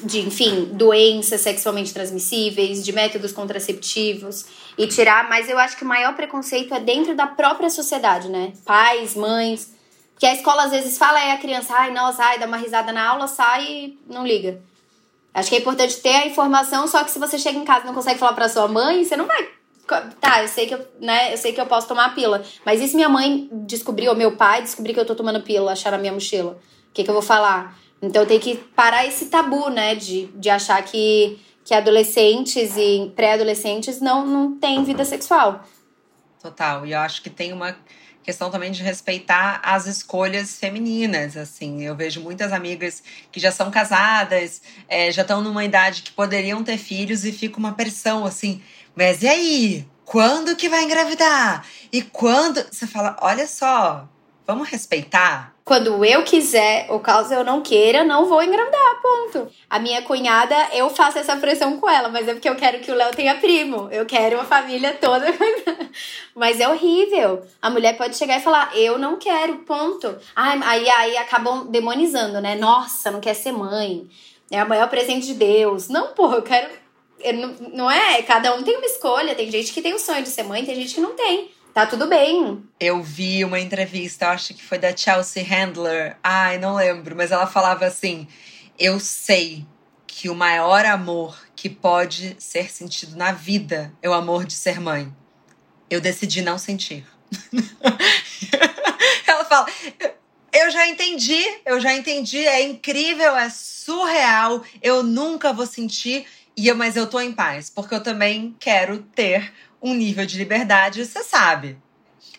de, 0.01 0.21
enfim, 0.21 0.69
doenças 0.71 1.41
sexualmente 1.41 1.93
transmissíveis, 1.93 2.81
de 2.81 2.93
métodos 2.93 3.33
contraceptivos 3.33 4.45
e 4.77 4.87
tirar, 4.87 5.27
mas 5.27 5.49
eu 5.49 5.59
acho 5.59 5.75
que 5.75 5.83
o 5.83 5.87
maior 5.87 6.15
preconceito 6.15 6.73
é 6.73 6.79
dentro 6.79 7.13
da 7.13 7.27
própria 7.27 7.69
sociedade, 7.69 8.29
né? 8.29 8.53
Pais, 8.63 9.17
mães, 9.17 9.73
que 10.17 10.25
a 10.25 10.33
escola 10.33 10.63
às 10.63 10.71
vezes 10.71 10.97
fala 10.97 11.19
é 11.19 11.33
a 11.33 11.37
criança, 11.39 11.73
ai, 11.75 11.91
nossa, 11.91 12.23
ai, 12.23 12.39
dá 12.39 12.45
uma 12.45 12.55
risada 12.55 12.93
na 12.93 13.09
aula, 13.09 13.27
sai 13.27 13.65
e 13.65 13.99
não 14.07 14.25
liga. 14.25 14.61
Acho 15.33 15.49
que 15.49 15.57
é 15.57 15.59
importante 15.59 15.97
ter 15.97 16.15
a 16.15 16.25
informação, 16.25 16.87
só 16.87 17.03
que 17.03 17.11
se 17.11 17.19
você 17.19 17.37
chega 17.37 17.59
em 17.59 17.65
casa 17.65 17.83
e 17.83 17.87
não 17.87 17.93
consegue 17.93 18.17
falar 18.17 18.31
para 18.31 18.47
sua 18.47 18.69
mãe, 18.69 19.03
você 19.03 19.17
não 19.17 19.25
vai 19.25 19.54
Tá, 20.19 20.41
eu 20.41 20.47
sei 20.47 20.65
que 20.65 20.73
eu, 20.73 20.87
né, 20.99 21.33
eu 21.33 21.37
sei 21.37 21.53
que 21.53 21.61
eu 21.61 21.65
posso 21.67 21.87
tomar 21.87 22.05
a 22.05 22.09
pílula, 22.09 22.43
mas 22.65 22.81
e 22.81 22.87
se 22.87 22.95
minha 22.95 23.09
mãe 23.09 23.47
descobriu, 23.51 24.11
ou 24.11 24.17
meu 24.17 24.35
pai 24.35 24.63
descobrir 24.63 24.93
que 24.93 24.99
eu 24.99 25.05
tô 25.05 25.13
tomando 25.13 25.41
pílula, 25.41 25.73
achar 25.73 25.91
na 25.91 25.97
minha 25.97 26.11
mochila? 26.11 26.53
O 26.89 26.93
que 26.93 27.03
que 27.03 27.09
eu 27.09 27.13
vou 27.13 27.21
falar? 27.21 27.77
Então 28.01 28.25
tem 28.25 28.39
que 28.39 28.55
parar 28.55 29.05
esse 29.05 29.27
tabu, 29.27 29.69
né, 29.69 29.93
de, 29.95 30.25
de 30.27 30.49
achar 30.49 30.81
que 30.83 31.39
que 31.65 31.73
adolescentes 31.73 32.77
e 32.77 33.11
pré-adolescentes 33.15 33.99
não, 33.99 34.25
não 34.25 34.55
têm 34.59 34.83
vida 34.83 35.03
sexual. 35.03 35.65
Total. 36.39 36.85
E 36.85 36.91
eu 36.91 36.99
acho 36.99 37.23
que 37.23 37.29
tem 37.29 37.51
uma 37.51 37.75
questão 38.21 38.51
também 38.51 38.71
de 38.71 38.83
respeitar 38.83 39.59
as 39.63 39.87
escolhas 39.87 40.59
femininas, 40.59 41.35
assim. 41.35 41.83
Eu 41.83 41.95
vejo 41.95 42.21
muitas 42.21 42.53
amigas 42.53 43.01
que 43.31 43.39
já 43.39 43.51
são 43.51 43.71
casadas, 43.71 44.61
é, 44.87 45.11
já 45.11 45.23
estão 45.23 45.41
numa 45.41 45.65
idade 45.65 46.03
que 46.03 46.11
poderiam 46.11 46.63
ter 46.63 46.77
filhos 46.77 47.25
e 47.25 47.31
fica 47.31 47.57
uma 47.57 47.73
pressão, 47.73 48.25
assim. 48.25 48.61
Mas 48.95 49.21
e 49.21 49.27
aí? 49.27 49.87
Quando 50.03 50.55
que 50.55 50.69
vai 50.69 50.83
engravidar? 50.83 51.65
E 51.91 52.01
quando... 52.01 52.63
Você 52.71 52.85
fala, 52.85 53.17
olha 53.21 53.47
só, 53.47 54.07
vamos 54.45 54.69
respeitar 54.69 55.55
quando 55.65 56.05
eu 56.05 56.21
quiser, 56.21 56.85
ou 56.89 56.99
caso 56.99 57.33
eu 57.33 57.43
não 57.43 57.59
queira, 57.59 58.03
não 58.03 58.27
vou 58.27 58.43
engravidar, 58.43 59.01
ponto. 59.01 59.47
A 59.67 59.79
minha 59.79 60.03
cunhada, 60.03 60.55
eu 60.71 60.91
faço 60.91 61.17
essa 61.17 61.35
pressão 61.37 61.79
com 61.79 61.89
ela, 61.89 62.07
mas 62.07 62.27
é 62.27 62.33
porque 62.33 62.47
eu 62.47 62.55
quero 62.55 62.81
que 62.81 62.91
o 62.91 62.93
Léo 62.93 63.09
tenha 63.15 63.33
primo. 63.33 63.89
Eu 63.91 64.05
quero 64.05 64.35
uma 64.35 64.45
família 64.45 64.93
toda. 64.93 65.25
mas 66.35 66.59
é 66.59 66.69
horrível. 66.69 67.41
A 67.59 67.71
mulher 67.71 67.97
pode 67.97 68.15
chegar 68.15 68.37
e 68.37 68.43
falar, 68.43 68.77
eu 68.77 68.99
não 68.99 69.17
quero, 69.17 69.55
ponto. 69.65 70.15
Ai, 70.35 70.59
aí, 70.63 70.87
aí 70.87 71.17
acabam 71.17 71.65
demonizando, 71.65 72.39
né? 72.39 72.53
Nossa, 72.53 73.09
não 73.09 73.19
quer 73.19 73.33
ser 73.33 73.51
mãe. 73.51 74.07
É 74.51 74.63
o 74.63 74.69
maior 74.69 74.87
presente 74.87 75.25
de 75.25 75.33
Deus. 75.33 75.89
Não, 75.89 76.09
porra, 76.09 76.35
eu 76.35 76.43
quero. 76.43 76.69
Não, 77.33 77.55
não 77.73 77.91
é? 77.91 78.21
Cada 78.23 78.55
um 78.55 78.63
tem 78.63 78.77
uma 78.77 78.85
escolha. 78.85 79.35
Tem 79.35 79.49
gente 79.49 79.71
que 79.71 79.81
tem 79.81 79.93
o 79.93 79.99
sonho 79.99 80.23
de 80.23 80.29
ser 80.29 80.43
mãe, 80.43 80.65
tem 80.65 80.75
gente 80.75 80.95
que 80.95 81.01
não 81.01 81.15
tem 81.15 81.49
tá 81.75 81.85
tudo 81.85 82.07
bem. 82.07 82.63
Eu 82.79 83.03
vi 83.03 83.43
uma 83.43 83.59
entrevista, 83.59 84.29
acho 84.29 84.53
que 84.53 84.63
foi 84.63 84.77
da 84.77 84.95
Chelsea 84.95 85.43
Handler. 85.43 86.15
Ai, 86.23 86.57
não 86.57 86.73
lembro, 86.73 87.13
mas 87.17 87.33
ela 87.33 87.45
falava 87.45 87.85
assim: 87.85 88.29
Eu 88.79 88.97
sei 88.97 89.65
que 90.07 90.29
o 90.29 90.35
maior 90.35 90.85
amor 90.85 91.37
que 91.53 91.69
pode 91.69 92.37
ser 92.39 92.71
sentido 92.71 93.17
na 93.17 93.33
vida 93.33 93.93
é 94.01 94.09
o 94.09 94.13
amor 94.13 94.45
de 94.45 94.53
ser 94.53 94.79
mãe. 94.79 95.13
Eu 95.89 95.99
decidi 95.99 96.41
não 96.41 96.57
sentir. 96.57 97.05
ela 99.27 99.43
fala. 99.43 99.67
Eu 100.53 100.71
já 100.71 100.87
entendi, 100.87 101.43
eu 101.65 101.81
já 101.81 101.93
entendi, 101.93 102.47
é 102.47 102.61
incrível, 102.61 103.35
é 103.35 103.49
surreal, 103.49 104.63
eu 104.81 105.03
nunca 105.03 105.51
vou 105.51 105.65
sentir, 105.65 106.25
e 106.57 106.67
eu, 106.67 106.75
mas 106.75 106.95
eu 106.95 107.07
tô 107.07 107.19
em 107.19 107.31
paz, 107.31 107.69
porque 107.69 107.93
eu 107.93 108.01
também 108.01 108.55
quero 108.59 108.99
ter 108.99 109.51
um 109.81 109.93
nível 109.93 110.25
de 110.25 110.37
liberdade, 110.37 111.05
você 111.05 111.23
sabe. 111.23 111.77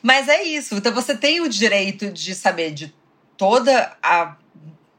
Mas 0.03 0.29
é 0.29 0.43
isso. 0.43 0.75
Então 0.75 0.93
você 0.93 1.17
tem 1.17 1.41
o 1.41 1.49
direito 1.49 2.11
de 2.11 2.35
saber 2.35 2.73
de 2.73 2.95
toda 3.37 3.97
a 4.03 4.37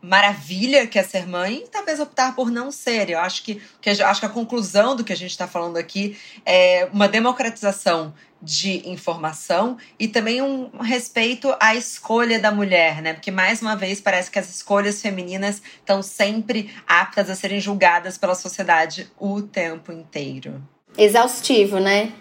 maravilha 0.02 0.86
que 0.86 1.00
é 1.00 1.04
ser 1.04 1.28
mãe 1.28 1.64
e 1.66 1.68
talvez 1.68 2.00
optar 2.00 2.36
por 2.36 2.52
não 2.52 2.72
ser. 2.72 3.10
Eu 3.10 3.20
acho 3.20 3.44
que, 3.44 3.62
que, 3.82 3.90
acho 3.90 4.20
que 4.20 4.26
a 4.26 4.30
conclusão 4.30 4.96
do 4.96 5.04
que 5.04 5.12
a 5.12 5.16
gente 5.16 5.32
está 5.32 5.48
falando 5.48 5.78
aqui 5.78 6.18
é 6.46 6.88
uma 6.94 7.08
democratização 7.08 8.14
de 8.42 8.88
informação 8.88 9.78
e 10.00 10.08
também 10.08 10.42
um 10.42 10.70
respeito 10.80 11.54
à 11.60 11.76
escolha 11.76 12.40
da 12.40 12.52
mulher, 12.52 13.02
né? 13.02 13.14
Porque 13.14 13.32
mais 13.32 13.62
uma 13.62 13.76
vez 13.76 14.00
parece 14.00 14.30
que 14.30 14.38
as 14.38 14.50
escolhas 14.50 15.02
femininas 15.02 15.62
estão 15.80 16.04
sempre 16.04 16.72
aptas 16.88 17.30
a 17.30 17.36
serem 17.36 17.60
julgadas 17.60 18.18
pela 18.18 18.36
sociedade 18.36 19.12
o 19.20 19.42
tempo 19.42 19.92
inteiro. 19.92 20.62
Exaustivo, 20.96 21.80
né? 21.80 22.14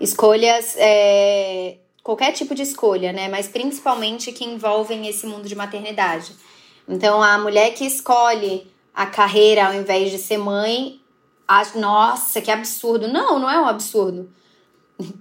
Escolhas, 0.00 0.74
é, 0.76 1.76
qualquer 2.02 2.32
tipo 2.32 2.52
de 2.52 2.62
escolha, 2.62 3.12
né? 3.12 3.28
Mas 3.28 3.46
principalmente 3.46 4.32
que 4.32 4.44
envolvem 4.44 5.06
esse 5.06 5.24
mundo 5.24 5.48
de 5.48 5.54
maternidade. 5.54 6.32
Então, 6.88 7.22
a 7.22 7.38
mulher 7.38 7.72
que 7.74 7.84
escolhe 7.84 8.66
a 8.94 9.06
carreira 9.06 9.66
ao 9.66 9.74
invés 9.74 10.10
de 10.10 10.18
ser 10.18 10.38
mãe, 10.38 11.00
acha, 11.48 11.78
nossa, 11.78 12.40
que 12.40 12.50
absurdo. 12.50 13.08
Não, 13.08 13.38
não 13.38 13.50
é 13.50 13.58
um 13.60 13.66
absurdo. 13.66 14.30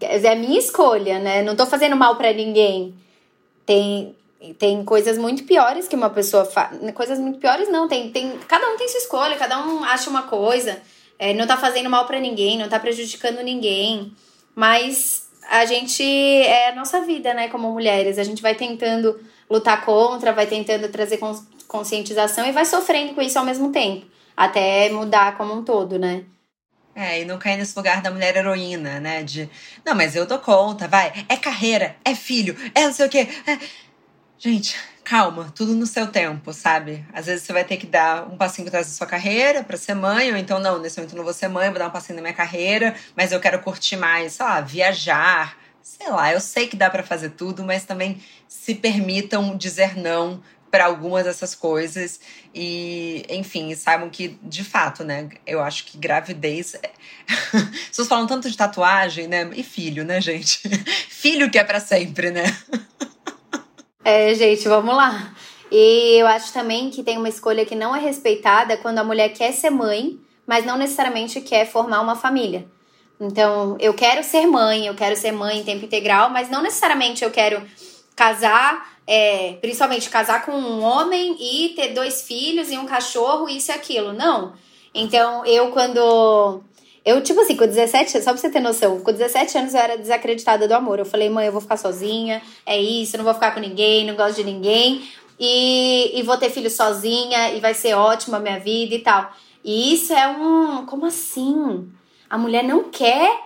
É 0.02 0.32
a 0.32 0.36
minha 0.36 0.60
escolha, 0.60 1.20
né? 1.20 1.42
Não 1.42 1.56
tô 1.56 1.66
fazendo 1.66 1.96
mal 1.96 2.16
para 2.16 2.32
ninguém. 2.32 2.94
Tem, 3.66 4.16
tem 4.60 4.84
coisas 4.84 5.18
muito 5.18 5.44
piores 5.46 5.88
que 5.88 5.96
uma 5.96 6.10
pessoa 6.10 6.46
faz. 6.46 6.78
Coisas 6.94 7.18
muito 7.18 7.40
piores, 7.40 7.70
não. 7.70 7.88
Tem, 7.88 8.12
tem, 8.12 8.38
cada 8.48 8.70
um 8.70 8.78
tem 8.78 8.88
sua 8.88 9.00
escolha, 9.00 9.36
cada 9.36 9.66
um 9.66 9.84
acha 9.84 10.10
uma 10.10 10.24
coisa. 10.24 10.80
É, 11.18 11.34
não 11.34 11.48
tá 11.48 11.58
fazendo 11.58 11.90
mal 11.90 12.06
para 12.06 12.20
ninguém, 12.20 12.58
não 12.58 12.70
tá 12.70 12.80
prejudicando 12.80 13.42
ninguém. 13.42 14.14
Mas 14.54 15.28
a 15.50 15.66
gente 15.66 16.04
é 16.04 16.70
a 16.70 16.76
nossa 16.76 17.02
vida, 17.02 17.34
né, 17.34 17.48
como 17.48 17.72
mulheres. 17.72 18.20
A 18.20 18.24
gente 18.24 18.42
vai 18.42 18.54
tentando 18.54 19.20
lutar 19.50 19.84
contra, 19.84 20.32
vai 20.32 20.46
tentando 20.46 20.88
trazer 20.90 21.18
conscientização 21.74 22.46
e 22.46 22.52
vai 22.52 22.66
sofrendo 22.66 23.16
com 23.16 23.22
isso 23.22 23.40
ao 23.40 23.44
mesmo 23.44 23.72
tempo, 23.72 24.06
até 24.38 24.92
mudar 24.92 25.36
como 25.36 25.56
um 25.56 25.64
todo, 25.64 25.98
né? 25.98 26.24
É, 26.96 27.22
e 27.22 27.26
não 27.26 27.40
cair 27.40 27.58
nesse 27.58 27.76
lugar 27.76 28.00
da 28.00 28.12
mulher 28.12 28.36
heroína, 28.36 29.00
né? 29.00 29.24
De, 29.24 29.50
não, 29.84 29.96
mas 29.96 30.16
eu 30.16 30.28
dou 30.28 30.38
conta, 30.38 30.88
vai. 30.88 31.26
É 31.28 31.36
carreira, 31.36 31.96
é 32.06 32.14
filho, 32.14 32.56
é 32.76 32.84
não 32.84 32.94
sei 32.94 33.08
o 33.08 33.10
quê. 33.10 33.28
É... 33.48 33.58
Gente, 34.38 34.76
calma, 35.04 35.52
tudo 35.56 35.74
no 35.74 35.88
seu 35.88 36.06
tempo, 36.06 36.54
sabe? 36.54 37.04
Às 37.12 37.26
vezes 37.26 37.44
você 37.44 37.52
vai 37.52 37.64
ter 37.64 37.78
que 37.78 37.88
dar 37.88 38.32
um 38.32 38.38
passinho 38.38 38.68
atrás 38.68 38.86
da 38.86 38.94
sua 38.94 39.08
carreira 39.08 39.64
para 39.64 39.76
ser 39.76 39.96
mãe, 39.96 40.32
ou 40.32 40.38
então, 40.38 40.60
não, 40.60 40.78
nesse 40.78 41.00
momento 41.00 41.16
não 41.16 41.24
vou 41.24 41.34
ser 41.34 41.48
mãe, 41.48 41.72
vou 41.72 41.80
dar 41.80 41.88
um 41.88 41.92
passinho 41.92 42.18
na 42.18 42.22
minha 42.22 42.36
carreira, 42.36 42.94
mas 43.18 43.32
eu 43.32 43.40
quero 43.40 43.58
curtir 43.64 43.98
mais, 43.98 44.34
sei 44.34 44.46
lá, 44.46 44.62
viajar, 44.62 45.58
sei 45.82 46.10
lá, 46.10 46.32
eu 46.32 46.40
sei 46.40 46.68
que 46.68 46.76
dá 46.76 46.90
para 46.90 47.02
fazer 47.02 47.32
tudo, 47.32 47.64
mas 47.64 47.84
também 47.84 48.22
se 48.48 48.76
permitam 48.76 49.58
dizer 49.58 49.98
não 49.98 50.40
para 50.74 50.86
algumas 50.86 51.26
dessas 51.26 51.54
coisas 51.54 52.20
e, 52.52 53.24
enfim, 53.30 53.76
saibam 53.76 54.10
que, 54.10 54.40
de 54.42 54.64
fato, 54.64 55.04
né, 55.04 55.30
eu 55.46 55.62
acho 55.62 55.86
que 55.86 56.00
gravidez. 56.00 56.74
É 56.74 56.90
pessoas 57.90 58.08
falam 58.08 58.26
tanto 58.26 58.50
de 58.50 58.58
tatuagem, 58.58 59.28
né? 59.28 59.48
E 59.56 59.62
filho, 59.62 60.04
né, 60.04 60.20
gente? 60.20 60.68
filho 61.10 61.52
que 61.52 61.60
é 61.60 61.64
para 61.64 61.80
sempre, 61.80 62.32
né? 62.32 62.46
é, 64.04 64.34
gente, 64.34 64.68
vamos 64.68 64.96
lá. 64.96 65.36
E 65.72 66.18
eu 66.20 66.26
acho 66.26 66.52
também 66.52 66.90
que 66.90 67.04
tem 67.04 67.20
uma 67.20 67.30
escolha 67.30 67.68
que 67.68 67.76
não 67.76 67.96
é 67.96 68.00
respeitada 68.00 68.76
quando 68.76 68.98
a 68.98 69.04
mulher 69.04 69.30
quer 69.30 69.52
ser 69.52 69.70
mãe, 69.70 70.18
mas 70.44 70.66
não 70.66 70.76
necessariamente 70.76 71.40
quer 71.40 71.68
formar 71.68 72.02
uma 72.02 72.16
família. 72.16 72.66
Então, 73.20 73.78
eu 73.80 73.94
quero 73.94 74.24
ser 74.24 74.48
mãe, 74.48 74.88
eu 74.88 74.96
quero 74.96 75.16
ser 75.16 75.34
mãe 75.34 75.60
em 75.60 75.64
tempo 75.64 75.86
integral, 75.86 76.32
mas 76.32 76.50
não 76.50 76.64
necessariamente 76.64 77.24
eu 77.24 77.30
quero 77.30 77.64
casar 78.16 78.93
é, 79.06 79.54
principalmente 79.62 80.10
casar 80.10 80.46
com 80.46 80.52
um 80.52 80.82
homem 80.82 81.36
e 81.40 81.70
ter 81.70 81.94
dois 81.94 82.22
filhos 82.22 82.72
e 82.72 82.78
um 82.78 82.86
cachorro, 82.86 83.50
isso 83.50 83.72
e 83.72 83.74
aquilo. 83.74 84.14
Não. 84.14 84.54
Então, 84.94 85.46
eu 85.46 85.72
quando. 85.72 86.62
Eu, 87.06 87.22
tipo 87.22 87.42
assim, 87.42 87.58
com 87.58 87.66
17 87.66 88.12
só 88.22 88.32
pra 88.32 88.38
você 88.38 88.50
ter 88.50 88.62
noção, 88.62 89.02
com 89.02 89.12
17 89.12 89.58
anos 89.58 89.74
eu 89.74 89.80
era 89.82 89.98
desacreditada 89.98 90.68
do 90.68 90.74
amor. 90.74 91.00
Eu 91.00 91.06
falei, 91.06 91.30
mãe, 91.30 91.48
eu 91.48 91.52
vou 91.52 91.60
ficar 91.60 91.76
sozinha, 91.76 92.42
é 92.66 92.80
isso, 92.80 93.18
não 93.18 93.26
vou 93.26 93.34
ficar 93.34 93.54
com 93.54 93.60
ninguém, 93.60 94.06
não 94.06 94.16
gosto 94.16 94.38
de 94.38 94.46
ninguém, 94.46 95.04
e, 95.38 96.18
e 96.18 96.24
vou 96.24 96.38
ter 96.38 96.50
filho 96.50 96.70
sozinha, 96.70 97.52
e 97.54 97.60
vai 97.60 97.74
ser 97.74 97.96
ótima 97.96 98.38
a 98.38 98.40
minha 98.40 98.58
vida 98.58 98.96
e 98.96 99.00
tal. 99.00 99.34
E 99.66 99.94
isso 99.94 100.14
é 100.14 100.28
um. 100.30 100.86
Como 100.86 101.06
assim? 101.06 101.92
A 102.30 102.38
mulher 102.38 102.64
não 102.64 102.86
quer. 102.86 103.38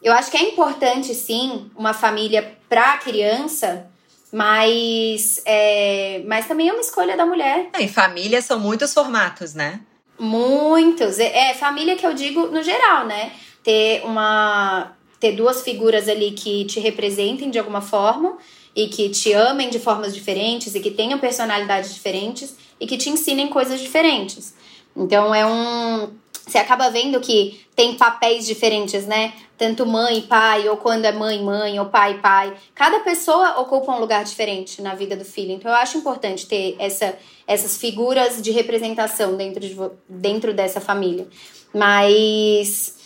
Eu 0.00 0.12
acho 0.12 0.30
que 0.30 0.36
é 0.36 0.48
importante, 0.48 1.12
sim, 1.12 1.68
uma 1.76 1.92
família 1.92 2.56
pra 2.68 2.96
criança 2.98 3.90
mas, 4.32 5.42
é, 5.44 6.22
mas 6.26 6.46
também 6.46 6.68
é 6.68 6.72
uma 6.72 6.80
escolha 6.80 7.16
da 7.16 7.26
mulher. 7.26 7.70
É, 7.72 7.82
e 7.82 7.88
família 7.88 8.40
são 8.40 8.60
muitos 8.60 8.94
formatos, 8.94 9.54
né? 9.54 9.80
Muitos. 10.18 11.18
É, 11.18 11.50
é, 11.50 11.54
família 11.54 11.96
que 11.96 12.06
eu 12.06 12.14
digo 12.14 12.46
no 12.46 12.62
geral, 12.62 13.06
né? 13.06 13.32
Ter 13.62 14.02
uma. 14.04 14.92
Ter 15.18 15.32
duas 15.32 15.62
figuras 15.62 16.08
ali 16.08 16.30
que 16.30 16.64
te 16.64 16.80
representem 16.80 17.50
de 17.50 17.58
alguma 17.58 17.82
forma 17.82 18.38
e 18.74 18.88
que 18.88 19.10
te 19.10 19.32
amem 19.32 19.68
de 19.68 19.78
formas 19.78 20.14
diferentes 20.14 20.74
e 20.74 20.80
que 20.80 20.90
tenham 20.90 21.18
personalidades 21.18 21.92
diferentes 21.92 22.56
e 22.78 22.86
que 22.86 22.96
te 22.96 23.10
ensinem 23.10 23.48
coisas 23.48 23.80
diferentes. 23.80 24.54
Então 24.96 25.34
é 25.34 25.44
um 25.44 26.08
você 26.46 26.58
acaba 26.58 26.90
vendo 26.90 27.20
que 27.20 27.60
tem 27.76 27.94
papéis 27.94 28.46
diferentes, 28.46 29.06
né? 29.06 29.32
Tanto 29.60 29.84
mãe, 29.84 30.22
pai, 30.22 30.70
ou 30.70 30.78
quando 30.78 31.04
é 31.04 31.12
mãe, 31.12 31.38
mãe, 31.44 31.78
ou 31.78 31.84
pai, 31.84 32.18
pai. 32.18 32.56
Cada 32.74 33.00
pessoa 33.00 33.60
ocupa 33.60 33.92
um 33.92 34.00
lugar 34.00 34.24
diferente 34.24 34.80
na 34.80 34.94
vida 34.94 35.14
do 35.14 35.22
filho. 35.22 35.52
Então 35.52 35.70
eu 35.70 35.76
acho 35.76 35.98
importante 35.98 36.46
ter 36.46 36.76
essa, 36.78 37.14
essas 37.46 37.76
figuras 37.76 38.40
de 38.40 38.52
representação 38.52 39.36
dentro, 39.36 39.60
de, 39.60 39.76
dentro 40.08 40.54
dessa 40.54 40.80
família. 40.80 41.28
Mas. 41.74 42.98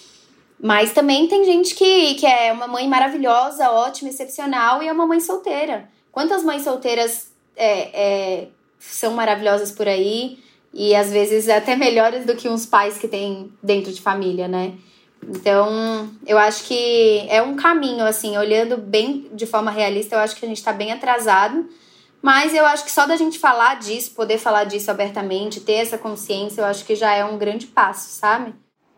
Mas 0.63 0.93
também 0.93 1.27
tem 1.27 1.45
gente 1.45 1.75
que, 1.75 2.15
que 2.15 2.25
é 2.25 2.53
uma 2.53 2.69
mãe 2.69 2.87
maravilhosa, 2.87 3.73
ótima, 3.73 4.09
excepcional 4.09 4.81
e 4.81 4.87
é 4.87 4.93
uma 4.93 5.09
mãe 5.09 5.19
solteira. 5.19 5.89
Quantas 6.13 6.45
mães 6.45 6.63
solteiras 6.63 7.33
é, 7.57 8.43
é, 8.43 8.49
são 8.79 9.13
maravilhosas 9.13 9.73
por 9.73 9.89
aí? 9.89 10.39
e 10.73 10.93
às 10.95 11.13
vezes 11.13 11.49
até 11.49 11.75
melhores 11.77 12.27
do 12.27 12.35
que 12.35 12.49
uns 12.49 12.67
pais 12.67 12.99
que 12.99 13.09
tem 13.09 13.53
dentro 13.63 13.93
de 13.93 14.01
família, 14.01 14.49
né? 14.49 14.75
Então, 15.29 16.11
eu 16.27 16.39
acho 16.39 16.64
que 16.64 17.27
é 17.29 17.43
um 17.43 17.57
caminho, 17.57 18.05
assim, 18.05 18.37
olhando 18.37 18.77
bem 18.77 19.29
de 19.33 19.47
forma 19.47 19.70
realista, 19.70 20.16
eu 20.16 20.20
acho 20.20 20.37
que 20.37 20.45
a 20.45 20.49
gente 20.49 20.59
está 20.59 20.72
bem 20.72 20.93
atrasado. 20.93 21.68
Mas 22.22 22.55
eu 22.55 22.64
acho 22.64 22.85
que 22.85 22.91
só 22.91 23.07
da 23.07 23.16
gente 23.16 23.39
falar 23.39 23.79
disso, 23.79 24.12
poder 24.12 24.39
falar 24.39 24.64
disso 24.64 24.91
abertamente, 24.91 25.61
ter 25.61 25.75
essa 25.75 25.99
consciência, 25.99 26.62
eu 26.62 26.64
acho 26.64 26.85
que 26.85 26.95
já 26.95 27.12
é 27.12 27.22
um 27.25 27.37
grande 27.37 27.66
passo, 27.66 28.09
sabe? 28.09 28.55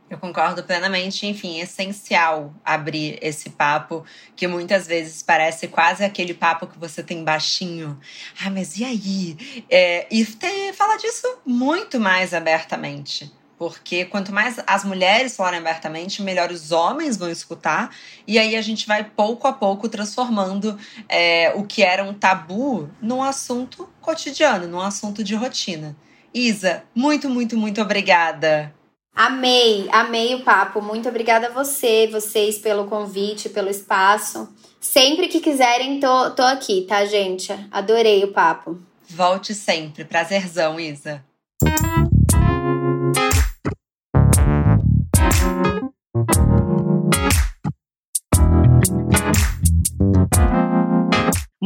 Eu 0.09 0.19
concordo 0.19 0.63
plenamente, 0.63 1.27
enfim, 1.27 1.59
é 1.59 1.65
essencial 1.65 2.55
abrir 2.65 3.19
esse 3.21 3.51
papo 3.51 4.05
que 4.37 4.47
muitas 4.47 4.87
vezes 4.87 5.21
parece 5.21 5.67
quase 5.67 6.05
aquele 6.05 6.33
papo 6.33 6.69
que 6.69 6.79
você 6.79 7.03
tem 7.03 7.25
baixinho. 7.25 7.99
Ah, 8.41 8.49
mas 8.49 8.79
e 8.79 8.85
aí? 8.85 9.65
É, 9.69 10.07
e 10.09 10.25
ter, 10.25 10.73
falar 10.73 10.97
disso 10.97 11.27
muito 11.45 11.99
mais 11.99 12.33
abertamente. 12.33 13.33
Porque 13.59 14.05
quanto 14.05 14.33
mais 14.33 14.61
as 14.67 14.85
mulheres 14.85 15.35
falarem 15.35 15.61
abertamente, 15.61 16.23
melhor 16.23 16.51
os 16.51 16.73
homens 16.73 17.17
vão 17.17 17.31
escutar. 17.31 17.91
E 18.27 18.39
aí 18.39 18.55
a 18.55 18.63
gente 18.63 18.87
vai 18.87 19.05
pouco 19.05 19.49
a 19.49 19.53
pouco 19.53 19.89
transformando 19.89 20.79
é, 21.09 21.53
o 21.55 21.65
que 21.65 21.83
era 21.83 22.05
um 22.05 22.13
tabu 22.13 22.91
num 23.01 23.23
assunto 23.23 23.89
cotidiano, 24.01 24.67
num 24.67 24.81
assunto 24.81 25.25
de 25.25 25.35
rotina. 25.35 25.97
Isa, 26.35 26.85
muito, 26.95 27.31
muito, 27.31 27.57
muito 27.57 27.81
obrigada 27.81 28.75
Amei, 29.17 29.89
amei 29.91 30.35
o 30.35 30.43
papo. 30.43 30.83
Muito 30.83 31.09
obrigada 31.09 31.47
a 31.47 31.51
você, 31.51 32.07
vocês 32.07 32.59
pelo 32.59 32.85
convite, 32.85 33.49
pelo 33.49 33.71
espaço. 33.71 34.47
Sempre 34.79 35.29
que 35.29 35.41
quiserem, 35.41 35.99
tô, 35.99 36.33
tô 36.33 36.43
aqui, 36.43 36.85
tá, 36.87 37.03
gente? 37.07 37.51
Adorei 37.71 38.23
o 38.25 38.33
papo. 38.33 38.79
Volte 39.09 39.55
sempre. 39.55 40.05
Prazerzão, 40.05 40.79
Isa. 40.79 41.25